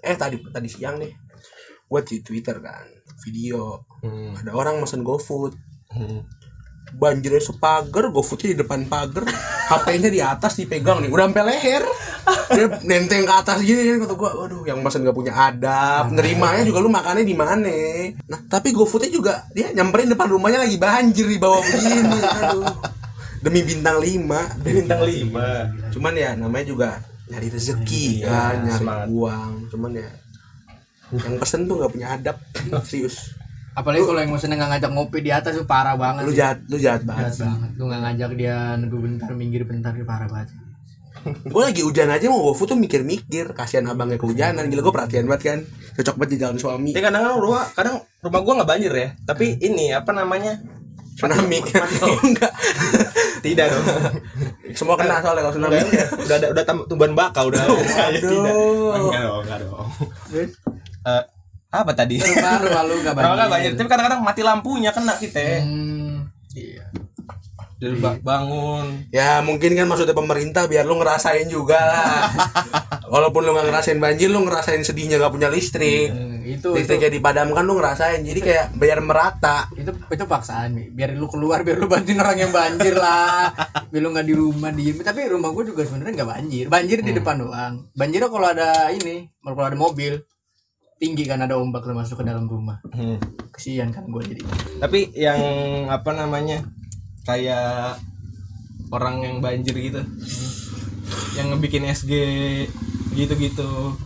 Eh 0.00 0.16
tadi 0.16 0.40
tadi 0.48 0.68
siang 0.68 0.96
nih. 0.96 1.12
Gue 1.86 2.00
di 2.08 2.24
twitter 2.24 2.56
kan 2.64 2.88
video. 3.22 3.84
Hmm. 4.02 4.34
ada 4.34 4.50
orang 4.56 4.82
mesen 4.82 5.04
GoFood. 5.04 5.54
Hmm. 5.92 6.24
banjirnya 6.92 7.40
sepagar 7.40 8.08
GoFoodnya 8.12 8.52
di 8.52 8.58
depan 8.64 8.84
pagar 8.88 9.24
HP-nya 9.72 10.10
di 10.12 10.20
atas 10.20 10.52
dipegang 10.60 11.00
nih 11.00 11.08
udah 11.08 11.24
sampai 11.32 11.44
leher. 11.48 11.84
Dia 12.52 12.66
nenteng 12.84 13.24
ke 13.24 13.34
atas 13.34 13.58
gini 13.60 13.82
kan 13.82 14.06
kata 14.06 14.14
gue 14.14 14.30
waduh 14.30 14.62
yang 14.62 14.78
mesen 14.84 15.02
gak 15.02 15.16
punya 15.16 15.34
adab 15.34 16.12
nerimanya 16.12 16.62
juga 16.62 16.78
lu 16.78 16.90
makannya 16.92 17.24
di 17.24 17.34
mana? 17.34 17.66
Nah 18.28 18.40
tapi 18.46 18.70
GoFoodnya 18.70 19.10
juga 19.10 19.42
dia 19.50 19.74
nyamperin 19.74 20.12
depan 20.12 20.30
rumahnya 20.30 20.62
lagi 20.62 20.78
banjir 20.78 21.26
di 21.26 21.38
bawah 21.40 21.58
begini 21.64 22.18
aduh. 22.22 22.66
Demi 23.42 23.66
bintang 23.66 23.98
5 23.98 24.62
bintang 24.62 25.02
lima. 25.02 25.66
Cuman 25.90 26.14
ya 26.14 26.38
namanya 26.38 26.62
juga 26.62 26.88
nyari 27.26 27.48
rezeki 27.50 28.22
Iya, 28.22 28.30
kan 28.30 28.54
nyari 28.62 28.78
semangat. 28.78 29.06
uang. 29.10 29.52
Cuman 29.66 29.90
ya 29.98 30.10
yang 31.12 31.34
pesen 31.42 31.66
tuh 31.66 31.74
nggak 31.76 31.92
punya 31.92 32.08
adab 32.14 32.36
serius 32.86 33.34
Apalagi 33.72 34.04
kalau 34.04 34.20
yang 34.20 34.32
musennya 34.32 34.56
nggak 34.60 34.70
ngajak 34.76 34.90
ngopi 34.92 35.18
di 35.24 35.30
atas 35.32 35.52
tuh 35.56 35.64
parah 35.64 35.96
banget. 35.96 36.28
lu 36.28 36.32
sih. 36.32 36.38
jahat 36.44 36.58
lu 36.68 36.76
jahat 36.76 37.02
banget 37.02 37.32
Jahat 37.32 37.48
banget. 37.48 37.70
Lu 37.80 37.82
nggak 37.88 38.00
ngajak 38.04 38.30
dia 38.36 38.56
neduh 38.76 39.00
bentar, 39.00 39.30
minggir 39.32 39.62
bentar, 39.64 39.92
itu 39.96 40.04
parah 40.04 40.28
banget. 40.28 40.52
gue 41.22 41.62
lagi 41.62 41.86
hujan 41.86 42.10
aja 42.10 42.26
mau 42.26 42.42
GoFood 42.50 42.74
tuh 42.74 42.78
mikir-mikir 42.78 43.54
kasihan 43.54 43.86
abangnya 43.86 44.18
kehujanan. 44.18 44.66
Gila 44.66 44.82
gue 44.82 44.90
perhatian 44.92 45.24
banget 45.24 45.42
kan. 45.46 45.58
Cocok 45.94 46.14
banget 46.18 46.30
di 46.34 46.38
jalan 46.42 46.56
suami. 46.58 46.90
Tapi 46.90 47.02
kadang 47.04 47.22
kadang 47.22 47.38
rumah 47.38 47.64
kadang 47.72 47.96
rumah 48.18 48.40
gua 48.42 48.52
nggak 48.58 48.68
banjir 48.68 48.92
ya. 48.92 49.08
Tapi 49.22 49.46
ini 49.62 49.94
apa 49.94 50.10
namanya? 50.10 50.58
Tsunami. 51.12 51.60
Enggak. 52.26 52.52
Tidak 53.44 53.66
dong. 53.68 53.84
Semua 54.72 54.96
kena 54.96 55.20
soalnya 55.20 55.46
kalau 55.46 55.54
tsunami. 55.54 55.76
Udah, 55.78 56.06
udah 56.18 56.36
ada 56.40 56.46
udah 56.56 56.64
tam- 56.64 56.86
tumbuhan 56.88 57.12
baka 57.14 57.40
udah. 57.46 57.60
Aduh. 58.08 58.18
tidak. 58.18 58.54
Enggak 58.98 59.20
dong 59.22 59.40
enggak 59.46 59.58
dong. 59.62 59.86
Eh, 61.02 61.22
apa 61.72 61.90
tadi? 61.96 62.20
Rumah 62.20 62.54
rumah 62.60 62.82
lu 62.84 62.94
nggak 63.00 63.14
Rumah 63.16 63.32
nggak 63.32 63.48
banjir. 63.48 63.70
banjir? 63.72 63.80
Tapi 63.80 63.88
kadang-kadang 63.88 64.20
mati 64.20 64.42
lampunya 64.44 64.90
kena 64.92 65.14
kita. 65.16 65.64
Hmm, 65.64 66.28
iya. 66.52 66.84
Dari 67.82 67.98
bangun. 67.98 69.10
Ya 69.10 69.42
mungkin 69.42 69.74
kan 69.74 69.90
maksudnya 69.90 70.14
pemerintah 70.14 70.70
biar 70.70 70.86
lu 70.86 71.00
ngerasain 71.02 71.50
juga 71.50 71.80
lah. 71.82 72.30
Walaupun 73.12 73.42
lu 73.42 73.50
nggak 73.56 73.66
ngerasain 73.74 73.98
banjir 73.98 74.30
lu 74.30 74.46
ngerasain 74.46 74.86
sedihnya 74.86 75.18
gak 75.18 75.34
punya 75.34 75.50
listrik. 75.50 76.14
Hmm, 76.14 76.46
itu 76.46 76.62
itu. 76.62 76.78
listriknya 76.78 77.10
dipadamkan 77.10 77.66
lu 77.66 77.74
ngerasain. 77.80 78.22
Jadi 78.22 78.38
kayak 78.38 78.78
biar 78.78 79.02
merata. 79.02 79.66
Itu 79.74 79.90
itu 79.98 80.24
paksaan 80.30 80.78
nih 80.78 80.86
biar 80.94 81.10
lu 81.18 81.26
keluar 81.26 81.66
biar 81.66 81.82
lu 81.82 81.90
bantuin 81.90 82.22
orang 82.22 82.38
yang 82.38 82.52
banjir 82.54 82.94
lah. 82.94 83.50
Biar 83.90 84.02
lu 84.04 84.14
nggak 84.14 84.26
di 84.30 84.34
rumah 84.38 84.70
diem. 84.70 85.02
Tapi 85.02 85.20
rumah 85.26 85.50
gue 85.50 85.74
juga 85.74 85.82
sebenarnya 85.82 86.22
nggak 86.22 86.30
banjir. 86.38 86.64
Banjir 86.70 86.98
di 87.02 87.12
depan 87.18 87.34
doang. 87.42 87.74
Banjirnya 87.98 88.30
kalau 88.30 88.46
ada 88.46 88.70
ini 88.94 89.26
kalau 89.42 89.66
ada 89.66 89.74
mobil 89.74 90.22
tinggi 91.02 91.26
kan 91.26 91.42
ada 91.42 91.58
ombak 91.58 91.82
lu 91.82 91.92
masuk 91.92 92.22
ke 92.22 92.24
dalam 92.24 92.46
rumah 92.46 92.78
Hmm. 92.88 93.18
kesian 93.50 93.90
kan 93.90 94.06
gue 94.06 94.22
jadi 94.22 94.42
tapi 94.78 95.10
yang 95.12 95.40
apa 95.88 96.14
namanya 96.14 96.62
kayak 97.22 97.98
orang 98.88 99.18
yang 99.20 99.36
banjir 99.38 99.74
gitu 99.74 99.98
yang 101.34 101.50
ngebikin 101.50 101.82
SG 101.84 102.12
gitu-gitu 103.12 103.98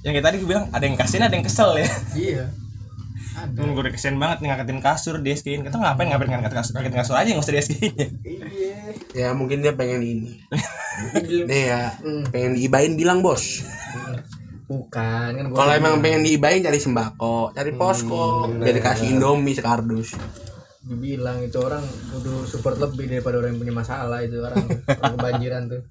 yang 0.00 0.14
kayak 0.14 0.24
tadi 0.24 0.36
gue 0.38 0.46
bilang 0.46 0.70
ada 0.70 0.84
yang 0.84 0.94
kasihan 0.94 1.26
ada 1.26 1.34
yang 1.34 1.42
kesel 1.42 1.74
ya 1.74 1.90
Iya. 2.14 2.44
Ada. 3.34 3.54
Gue 3.54 3.70
udah 3.72 3.92
kesian 3.92 4.18
banget 4.18 4.42
nih 4.42 4.50
ngangkatin 4.50 4.82
kasur 4.82 5.22
di 5.22 5.30
SG-in 5.30 5.62
Kita 5.62 5.78
ngapain 5.78 6.10
ngapain 6.10 6.26
ngangkat 6.28 6.54
kasur 6.54 6.74
Ngangkatin 6.74 6.98
kasur 6.98 7.14
aja 7.14 7.30
nggak 7.30 7.38
usah 7.40 7.54
di 7.54 7.60
SG-in 7.60 7.94
ya 7.94 8.08
Iya. 8.26 8.78
Ya 9.14 9.28
mungkin 9.30 9.62
dia 9.62 9.72
pengen 9.72 10.02
ini. 10.02 10.42
Nih 11.46 11.62
ya, 11.70 11.94
Hmm. 11.96 12.26
pengen 12.28 12.52
diibain 12.52 12.92
bilang 12.92 13.22
bos. 13.22 13.62
Bukan 14.68 15.28
kan 15.32 15.44
gua 15.48 15.56
Kalau 15.64 15.72
emang 15.72 16.04
pengen 16.04 16.28
diibain 16.28 16.60
cari 16.60 16.76
sembako, 16.76 17.56
cari 17.56 17.72
posko, 17.72 18.52
biar 18.60 18.74
dikasih 18.76 19.16
Indomie 19.16 19.56
sekardus. 19.56 20.14
dibilang 20.88 21.44
itu 21.44 21.60
orang 21.60 21.84
kudu 21.84 22.48
support 22.48 22.80
lebih 22.80 23.12
daripada 23.12 23.36
orang 23.36 23.52
yang 23.52 23.60
punya 23.60 23.74
masalah 23.76 24.24
itu 24.24 24.40
orang, 24.40 24.64
orang 24.88 25.12
kebanjiran 25.20 25.62
tuh. 25.68 25.82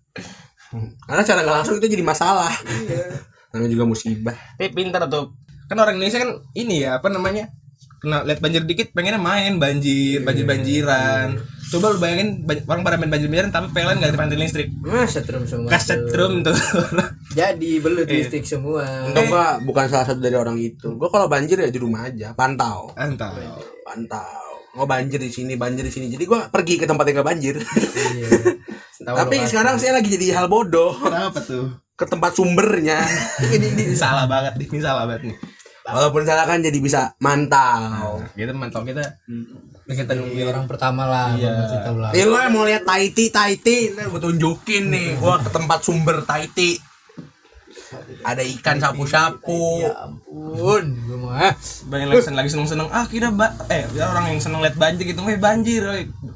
Karena 1.05 1.21
cara 1.21 1.39
nggak 1.45 1.57
langsung 1.61 1.75
itu 1.77 1.85
jadi 1.85 2.01
masalah. 2.01 2.49
Iya. 2.65 3.05
Namanya 3.53 3.71
juga 3.77 3.85
musibah. 3.85 4.33
Tapi 4.57 4.73
pintar 4.73 5.05
tuh 5.05 5.37
Kan 5.67 5.77
orang 5.83 5.99
Indonesia 5.99 6.23
kan 6.23 6.31
ini 6.55 6.87
ya 6.87 6.99
apa 6.99 7.11
namanya 7.11 7.51
Kena 7.99 8.23
lihat 8.23 8.39
banjir 8.39 8.63
dikit 8.63 8.95
pengennya 8.95 9.19
main 9.19 9.59
banjir 9.59 10.23
banjir-banjiran 10.23 11.56
Coba 11.67 11.91
lu 11.91 11.99
bayangin 11.99 12.47
orang 12.47 12.81
pada 12.87 12.95
main 12.95 13.11
banjir-banjiran 13.11 13.51
tapi 13.51 13.67
PLN 13.75 13.99
gak 13.99 14.11
dipantin 14.15 14.39
listrik 14.39 14.67
Masa 14.79 15.19
setrum 15.19 15.43
semua. 15.43 15.67
Kaset 15.67 15.99
tuh. 16.07 16.11
drum 16.15 16.33
tuh 16.39 16.55
Jadi 17.39 17.83
belut 17.83 18.07
listrik 18.07 18.47
semua. 18.47 19.11
Untung 19.11 19.27
gua 19.27 19.59
bukan 19.59 19.85
salah 19.91 20.07
satu 20.07 20.23
dari 20.23 20.39
orang 20.39 20.55
itu. 20.55 20.95
Gua 20.95 21.11
kalau 21.11 21.27
banjir 21.27 21.59
ya 21.59 21.67
di 21.67 21.75
rumah 21.75 22.07
aja, 22.07 22.31
pantau. 22.31 22.95
Antau 22.95 23.35
Pantau. 23.83 24.47
Oh 24.79 24.87
banjir 24.87 25.19
di 25.19 25.27
sini, 25.27 25.59
banjir 25.59 25.83
di 25.83 25.91
sini. 25.91 26.07
Jadi 26.07 26.23
gua 26.23 26.47
pergi 26.47 26.79
ke 26.79 26.87
tempat 26.87 27.03
yang 27.11 27.19
gak 27.19 27.27
banjir. 27.35 27.55
Iya. 27.59 28.29
Tapi 29.07 29.35
sekarang 29.47 29.75
saya 29.79 29.99
lagi 29.99 30.09
jadi 30.11 30.35
hal 30.35 30.51
bodoh 30.51 30.91
Kenapa 30.97 31.39
tuh? 31.39 31.79
ke 31.97 32.05
tempat 32.07 32.31
sumbernya. 32.35 33.03
ini, 33.55 33.75
ini 33.75 33.83
salah 33.91 34.23
banget 34.23 34.55
nih, 34.55 34.67
ini 34.71 34.79
salah 34.79 35.03
banget 35.03 35.31
nih 35.31 35.37
Walaupun 35.87 36.27
salah 36.27 36.43
kan 36.43 36.59
jadi 36.59 36.75
bisa 36.83 37.15
mantau. 37.23 38.19
Kita 38.35 38.51
mantau 38.51 38.83
kita 38.83 39.23
kita 39.87 40.19
nunggu 40.19 40.43
orang 40.51 40.67
pertama 40.67 41.07
lah 41.07 41.31
Iya. 41.39 41.63
Nih 42.11 42.27
lo 42.27 42.35
yang 42.35 42.51
mau 42.51 42.67
lihat 42.67 42.83
Taiti, 42.83 43.31
Taiti, 43.31 43.95
nih 43.95 44.03
gue 44.11 44.19
tunjukin 44.19 44.91
nih, 44.91 45.15
gua 45.15 45.39
ke 45.39 45.47
tempat 45.47 45.79
sumber 45.79 46.27
Taiti. 46.27 46.75
Ada 48.19 48.43
ikan 48.59 48.83
sapu-sapu. 48.83 49.87
Ya 49.87 49.95
ampun, 50.03 50.83
gua 51.07 51.17
mah. 51.23 51.55
banyak 51.87 52.07
lagi 52.11 52.19
seneng 52.27 52.39
lagi 52.43 52.49
seneng 52.51 52.67
seneng 52.67 52.87
ah 52.91 53.07
kita 53.07 53.31
ba 53.31 53.55
eh 53.71 53.87
ada 53.87 54.11
orang 54.11 54.35
yang 54.35 54.43
seneng 54.43 54.59
lihat 54.59 54.75
banjir 54.75 55.07
gitu 55.07 55.23
weh 55.23 55.39
banjir 55.39 55.87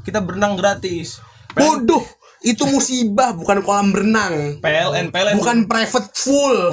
kita 0.07 0.23
berenang 0.23 0.55
gratis 0.55 1.19
Bodoh, 1.51 1.99
itu 2.47 2.63
musibah 2.63 3.35
bukan 3.35 3.59
kolam 3.59 3.91
berenang. 3.91 4.63
PLN 4.63 5.11
PLN 5.11 5.35
Bukan 5.35 5.67
private 5.67 6.07
pool. 6.15 6.71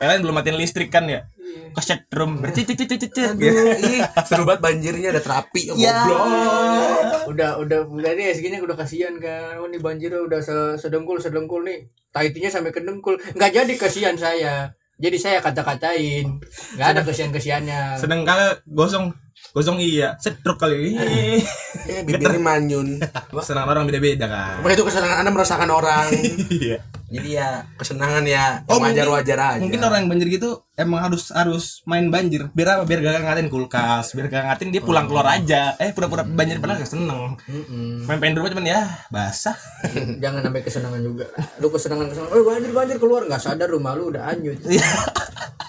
PLN 0.00 0.24
belum 0.24 0.34
matiin 0.40 0.56
listrik 0.56 0.88
kan 0.88 1.04
ya 1.04 1.28
keset 1.72 2.06
drum 2.06 2.38
bercicit 2.38 2.76
cicit 2.76 2.98
cicit 3.00 3.30
Aduh, 3.30 3.74
ih, 3.76 4.00
seru 4.22 4.42
banget 4.42 4.60
banjirnya 4.60 5.08
ada 5.10 5.18
terapi, 5.18 5.72
ya, 5.72 6.04
goblok. 6.04 7.26
Udah 7.26 7.50
udah 7.56 7.80
udah 7.84 8.10
nih 8.12 8.30
SG-nya 8.30 8.60
udah 8.60 8.74
kasihan 8.74 9.14
kan. 9.16 9.56
Oh 9.56 9.66
nih 9.66 9.78
banjir 9.78 10.12
udah 10.12 10.38
se- 10.38 10.76
sedengkul 10.76 11.16
sedengkul 11.16 11.62
nih. 11.62 11.84
Taitinya 12.08 12.48
sampai 12.48 12.70
ke 12.70 12.78
dengkul. 12.78 13.16
Enggak 13.30 13.50
jadi 13.54 13.72
kasihan 13.74 14.14
saya. 14.14 14.70
Jadi 14.94 15.16
saya 15.16 15.38
kata-katain. 15.40 16.38
Enggak 16.72 16.88
ada 16.88 17.00
kasihan-kasihannya. 17.02 17.98
sedang 17.98 18.22
kagak 18.22 18.62
gosong 18.64 19.10
gosong 19.50 19.76
iya 19.76 20.14
setruk 20.16 20.56
kali 20.56 20.90
ini 20.90 21.42
Eh, 21.84 22.00
bibirnya 22.02 22.38
manyun. 22.38 23.02
senang 23.40 23.66
orang 23.66 23.84
beda 23.84 23.98
beda 23.98 24.26
kan 24.26 24.54
Apa 24.58 24.72
itu 24.72 24.82
kesenangan 24.82 25.20
Anda 25.20 25.30
merasakan 25.30 25.68
orang. 25.68 26.06
iya 26.54 26.78
Jadi 27.14 27.28
ya 27.32 27.62
kesenangan 27.74 28.24
ya 28.24 28.66
Oh, 28.66 28.76
wajar 28.76 29.06
wajar 29.06 29.38
aja. 29.38 29.62
mungkin 29.62 29.78
orang 29.80 29.98
yang 30.02 30.10
banjir 30.10 30.28
gitu 30.32 30.50
emang 30.74 31.00
harus 31.00 31.30
harus 31.30 31.64
main 31.84 32.10
banjir 32.10 32.50
biar 32.50 32.74
apa 32.74 32.82
biar 32.82 32.98
gak 32.98 33.22
ngatin 33.22 33.46
kulkas 33.46 34.10
biar 34.10 34.26
gak 34.26 34.42
ngatin 34.44 34.68
dia 34.68 34.82
pulang 34.82 35.06
keluar 35.06 35.30
aja 35.30 35.78
eh 35.78 35.94
pura-pura 35.94 36.26
banjir 36.26 36.58
padahal 36.58 36.82
gak 36.82 36.90
seneng 36.90 37.38
Mm-mm. 37.46 38.10
main 38.10 38.34
di 38.34 38.34
rumah 38.34 38.50
cuman 38.50 38.66
ya 38.66 38.82
basah 39.08 39.54
Jangan 40.22 40.40
sampai 40.42 40.60
kesenangan 40.60 41.00
juga. 41.00 41.26
Lu 41.56 41.68
kesenangan 41.68 42.06
kesenangan. 42.08 42.32
Oh 42.32 42.42
banjir 42.42 42.70
banjir 42.70 42.96
keluar 42.98 43.22
nggak 43.24 43.38
sadar 43.38 43.68
rumah 43.68 43.94
lu 43.94 44.10
udah 44.10 44.26
hanyut. 44.26 44.58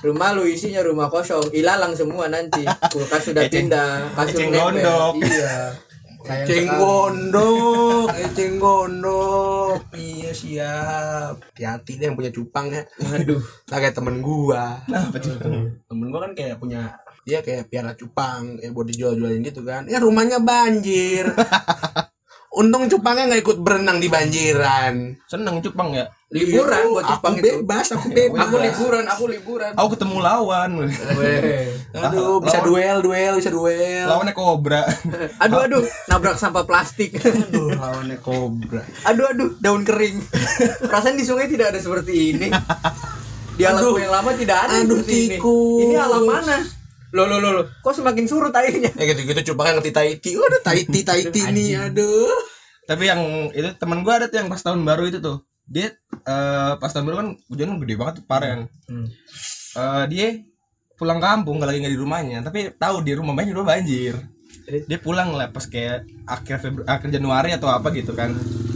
rumah 0.01 0.29
lu 0.31 0.45
isinya 0.45 0.81
rumah 0.81 1.09
kosong, 1.09 1.49
ilalang 1.51 1.93
semua 1.93 2.25
nanti. 2.25 2.61
Kulkas 2.93 3.25
sudah 3.25 3.43
pindah, 3.45 4.13
kasur 4.13 4.41
gondok. 4.45 5.13
Iya. 5.19 5.73
Sayang 6.25 6.47
Ceng 6.49 6.65
sekali. 6.65 6.81
gondok, 6.81 8.07
eh 8.17 8.29
ceng 8.33 8.53
gondok. 8.57 9.77
Iya 9.93 10.31
siap. 10.33 11.33
Hati-hati 11.53 11.91
deh 12.01 12.05
yang 12.09 12.17
punya 12.17 12.33
cupang 12.33 12.73
ya. 12.73 12.81
Aduh. 13.13 13.41
Lah 13.69 13.77
kayak 13.85 13.93
temen 13.93 14.25
gua. 14.25 14.81
apa 14.89 15.17
tuh 15.21 15.37
Temen 15.85 16.07
gua 16.09 16.25
kan 16.25 16.33
kayak 16.33 16.57
punya 16.57 16.97
dia 17.25 17.45
kayak 17.45 17.69
piara 17.69 17.93
cupang, 17.93 18.57
kayak 18.57 18.73
buat 18.73 18.89
dijual-jualin 18.89 19.45
gitu 19.45 19.61
kan. 19.61 19.85
Ya 19.85 20.01
rumahnya 20.01 20.41
banjir. 20.41 21.29
Untung 22.59 22.89
cupangnya 22.89 23.29
nggak 23.29 23.41
ikut 23.45 23.57
berenang 23.61 24.01
di 24.01 24.09
banjiran. 24.09 25.13
seneng 25.29 25.61
cupang 25.61 25.93
ya 25.93 26.09
Liburan 26.35 26.81
buat 26.91 26.99
Aku 27.01 27.11
Jepang 27.15 27.33
itu. 27.33 27.43
bebas, 27.47 27.87
aku 27.89 28.07
bebas. 28.11 28.39
Aku 28.43 28.55
liburan, 28.59 29.03
aku 29.07 29.23
liburan. 29.25 29.71
aku 29.71 29.87
ketemu 29.95 30.17
lawan. 30.19 30.71
Aduh, 31.95 32.37
bisa 32.37 32.59
Lawan- 32.59 32.67
duel, 32.67 32.97
duel, 32.99 33.33
bisa 33.35 33.49
duel. 33.49 34.03
lawannya 34.03 34.33
kobra 34.33 34.83
Aduh 35.43 35.59
aduh, 35.61 35.79
nabrak 36.05 36.35
sampah 36.35 36.63
plastik. 36.63 37.15
Aduh, 37.17 37.71
lawannya 37.71 38.19
kobra. 38.19 38.83
aduh 39.03 39.25
aduh, 39.25 39.55
daun 39.57 39.81
kering. 39.81 40.19
Perasaan 40.81 41.15
di 41.15 41.23
sungai 41.23 41.47
tidak 41.47 41.71
ada 41.71 41.79
seperti 41.79 42.35
ini. 42.35 42.51
Di 43.55 43.63
alamku 43.63 43.95
yang 43.95 44.11
lama 44.11 44.35
tidak 44.35 44.57
ada 44.61 44.75
Aduh, 44.77 44.99
seperti 44.99 45.15
ini. 45.15 45.27
tikus. 45.33 45.81
Ini 45.81 45.95
alam 45.97 46.21
mana? 46.21 46.57
Loh 47.09 47.23
loh 47.23 47.39
loh, 47.39 47.51
loh. 47.53 47.65
kok 47.79 47.95
semakin 47.95 48.27
surut 48.27 48.51
airnya? 48.51 48.91
Ya 48.91 49.03
gitu-gitu 49.07 49.39
cupangnya 49.49 49.79
ngerti 49.79 49.91
Taiti. 49.93 50.29
Udah 50.35 50.59
Taiti, 50.59 50.99
Taiti 51.01 51.41
nih, 51.47 51.79
aduh. 51.81 52.27
tapi 52.83 53.07
yang 53.07 53.17
itu 53.49 53.71
teman 53.73 54.03
gua 54.03 54.19
ada 54.19 54.27
tuh 54.27 54.37
yang 54.37 54.45
pas 54.45 54.59
tahun 54.59 54.83
baru 54.83 55.07
itu 55.07 55.17
tuh 55.17 55.39
dia 55.65 55.93
eh, 56.21 56.71
pas 56.75 56.87
tahun 56.87 57.05
baru 57.05 57.17
kan 57.17 57.29
hujan 57.47 57.77
gede 57.79 57.95
banget 57.95 58.15
parah 58.23 58.49
kan 58.49 58.61
Hmm. 58.85 59.07
Eh, 59.75 60.03
dia 60.07 60.27
pulang 60.93 61.17
kampung 61.17 61.57
kalau 61.57 61.67
lagi 61.67 61.81
nggak 61.81 61.91
di 61.91 61.99
rumahnya 61.99 62.37
tapi 62.39 62.71
tahu 62.71 63.01
di 63.01 63.11
rumah 63.11 63.33
banjir 63.33 63.51
rumah 63.51 63.69
banjir 63.71 64.15
dia 64.65 64.97
pulang 64.97 65.29
lah 65.29 65.47
pas 65.47 65.61
kayak 65.63 66.07
akhir 66.23 66.57
Februari 66.57 66.87
akhir 66.87 67.09
Januari 67.11 67.49
atau 67.51 67.67
apa 67.67 67.91
gitu 67.91 68.11
kan 68.11 68.31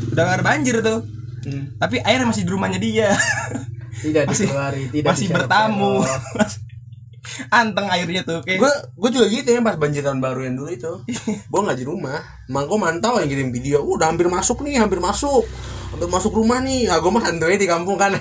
udah 0.10 0.22
gak 0.24 0.38
ada 0.38 0.46
banjir 0.46 0.76
tuh 0.80 1.02
Hmm. 1.40 1.72
tapi 1.76 1.98
air 2.00 2.20
masih 2.22 2.44
di 2.44 2.52
rumahnya 2.52 2.76
dia 2.78 3.16
Tidak 4.04 4.28
Masih- 4.28 4.48
dikeluari, 4.48 4.84
tidak 4.90 5.08
masih 5.08 5.28
bertamu 5.30 6.04
anteng 7.52 7.88
airnya 7.88 8.22
tuh 8.24 8.40
kayak 8.42 8.60
Gue 8.60 8.72
gue 8.98 9.10
juga 9.12 9.26
gitu 9.30 9.50
ya 9.50 9.62
pas 9.62 9.76
banjir 9.76 10.02
tahun 10.02 10.20
baru 10.20 10.42
yang 10.42 10.56
dulu 10.56 10.70
itu. 10.70 10.92
gue 11.52 11.60
nggak 11.62 11.78
di 11.78 11.86
rumah. 11.86 12.20
Mang 12.48 12.66
gue 12.66 12.76
mantau 12.76 13.18
yang 13.18 13.28
kirim 13.28 13.50
video. 13.50 13.80
"Uh, 13.82 13.96
Udah 13.96 14.10
hampir 14.10 14.28
masuk 14.28 14.62
nih, 14.62 14.78
hampir 14.78 14.98
masuk. 14.98 15.46
Hampir 15.90 16.08
masuk 16.08 16.34
rumah 16.38 16.62
nih. 16.62 16.86
Ah, 16.86 17.02
gue 17.02 17.10
mah 17.10 17.24
santuy 17.26 17.58
di 17.58 17.66
kampung 17.66 17.98
kan. 17.98 18.14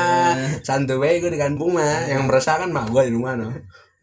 santuy 0.66 1.20
gue 1.20 1.30
di 1.30 1.40
kampung 1.40 1.76
mah. 1.76 2.08
Yang 2.08 2.22
meresah 2.24 2.56
kan 2.56 2.72
mah 2.72 2.88
gue 2.88 3.02
di 3.08 3.12
rumah 3.12 3.36
no. 3.36 3.52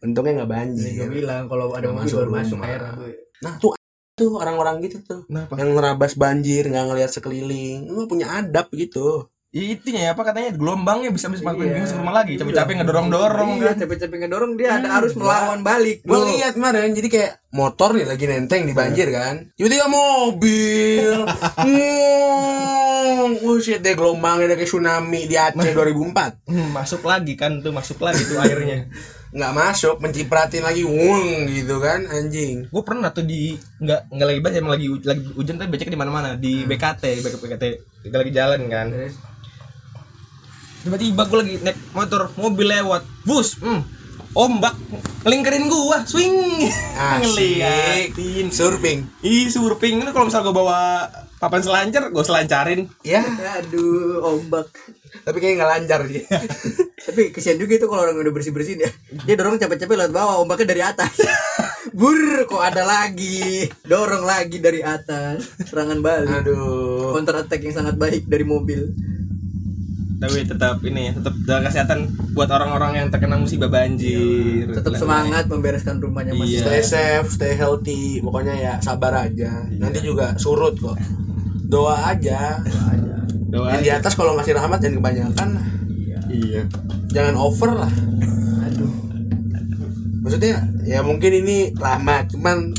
Untungnya 0.00 0.42
nggak 0.42 0.48
Gue 0.48 0.56
banjir. 0.56 1.08
bilang 1.10 1.44
kalau 1.50 1.74
ada 1.74 1.90
masuk 1.90 2.24
rumah. 2.24 2.46
air. 2.64 2.80
gue. 2.96 3.12
Nah 3.42 3.54
tuh 3.58 3.74
tuh 4.14 4.36
orang-orang 4.36 4.84
gitu 4.84 5.00
tuh 5.00 5.24
kenapa 5.24 5.56
yang 5.56 5.72
ngerabas 5.72 6.12
banjir 6.12 6.68
nggak 6.68 6.92
ngelihat 6.92 7.08
sekeliling 7.08 7.88
lu 7.88 8.04
punya 8.04 8.28
adab 8.36 8.68
gitu 8.68 9.32
Ya, 9.50 9.66
itunya 9.66 10.00
ya 10.00 10.10
apa 10.14 10.22
katanya 10.22 10.54
gelombangnya 10.54 11.10
bisa 11.10 11.26
bisa 11.26 11.42
makin 11.42 11.66
Iya. 11.68 11.82
masuk 11.82 11.98
rumah 11.98 12.14
lagi 12.16 12.38
capek-capek 12.38 12.74
ngedorong-dorong 12.76 13.50
Iya, 13.58 13.66
kan. 13.66 13.82
capek-capek 13.82 14.16
ngedorong 14.22 14.52
dia 14.54 14.78
ada 14.78 14.88
harus 14.92 15.10
melawan 15.12 15.60
balik. 15.60 16.06
gue 16.06 16.18
lihat 16.30 16.54
kemarin 16.54 16.94
jadi 16.94 17.08
kayak 17.08 17.32
motor 17.50 17.90
nih 17.90 18.06
lagi 18.06 18.24
nenteng 18.24 18.62
di 18.62 18.70
banjir 18.70 19.10
kan. 19.10 19.50
Tiba-tiba 19.52 19.90
mobil 19.90 21.26
ngong. 21.66 23.32
Oh 23.42 23.58
shit 23.58 23.80
deh 23.80 23.92
gelombangnya 23.92 24.54
kayak 24.54 24.64
tsunami 24.64 25.26
di 25.26 25.34
Aceh 25.34 25.58
2004 25.68 26.46
Hmm, 26.46 26.70
masuk 26.70 27.02
lagi 27.02 27.34
kan 27.34 27.58
tuh 27.58 27.70
masuk 27.70 27.98
lagi 27.98 28.22
tuh 28.22 28.38
airnya. 28.38 28.86
Nggak 29.30 29.52
masuk 29.52 29.98
mencipratin 29.98 30.58
lagi 30.60 30.82
wong 30.82 31.46
gitu 31.48 31.78
kan 31.78 32.02
anjing. 32.04 32.66
Gue 32.66 32.82
pernah 32.82 33.10
tuh 33.10 33.22
di 33.22 33.54
nggak 33.78 34.10
nggak 34.10 34.26
lagi 34.26 34.40
banjir 34.40 34.58
emang 34.58 34.74
lagi 34.74 34.86
lagi 35.00 35.22
hujan 35.32 35.54
tapi 35.54 35.70
becek 35.70 35.86
di 35.86 35.94
mana-mana 35.96 36.34
di 36.34 36.62
BKT 36.62 37.02
BKT 37.20 37.38
BKT 37.40 37.64
kita 38.00 38.16
lagi 38.16 38.30
jalan 38.30 38.60
kan 38.66 38.88
tiba-tiba 40.80 41.22
gue 41.28 41.38
lagi 41.38 41.54
naik 41.60 41.78
motor 41.92 42.32
mobil 42.40 42.66
lewat 42.72 43.02
bus 43.28 43.60
hmm, 43.60 43.82
ombak 44.32 44.74
ngelingkerin 45.26 45.68
gua 45.68 46.04
swing 46.08 46.64
ngeliatin 47.20 48.48
surfing 48.48 49.04
ih 49.20 49.52
surfing 49.52 50.00
ini 50.00 50.10
kalau 50.14 50.26
misal 50.28 50.40
gue 50.40 50.54
bawa 50.54 51.08
papan 51.36 51.60
selancar 51.60 52.08
gue 52.08 52.24
selancarin 52.24 52.88
ya 53.04 53.24
Aduh, 53.60 54.24
ombak. 54.24 54.68
tapi 55.24 55.36
kayaknya 55.40 55.56
nggak 55.64 55.72
lancar 55.76 56.00
sih 56.08 56.22
Tapi 57.00 57.32
kesian 57.32 57.56
juga 57.56 57.80
itu 57.80 57.88
kalau 57.88 58.04
orang 58.04 58.20
udah 58.20 58.32
bersih-bersih 58.32 58.76
dia. 58.76 58.90
Dia 59.24 59.34
dorong 59.34 59.56
capek-capek 59.56 59.96
lewat 59.96 60.12
bawah, 60.12 60.36
ombaknya 60.44 60.66
dari 60.76 60.82
atas. 60.84 61.16
Bur, 61.98 62.44
kok 62.44 62.60
ada 62.60 62.84
lagi. 62.84 63.66
Dorong 63.88 64.22
lagi 64.22 64.60
dari 64.60 64.84
atas. 64.84 65.58
Serangan 65.64 66.04
balik. 66.04 66.44
aduh 66.44 67.16
Counter 67.16 67.40
attack 67.40 67.64
yang 67.64 67.74
sangat 67.74 67.96
baik 67.96 68.28
dari 68.28 68.44
mobil. 68.44 68.92
Tapi 70.20 70.44
tetap 70.44 70.76
ini 70.84 71.08
ya 71.08 71.12
tetap 71.16 71.34
jaga 71.48 71.72
kesehatan 71.72 71.98
buat 72.36 72.52
orang-orang 72.52 72.92
yang 73.00 73.08
terkena 73.08 73.40
musibah 73.40 73.72
banjir. 73.72 74.68
Tetap 74.68 74.92
semangat 75.00 75.48
membereskan 75.48 75.96
rumahnya 75.96 76.36
masih 76.36 76.60
Iya. 76.60 76.64
stay 76.68 76.82
safe 76.84 77.28
stay 77.32 77.52
healthy. 77.56 78.20
Pokoknya 78.20 78.52
ya 78.52 78.72
sabar 78.84 79.16
aja. 79.16 79.64
Nanti 79.80 80.04
juga 80.04 80.36
surut 80.36 80.76
kok. 80.76 81.00
Doa 81.72 82.12
aja. 82.12 82.60
Doa 83.48 83.72
yang 83.72 83.82
di 83.82 83.90
atas 83.90 84.12
kalau 84.12 84.36
ngasih 84.36 84.60
rahmat 84.60 84.78
jangan 84.84 84.96
kebanyakan. 85.00 85.48
Lah. 85.56 85.66
iya. 86.28 86.62
Jangan 87.10 87.34
over 87.40 87.70
lah. 87.80 87.92
Aduh. 88.68 88.92
Maksudnya 90.20 90.68
ya 90.84 91.00
mungkin 91.00 91.32
ini 91.32 91.72
rahmat 91.72 92.36
cuman 92.36 92.76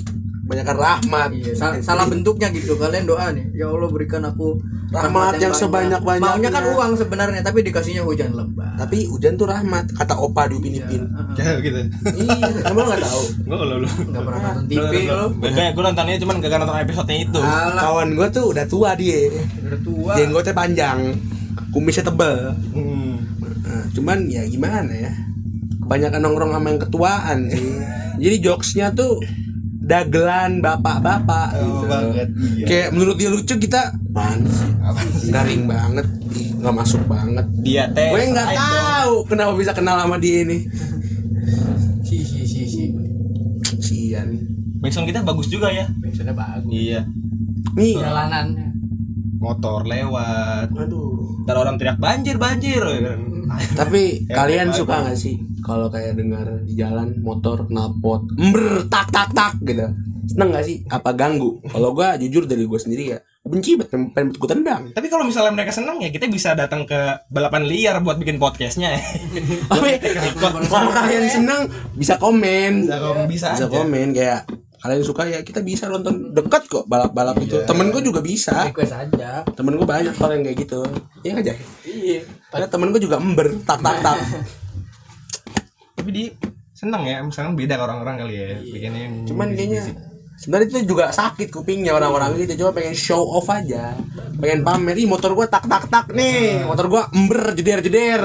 kebanyakan 0.52 0.76
rahmat. 0.76 1.30
Iya 1.32 1.54
sal- 1.56 1.80
salah 1.80 2.06
bentuknya 2.06 2.52
gitu. 2.52 2.76
Kalian 2.76 3.08
doa 3.08 3.32
nih 3.32 3.48
ya 3.56 3.72
Allah 3.72 3.88
berikan 3.88 4.20
aku 4.22 4.60
Rahmat 4.92 5.40
yang 5.40 5.56
banyak. 5.56 5.56
sebanyak-banyaknya. 5.56 6.28
maunya 6.36 6.50
kan 6.52 6.64
uang 6.68 6.92
sebenarnya 7.00 7.40
tapi 7.40 7.64
dikasihnya 7.64 8.04
hujan 8.04 8.36
lebat. 8.36 8.76
Tapi 8.76 9.08
hujan 9.08 9.40
tuh 9.40 9.48
rahmat 9.48 9.88
kata 9.96 10.20
opa 10.20 10.52
di 10.52 10.60
Upin 10.60 10.76
Ipin 10.76 11.08
kayak 11.40 11.64
gitu. 11.64 11.80
Iya 12.20 12.68
emang 12.68 12.92
nggak 12.92 13.00
tahu? 13.00 13.24
Gue 13.48 13.56
lo 13.56 13.76
lo 13.80 13.88
nggak 13.88 14.20
pernah 14.20 14.40
nonton 14.52 14.66
TV 14.68 14.94
lo. 15.08 15.32
Kayak 15.40 15.72
gue 15.72 15.84
nontonnya 15.88 16.16
cuman 16.20 16.36
gak 16.38 16.60
nonton 16.60 16.78
episode 16.78 17.08
itu. 17.10 17.40
Alah. 17.40 17.80
Kawan 17.80 18.10
gue 18.20 18.28
tuh 18.28 18.46
udah 18.52 18.66
tua 18.68 18.92
dia. 19.00 19.32
Udah 19.64 19.80
tua. 19.80 20.12
Jenggotnya 20.20 20.52
panjang 20.52 21.00
kumisnya 21.72 22.04
tebel. 22.04 22.52
Hmm. 22.76 23.16
Nah, 23.64 23.86
cuman 23.96 24.28
ya 24.28 24.44
gimana 24.44 24.92
ya? 24.92 25.12
Kebanyakan 25.82 26.20
nongkrong 26.20 26.52
sama 26.52 26.68
yang 26.68 26.82
ketuaan 26.84 27.38
sih. 27.48 27.80
Jadi 28.20 28.36
jokesnya 28.44 28.92
tuh 28.92 29.24
dagelan 29.92 30.64
bapak-bapak 30.64 31.50
Oh, 31.60 31.84
gitu. 31.84 31.86
banget, 31.92 32.28
iya. 32.56 32.66
kayak 32.66 32.88
menurut 32.96 33.20
dia 33.20 33.28
lucu 33.28 33.60
kita 33.60 33.92
apaan 33.92 34.48
sih? 34.48 34.72
Garing 35.28 35.68
banget 35.68 36.08
nggak 36.32 36.76
masuk 36.78 37.04
banget. 37.12 37.44
Dia 37.60 37.92
teh 37.92 38.08
gue 38.08 38.24
nggak 38.32 38.48
selain 38.48 38.56
dong. 38.56 38.86
tahu 38.88 39.14
kenapa 39.28 39.52
bisa 39.60 39.72
kenal 39.76 40.00
sama 40.00 40.16
dia 40.16 40.48
ini. 40.48 40.64
Si 42.08 42.24
si 42.24 42.48
si 42.48 42.62
si. 42.64 42.84
Sian 43.82 44.30
backsound 44.80 45.10
kita 45.10 45.22
bagus 45.22 45.52
juga 45.52 45.68
ya. 45.68 45.90
Backsoundnya 46.00 46.32
bagus. 46.32 46.72
Iya. 46.72 47.02
Nih. 47.76 48.00
Jalanannya 48.00 48.71
motor 49.42 49.84
lewat. 49.84 50.70
Aduh. 50.72 51.42
Ntar 51.44 51.58
orang 51.58 51.76
teriak 51.82 51.98
banjir 51.98 52.38
banjir. 52.38 52.80
Ya 52.86 53.02
kan. 53.12 53.20
tapi 53.76 54.02
Ya, 54.32 54.46
kalian 54.46 54.72
suka 54.72 55.04
nggak 55.04 55.18
sih 55.18 55.36
kalau 55.66 55.92
kayak 55.92 56.16
dengar 56.16 56.64
di 56.64 56.78
jalan 56.80 57.20
motor 57.20 57.68
knalpot 57.68 58.24
ember 58.38 58.86
tak 58.88 59.10
tak 59.10 59.34
tak 59.34 59.58
gitu? 59.66 59.90
Seneng 60.22 60.54
gak 60.54 60.64
sih? 60.64 60.86
Apa 60.88 61.12
ganggu? 61.18 61.60
Kalau 61.66 61.92
gua 61.98 62.16
jujur 62.16 62.46
dari 62.46 62.64
gue 62.64 62.80
sendiri 62.80 63.18
ya 63.18 63.20
benci 63.42 63.74
banget 63.74 64.14
pengen, 64.14 64.38
gue 64.38 64.50
tendang. 64.50 64.84
Tapi 64.94 65.08
kalau 65.10 65.26
misalnya 65.26 65.50
mereka 65.50 65.74
senang 65.74 65.98
ya 65.98 66.14
kita 66.14 66.30
bisa 66.30 66.54
datang 66.54 66.86
ke 66.86 67.26
balapan 67.34 67.66
liar 67.66 67.98
buat 68.06 68.22
bikin 68.22 68.38
podcastnya. 68.38 68.94
Tapi 69.72 69.98
kalau 70.70 70.94
kalian 70.94 71.26
seneng 71.26 71.66
bisa 71.98 72.22
komen. 72.22 72.86
Bisa 72.86 72.98
bisa 73.26 73.48
bisa 73.58 73.66
aja. 73.66 73.66
komen 73.66 74.14
kayak 74.14 74.46
kalian 74.82 75.06
suka 75.06 75.30
ya 75.30 75.46
kita 75.46 75.62
bisa 75.62 75.86
nonton 75.86 76.34
dekat 76.34 76.66
kok 76.66 76.90
balap 76.90 77.14
balap 77.14 77.38
itu. 77.38 77.62
Iya. 77.62 77.70
temen 77.70 77.94
gue 77.94 78.02
juga 78.02 78.20
bisa. 78.20 78.66
Request 78.74 78.94
aja. 78.98 79.46
Temen 79.46 79.78
gue 79.78 79.86
banyak 79.86 80.18
kalau 80.18 80.34
yang 80.34 80.44
kayak 80.44 80.58
gitu. 80.66 80.82
Iya 81.22 81.34
aja 81.38 81.54
iya. 81.86 82.22
Ada 82.50 82.66
temen 82.66 82.90
gue 82.90 83.02
juga 83.02 83.22
ember 83.22 83.54
tak 83.64 83.80
tak 83.86 84.02
tak 84.02 84.18
tapi 86.02 86.10
di 86.18 86.26
senang 86.74 87.06
ya 87.06 87.22
misalnya 87.22 87.54
beda 87.54 87.78
orang-orang 87.78 88.26
kali 88.26 88.34
ya 88.34 88.58
bikinnya 88.58 89.06
cuman 89.30 89.54
kayaknya 89.54 89.84
sebenarnya 90.42 90.68
itu 90.74 90.98
juga 90.98 91.14
sakit 91.14 91.54
kupingnya 91.54 91.94
orang-orang 91.94 92.34
gitu 92.42 92.66
cuma 92.66 92.74
pengen 92.74 92.98
show 92.98 93.22
off 93.22 93.46
aja. 93.54 93.94
Pengen 94.42 94.66
pamer 94.66 94.98
ih 94.98 95.06
motor 95.06 95.38
gua 95.38 95.46
tak 95.46 95.70
tak 95.70 95.86
tak 95.94 96.10
nih. 96.10 96.66
Motor 96.66 96.90
gua 96.90 97.06
ember 97.14 97.54
jeder 97.54 97.86
jeder 97.86 98.22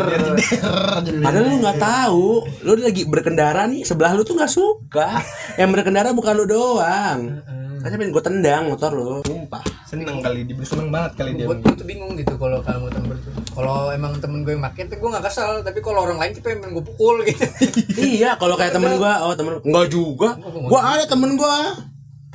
padahal 1.21 1.45
lu 1.45 1.61
nggak 1.61 1.77
tahu 1.77 2.49
lu 2.65 2.73
lagi 2.81 3.05
berkendara 3.05 3.69
nih 3.69 3.85
sebelah 3.85 4.17
lu 4.17 4.25
tuh 4.25 4.33
nggak 4.41 4.49
suka. 4.49 5.21
Yang 5.61 5.69
berkendara 5.77 6.17
bukan 6.17 6.33
lu 6.41 6.49
doang. 6.49 7.45
Kan 7.85 7.95
pengen 8.01 8.11
gua 8.17 8.25
tendang 8.25 8.73
motor 8.73 8.97
lu. 8.97 9.21
Sumpah. 9.29 9.61
Seneng 9.87 10.19
kali 10.19 10.43
dia 10.43 10.57
seneng 10.67 10.89
banget 10.91 11.21
kali 11.21 11.39
dia. 11.39 11.47
Buat 11.47 11.63
gue 11.63 11.75
tuh 11.79 11.87
bingung 11.87 12.19
gitu 12.19 12.35
kalau 12.41 12.59
kamu 12.65 12.91
temen 12.91 13.15
kalau 13.55 13.95
emang 13.95 14.19
temen 14.19 14.43
gue 14.43 14.59
yang 14.59 14.65
make 14.67 14.83
tuh 14.83 14.99
gue 14.99 15.11
gak 15.15 15.25
kesel. 15.31 15.63
Tapi 15.63 15.79
kalau 15.79 16.03
orang 16.03 16.19
lain 16.19 16.35
tuh 16.35 16.43
pengen 16.43 16.75
gue 16.75 16.83
pukul 16.83 17.23
gitu. 17.23 17.47
Iya 17.95 18.35
kalau 18.41 18.59
kayak 18.59 18.75
temen 18.75 18.99
gua 18.99 19.23
oh 19.29 19.37
temen 19.39 19.61
enggak 19.63 19.87
juga. 19.93 20.35
Gua 20.43 20.81
ada 20.81 21.05
temen 21.07 21.39
gua 21.39 21.77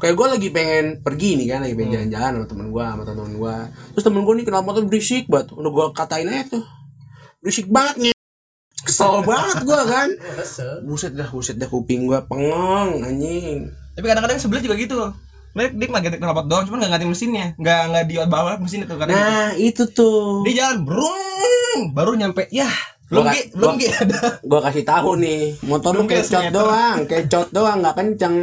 kayak 0.01 0.17
gua 0.17 0.27
lagi 0.33 0.49
pengen 0.49 1.05
pergi 1.05 1.37
nih 1.37 1.47
kan 1.53 1.59
lagi 1.61 1.77
pengen 1.77 1.91
jalan-jalan 1.93 2.31
sama 2.33 2.47
temen 2.49 2.67
gua 2.73 2.85
sama 2.91 3.03
temen 3.05 3.33
gua. 3.37 3.55
Terus 3.93 4.03
temen 4.09 4.21
gua 4.25 4.33
nih 4.33 4.45
kenal 4.49 4.65
motor 4.65 4.83
berisik 4.89 5.29
banget. 5.29 5.53
Udah 5.53 5.71
gua 5.71 5.85
katain 5.93 6.25
aja 6.25 6.57
tuh. 6.57 6.65
Berisik 7.39 7.69
banget 7.69 7.95
nih. 8.09 8.13
Kesel 8.81 9.21
banget 9.21 9.57
gua 9.61 9.81
kan. 9.85 10.09
Buset 10.89 11.13
dah 11.13 11.29
buset 11.29 11.55
dah 11.61 11.69
kuping 11.69 12.09
gua 12.09 12.25
pengong 12.25 13.05
anjing. 13.05 13.69
Tapi 13.93 14.05
kadang-kadang 14.09 14.41
sebelah 14.41 14.65
juga 14.65 14.75
gitu. 14.81 14.97
Mereka 15.53 15.75
dia 15.77 15.85
cuma 15.91 15.99
ganti 16.01 16.17
knalpot 16.17 16.47
doang 16.49 16.63
cuman 16.65 16.77
nggak 16.81 16.91
ganti 16.97 17.05
mesinnya. 17.05 17.47
Nggak 17.61 17.81
nggak 17.93 18.03
di 18.09 18.15
bawah 18.25 18.57
mesin 18.57 18.89
itu 18.89 18.95
karena 18.97 19.13
nah 19.13 19.49
itu 19.53 19.83
tuh. 19.85 20.41
Dia 20.49 20.65
jalan 20.65 20.77
brung 20.83 21.21
baru 21.93 22.19
nyampe 22.19 22.51
ya 22.51 22.67
belum 23.11 23.27
Gi, 23.27 23.41
belum 23.55 23.75
Gi 23.75 23.87
ada 23.91 24.39
gua 24.43 24.59
kasih 24.63 24.83
tahu 24.87 25.19
nih 25.19 25.59
motor 25.67 25.91
lu 25.99 26.07
kecot 26.07 26.47
doang 26.51 27.03
kecot 27.07 27.47
doang 27.51 27.83
nggak 27.83 27.95
kenceng 27.95 28.35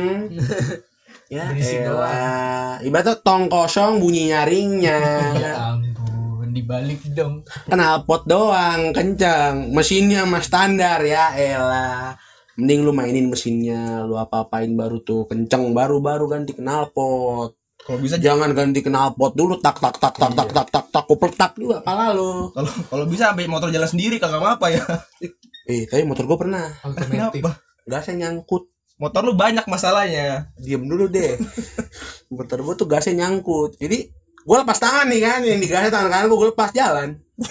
ya 1.28 1.52
Berisik 1.52 1.84
elah. 1.84 2.80
ibaratnya 2.80 3.14
tong 3.20 3.52
kosong 3.52 4.00
bunyi 4.00 4.32
nyaringnya. 4.32 4.98
Ya 5.44 5.52
ampun 5.76 6.50
dibalik 6.56 7.04
dong. 7.12 7.44
Knalpot 7.68 8.24
doang 8.24 8.96
kenceng. 8.96 9.76
Mesinnya 9.76 10.24
mah 10.24 10.40
standar 10.40 11.04
ya 11.04 11.36
elah. 11.36 12.16
Mending 12.58 12.80
lu 12.82 12.92
mainin 12.96 13.30
mesinnya 13.30 14.02
lu 14.08 14.16
apa-apain 14.16 14.72
baru 14.72 15.04
tuh. 15.04 15.28
Kenceng 15.28 15.76
baru-baru 15.76 16.26
ganti 16.26 16.56
knalpot 16.56 17.58
kalau 17.88 18.04
bisa 18.04 18.20
jangan 18.20 18.52
ganti 18.52 18.84
knalpot 18.84 19.32
dulu 19.32 19.56
tak 19.64 19.80
tak 19.80 19.96
tak 19.96 20.12
tak 20.12 20.36
tak 20.36 20.48
tak 20.52 20.66
tak 20.68 20.84
tak 20.92 21.04
kupletak 21.08 21.56
juga 21.56 21.80
pala 21.80 22.12
lu. 22.12 22.52
Kalau 22.52 22.68
kalau 22.84 23.04
bisa 23.08 23.32
sampai 23.32 23.48
motor 23.48 23.72
jalan 23.72 23.88
sendiri 23.88 24.20
kagak 24.20 24.44
apa 24.44 24.66
ya. 24.68 24.84
Eh 25.64 25.88
tapi 25.88 26.04
motor 26.04 26.28
gua 26.28 26.36
pernah. 26.36 26.68
Kenapa? 26.84 27.64
Gasnya 27.88 28.28
nyangkut 28.28 28.68
motor 28.98 29.22
lu 29.22 29.34
banyak 29.34 29.64
masalahnya. 29.64 30.50
Diem 30.54 30.82
dulu 30.82 31.06
deh. 31.06 31.38
Motor 32.34 32.60
gua 32.60 32.74
tuh 32.74 32.84
gasnya 32.84 33.24
nyangkut. 33.24 33.78
Jadi 33.78 34.10
gua 34.42 34.62
lepas 34.62 34.76
tangan 34.76 35.06
nih 35.06 35.20
kan 35.22 35.40
yang 35.40 35.58
digasnya 35.58 35.88
tangan 35.88 36.10
kanan 36.10 36.26
gua, 36.26 36.38
gua 36.38 36.48
lepas 36.50 36.70
jalan. 36.70 37.16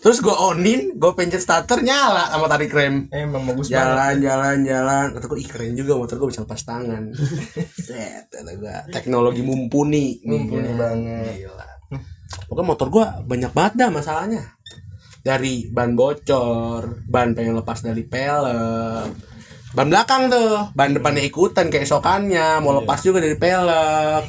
Terus 0.00 0.18
gua 0.18 0.32
onin 0.48 0.96
gua 0.96 1.12
pencet 1.12 1.38
starter 1.38 1.80
nyala 1.80 2.28
sama 2.28 2.48
tarik 2.48 2.72
rem. 2.72 3.04
Emang 3.12 3.44
bagus 3.44 3.68
banget. 3.68 3.80
Jalan 3.84 4.14
jalan 4.18 4.56
jalan. 4.64 5.06
Kata 5.12 5.24
gue 5.26 5.38
ih 5.38 5.48
keren 5.48 5.72
juga 5.72 5.92
motor 5.94 6.16
gue 6.16 6.28
bisa 6.32 6.42
lepas 6.42 6.62
tangan. 6.64 7.02
Set 7.86 8.32
kata 8.32 8.52
gue 8.56 8.74
teknologi 8.90 9.44
mumpuni. 9.44 10.24
Mumpuni 10.24 10.68
Iya. 10.68 10.76
banget. 10.76 11.34
Gila. 11.44 11.68
pokoknya 12.46 12.66
motor 12.66 12.88
gue 12.88 13.04
banyak 13.26 13.52
banget 13.52 13.72
dah 13.76 13.90
masalahnya. 13.90 14.42
Dari 15.20 15.68
ban 15.68 15.92
bocor 15.92 17.04
ban 17.04 17.36
pengen 17.36 17.52
lepas 17.54 17.84
dari 17.84 18.00
pelek 18.02 19.29
ban 19.74 19.86
belakang 19.88 20.30
tuh. 20.30 20.70
Ban 20.74 20.90
depannya 20.94 21.22
ikutan 21.22 21.70
keesokannya 21.70 22.62
mau 22.62 22.74
lepas 22.82 23.00
juga 23.02 23.22
dari 23.22 23.36
pelek. 23.38 24.24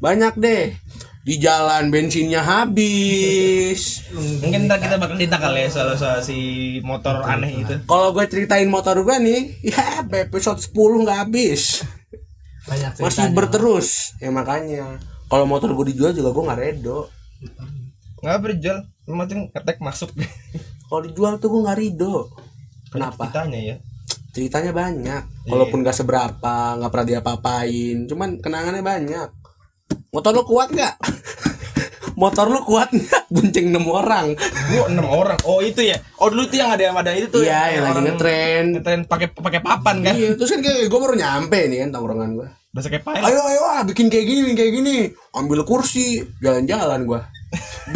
Banyak 0.00 0.34
deh. 0.38 0.74
Di 1.22 1.38
jalan 1.38 1.94
bensinnya 1.94 2.42
habis. 2.42 4.10
Mungkin 4.10 4.66
ntar 4.66 4.82
kita 4.82 4.98
bakal 4.98 5.14
cerita 5.14 5.38
kali 5.38 5.64
ya 5.64 5.68
soal, 5.70 5.94
soal 5.94 6.18
si 6.18 6.38
motor 6.82 7.22
aneh 7.22 7.62
itu. 7.62 7.78
Kalau 7.86 8.10
gue 8.10 8.26
ceritain 8.26 8.66
motor 8.66 8.98
gue 9.06 9.16
nih 9.22 9.40
ya 9.70 10.02
episode 10.02 10.58
10 10.58 10.74
nggak 11.06 11.18
habis. 11.22 11.86
Banyak 12.66 12.98
masih 12.98 13.30
berterus. 13.30 14.18
Ya 14.18 14.34
makanya. 14.34 14.98
Kalau 15.30 15.46
motor 15.46 15.70
gue 15.78 15.94
dijual 15.94 16.10
juga 16.10 16.34
gue 16.34 16.42
nggak 16.42 16.60
redo. 16.60 17.06
Nggak 18.22 18.38
berjual 18.42 18.78
lu 19.06 19.14
ketek 19.54 19.78
masuk. 19.78 20.10
Kalau 20.90 21.00
dijual 21.06 21.38
tuh 21.38 21.48
gue 21.54 21.60
nggak 21.62 21.78
rido 21.78 22.28
kenapa? 22.92 23.32
Ditanya 23.32 23.60
ya 23.62 23.76
ceritanya 24.32 24.72
banyak 24.72 25.22
Iya. 25.44 25.50
walaupun 25.52 25.84
gak 25.84 25.96
seberapa 25.96 26.80
nggak 26.80 26.90
pernah 26.90 27.08
diapa-apain 27.08 27.96
cuman 28.08 28.40
kenangannya 28.40 28.82
banyak. 28.82 29.28
Motor 30.08 30.32
lu 30.32 30.42
kuat 30.48 30.72
nggak? 30.72 30.94
Motor 32.20 32.48
lu 32.48 32.60
kuat 32.64 32.88
nggak? 32.92 33.28
Bunceng 33.28 33.72
enam 33.72 33.84
orang. 33.88 34.32
Gua 34.72 34.84
enam 34.88 35.04
orang. 35.08 35.36
Oh 35.44 35.60
itu 35.60 35.84
ya? 35.84 36.00
Oh 36.16 36.32
dulu 36.32 36.48
tuh 36.48 36.60
yang 36.60 36.72
ada 36.72 36.92
ada 36.92 37.12
itu 37.12 37.28
tuh 37.28 37.44
iya 37.44 37.76
yang 37.76 37.84
lagi 37.84 37.92
orang 37.92 38.04
ngetren. 38.08 38.64
ngetren 38.76 39.00
pakai 39.04 39.28
pakai 39.32 39.60
papan 39.60 39.96
kan? 40.00 40.14
Iya 40.16 40.36
terus 40.36 40.48
kan 40.52 40.60
kayak 40.64 40.88
gue 40.88 40.98
baru 41.00 41.14
nyampe 41.16 41.58
nih 41.68 41.78
kan 41.84 41.88
tongkrongan 41.92 42.30
gue 42.36 42.48
udah 42.72 42.82
kayak 42.88 43.04
ayo 43.04 43.40
ayo 43.52 43.62
ah 43.68 43.84
bikin 43.84 44.08
kayak 44.08 44.24
gini 44.24 44.40
bikin 44.48 44.56
kayak 44.56 44.72
gini. 44.72 44.96
Ambil 45.36 45.60
kursi 45.68 46.24
jalan-jalan 46.40 47.04
gua 47.04 47.20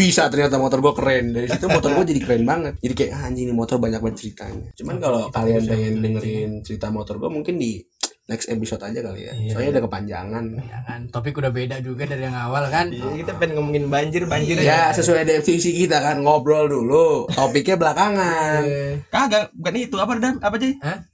bisa 0.01 0.29
ternyata 0.29 0.61
motor 0.61 0.85
gua 0.85 0.93
keren 0.93 1.33
dari 1.33 1.49
situ 1.49 1.67
motor 1.67 1.93
gua 1.97 2.05
jadi 2.05 2.21
keren 2.21 2.45
banget 2.45 2.75
jadi 2.81 2.95
kayak 2.95 3.11
ah, 3.17 3.27
anjing 3.29 3.47
ini 3.49 3.55
motor 3.57 3.77
banyak 3.81 4.01
banget 4.03 4.17
ceritanya 4.21 4.69
cuman 4.77 4.97
kalau 5.01 5.23
kalian 5.33 5.63
pengen 5.65 5.95
dengerin 6.05 6.51
cerita 6.61 6.93
motor 6.93 7.17
gua 7.17 7.33
mungkin 7.33 7.57
di 7.57 7.81
next 8.27 8.51
episode 8.51 8.83
aja 8.83 9.07
kali 9.07 9.31
ya. 9.31 9.33
Iya. 9.39 9.55
Soalnya 9.55 9.71
udah 9.79 9.85
kepanjangan. 9.87 10.45
Ya 10.59 10.79
kan, 10.83 11.01
topik 11.15 11.39
udah 11.39 11.55
beda 11.55 11.79
juga 11.79 12.11
dari 12.11 12.27
yang 12.27 12.35
awal 12.35 12.67
kan. 12.75 12.91
Iya, 12.91 13.23
kita 13.23 13.39
pengen 13.39 13.63
ngomongin 13.63 13.87
banjir 13.87 14.27
banjir 14.27 14.59
Ya 14.67 14.91
sesuai 14.91 15.23
definisi 15.23 15.71
kita 15.71 16.03
kan 16.03 16.27
ngobrol 16.27 16.67
dulu, 16.67 17.31
topiknya 17.31 17.79
belakangan. 17.79 18.67
Eh, 18.67 18.99
kagak 19.15 19.55
bukan 19.55 19.75
itu 19.79 19.97
apa 20.03 20.13
dan 20.19 20.43
apa 20.43 20.59
sih 20.59 20.75
Hah? 20.83 21.07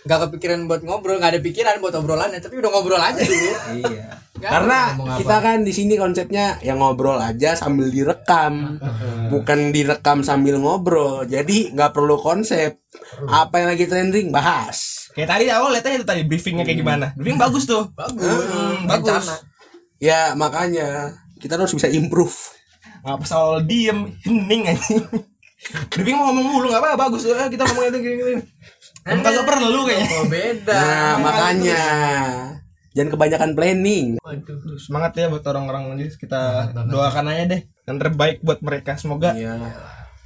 Gak 0.00 0.30
kepikiran 0.30 0.64
buat 0.64 0.80
ngobrol, 0.80 1.20
gak 1.20 1.36
ada 1.36 1.40
pikiran 1.44 1.76
buat 1.82 1.92
obrolannya, 1.92 2.40
tapi 2.40 2.56
udah 2.56 2.70
ngobrol 2.72 3.02
aja 3.02 3.20
dulu. 3.20 3.52
iya 3.84 4.29
Karena 4.40 4.96
apa. 4.96 5.20
kita 5.20 5.36
kan 5.38 5.58
di 5.60 5.70
sini 5.70 5.94
konsepnya 5.94 6.56
yang 6.60 6.80
ngobrol 6.80 7.16
aja 7.16 7.52
sambil 7.52 7.92
direkam, 7.92 8.80
bukan 9.28 9.68
direkam 9.70 10.24
sambil 10.24 10.56
ngobrol. 10.56 11.28
Jadi 11.28 11.76
nggak 11.76 11.92
perlu 11.92 12.16
konsep. 12.16 12.80
Apa 13.26 13.60
yang 13.60 13.68
lagi 13.70 13.84
trending? 13.84 14.32
Bahas. 14.32 15.10
kayak 15.10 15.26
tadi 15.26 15.50
awal 15.50 15.74
lihat 15.74 15.84
aja 15.84 15.96
tuh 16.00 16.08
tadi 16.08 16.22
briefingnya 16.22 16.62
kayak 16.62 16.78
gimana. 16.80 17.06
Briefing 17.18 17.36
bagus 17.36 17.66
tuh. 17.66 17.90
Bagus, 17.92 18.46
Hmm, 18.46 18.86
bagus. 18.86 19.26
Rencana. 19.26 19.36
Ya 19.98 20.20
makanya 20.32 20.88
kita 21.36 21.58
harus 21.58 21.74
bisa 21.74 21.90
improve. 21.90 22.32
apa 23.00 23.24
soal 23.24 23.64
diem 23.64 24.12
hening 24.22 24.70
aja. 24.70 24.96
Briefing 25.92 26.16
mau 26.16 26.30
ngomong 26.30 26.46
mulu 26.46 26.66
nggak 26.70 26.80
apa 26.80 26.96
bagus. 26.96 27.26
Tuh 27.26 27.34
kita 27.48 27.66
ngomong 27.66 27.90
itu 27.90 27.98
gini 28.00 28.14
gini 28.16 28.34
Emang 29.00 29.24
kagak 29.24 29.46
perlu 29.48 29.80
kayaknya. 29.88 30.08
Oh 30.14 30.24
beda. 30.28 30.76
Nah 30.76 31.12
makanya 31.18 31.82
jangan 32.90 33.10
kebanyakan 33.14 33.50
planning. 33.54 34.06
Waduh. 34.18 34.78
semangat 34.78 35.12
ya 35.14 35.30
buat 35.30 35.44
orang-orang 35.46 35.94
jadi 35.98 36.10
kita 36.16 36.40
doakan 36.90 37.30
aja 37.30 37.44
deh 37.56 37.62
yang 37.86 37.98
terbaik 37.98 38.42
buat 38.42 38.58
mereka 38.62 38.98
semoga 38.98 39.34
Iya. 39.34 39.58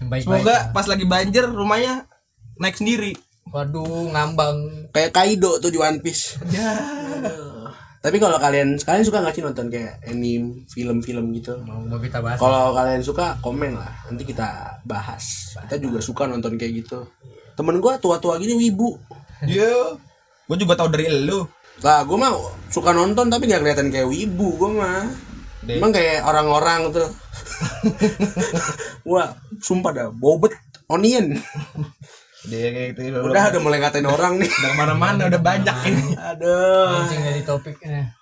Yang 0.00 0.08
baik-baik 0.08 0.24
semoga 0.24 0.54
lah. 0.54 0.62
pas 0.72 0.86
lagi 0.88 1.04
banjir 1.04 1.44
rumahnya 1.44 2.08
naik 2.56 2.76
sendiri 2.76 3.12
Waduh, 3.44 4.08
ngambang. 4.10 4.88
Kayak 4.90 5.12
Kaido 5.14 5.60
tuh 5.60 5.68
di 5.68 5.76
One 5.76 6.00
Piece. 6.00 6.40
ya 6.48 6.74
Tapi 8.00 8.16
kalau 8.20 8.36
kalian 8.36 8.76
kalian 8.76 9.04
suka 9.04 9.20
nggak 9.24 9.32
sih 9.32 9.44
nonton 9.44 9.72
kayak 9.72 9.96
anime, 10.04 10.68
film-film 10.68 11.32
gitu? 11.32 11.56
Mau, 11.64 11.80
mau 11.80 11.96
kita 11.96 12.20
bahas. 12.20 12.36
Kalau 12.36 12.76
kalian 12.76 13.00
suka 13.00 13.40
komen 13.40 13.80
lah, 13.80 13.92
nanti 14.08 14.28
kita 14.28 14.80
bahas. 14.84 15.56
Kita 15.56 15.80
juga 15.80 16.04
suka 16.04 16.28
nonton 16.28 16.60
kayak 16.60 16.84
gitu. 16.84 17.08
Temen 17.56 17.80
gua 17.80 17.96
tua-tua 17.96 18.36
gini 18.36 18.60
wibu. 18.60 19.00
Iya. 19.44 19.96
Gue 20.44 20.56
juga 20.60 20.76
tahu 20.76 20.92
dari 20.92 21.08
elu. 21.08 21.48
Lah, 21.84 22.00
gua 22.08 22.16
mah 22.16 22.32
suka 22.72 22.96
nonton 22.96 23.28
tapi 23.28 23.44
gak 23.44 23.60
kelihatan 23.60 23.92
kayak 23.92 24.08
wibu 24.08 24.56
gua 24.56 24.70
mah. 24.72 25.04
Deh. 25.68 25.76
Emang 25.76 25.92
kayak 25.92 26.24
orang-orang 26.24 26.92
tuh. 26.96 27.08
Wah, 29.12 29.36
sumpah 29.60 29.92
dah, 29.92 30.08
bobet 30.08 30.56
onion. 30.88 31.36
Dia 32.48 32.68
kayak 32.72 32.88
gitu. 32.96 33.20
Udah 33.20 33.52
udah 33.52 33.60
mulai 33.60 33.80
ngatain 33.80 34.08
orang 34.08 34.40
nih. 34.40 34.48
udah 34.48 34.70
ke 34.72 34.76
mana-mana 34.76 35.22
udah 35.28 35.40
banyak 35.40 35.76
ini. 35.88 36.04
Aduh. 36.16 37.04
Anjing 37.04 37.20
dari 37.20 37.42
topiknya. 37.44 38.16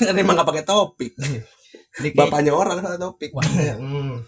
Kan 0.00 0.16
emang 0.16 0.40
gak 0.40 0.48
pakai 0.48 0.64
topik. 0.64 1.12
Bapaknya 2.16 2.52
orang 2.56 2.80
salah 2.80 3.00
topik. 3.00 3.36
Hmm. 3.36 4.24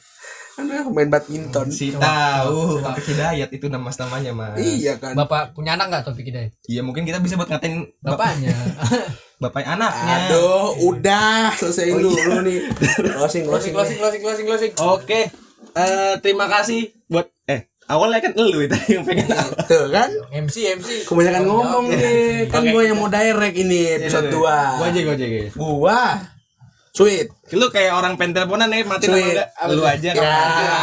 Aduh, 0.57 0.89
main 0.89 1.13
badminton. 1.13 1.69
Si 1.69 1.93
tahu 1.93 2.81
Bapak 2.81 3.05
Hidayat 3.05 3.53
itu 3.53 3.69
nama 3.69 3.93
namanya 3.93 4.33
mas. 4.33 4.57
Iya 4.57 4.97
kan. 4.97 5.13
Bapak 5.13 5.53
punya 5.53 5.77
anak 5.77 5.93
nggak 5.93 6.05
topik 6.09 6.33
kita? 6.33 6.49
Iya 6.65 6.81
mungkin 6.81 7.05
kita 7.05 7.21
bisa 7.21 7.37
buat 7.37 7.53
ngatain 7.53 7.93
bapak 8.01 8.17
Bapaknya. 8.17 8.57
bapaknya 9.43 9.69
anaknya. 9.77 10.15
Aduh, 10.33 10.69
udah 10.81 11.53
selesaiin 11.61 12.01
dulu 12.01 12.41
nih. 12.41 12.73
Closing, 13.21 13.45
closing, 13.45 13.73
closing. 13.77 13.99
closing, 14.01 14.21
closing, 14.25 14.47
closing. 14.49 14.73
Oke. 14.81 15.29
Eh 15.77 16.15
terima 16.25 16.49
kasih 16.49 16.89
buat 17.05 17.29
eh 17.45 17.69
awalnya 17.85 18.25
kan 18.25 18.33
elu 18.33 18.65
itu 18.65 18.97
yang 18.97 19.05
pengen 19.05 19.29
awal. 19.29 19.61
Tuh 19.69 19.93
kan? 19.93 20.09
MC, 20.33 20.81
MC. 20.81 20.89
Kebanyakan 21.05 21.43
ngomong 21.45 21.85
nih. 21.93 22.49
Kan 22.49 22.65
gua 22.73 22.81
yang 22.81 22.97
mau 22.97 23.13
direct 23.13 23.57
ini 23.61 24.01
episode 24.01 24.33
2. 24.33 24.41
Gua 24.41 24.87
aja 24.89 25.01
gua 25.05 25.15
aja 25.21 25.27
guys. 25.29 25.53
Sweet. 26.97 27.29
Lu 27.53 27.69
kayak 27.69 27.93
orang 27.93 28.17
pengen 28.17 28.33
teleponan 28.33 28.73
nih 28.73 28.81
mati 28.83 29.05
nama 29.05 29.21
Sweet. 29.21 29.37
enggak? 29.37 29.49
Lu 29.69 29.83
aja 29.85 30.11
Ya. 30.17 30.25
Ya 30.25 30.79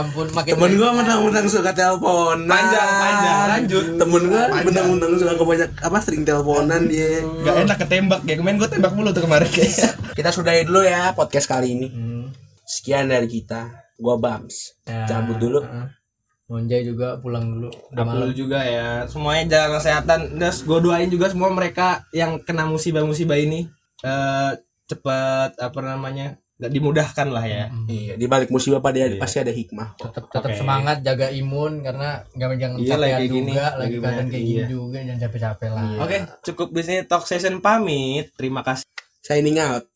ampun, 0.00 0.26
makin 0.32 0.56
Temen 0.56 0.72
gua 0.80 0.90
mentang-mentang 0.96 1.44
suka 1.44 1.70
teleponan. 1.70 2.48
Panjang, 2.48 2.88
panjang. 2.88 3.38
Lanjut. 3.52 3.84
Temen 4.00 4.22
gua 4.26 4.42
Panjang. 4.48 4.64
mentang-mentang 4.64 5.10
suka 5.20 5.32
kebanyak 5.36 5.70
apa 5.76 5.98
sering 6.00 6.22
teleponan 6.24 6.82
dia. 6.88 7.20
Gak 7.44 7.56
enak 7.68 7.76
ketembak 7.78 8.20
ya 8.24 8.34
kemarin 8.40 8.56
gua 8.56 8.68
tembak 8.72 8.92
mulu 8.96 9.12
tuh 9.12 9.22
kemarin 9.22 9.44
guys. 9.46 9.76
Kita 10.16 10.32
sudahi 10.32 10.64
dulu 10.64 10.80
ya 10.80 11.12
podcast 11.12 11.44
kali 11.44 11.76
ini. 11.76 11.86
Hmm. 11.92 12.24
Sekian 12.64 13.12
dari 13.12 13.28
kita. 13.28 13.68
Gua 14.00 14.16
Bams. 14.16 14.80
Ya. 14.88 15.04
Cabut 15.04 15.36
dulu. 15.36 15.60
Monjay 16.48 16.84
juga 16.84 17.20
pulang 17.20 17.44
dulu. 17.48 17.68
Udah 17.92 18.04
malam. 18.04 18.24
Dulu 18.24 18.32
juga 18.32 18.64
ya. 18.64 19.04
Semuanya 19.04 19.44
jaga 19.48 19.76
kesehatan. 19.76 20.36
Terus 20.36 20.64
gue 20.64 20.78
doain 20.80 21.08
juga 21.08 21.28
semua 21.28 21.48
mereka 21.48 22.04
yang 22.12 22.40
kena 22.40 22.68
musibah-musibah 22.68 23.36
ini 23.36 23.68
eh 24.02 24.52
cepat 24.92 25.56
apa 25.56 25.80
namanya 25.80 26.36
nggak 26.62 26.72
dimudahkan 26.78 27.28
lah 27.34 27.42
ya. 27.42 27.64
Iya, 27.90 28.14
di 28.14 28.26
balik 28.30 28.54
musibah 28.54 28.78
pada 28.78 29.02
Iya. 29.02 29.18
pasti 29.18 29.42
ada 29.42 29.50
hikmah. 29.50 29.98
Tetap 29.98 30.30
tetap 30.30 30.46
Oke. 30.46 30.58
semangat 30.62 31.02
jaga 31.02 31.26
imun 31.34 31.82
karena 31.82 32.22
jangan 32.38 32.56
jangan 32.60 32.76
Iya, 32.78 32.86
capek 32.86 33.00
lagi 33.02 33.10
kayak 33.10 33.26
juga, 33.26 33.34
gini. 33.34 33.52
lagi 33.82 33.96
keadaan 33.98 34.28
kayak 34.30 34.44
gini 34.46 34.60
iya. 34.62 34.66
juga 34.70 34.98
jangan 35.02 35.20
capek-capek 35.26 35.70
lah. 35.74 35.82
Oke, 36.06 36.16
cukup 36.46 36.68
di 36.70 36.82
sini 36.86 37.00
talk 37.02 37.24
session 37.26 37.58
pamit. 37.58 38.30
Terima 38.38 38.62
kasih. 38.62 38.86
Signing 39.22 39.58
out. 39.58 39.86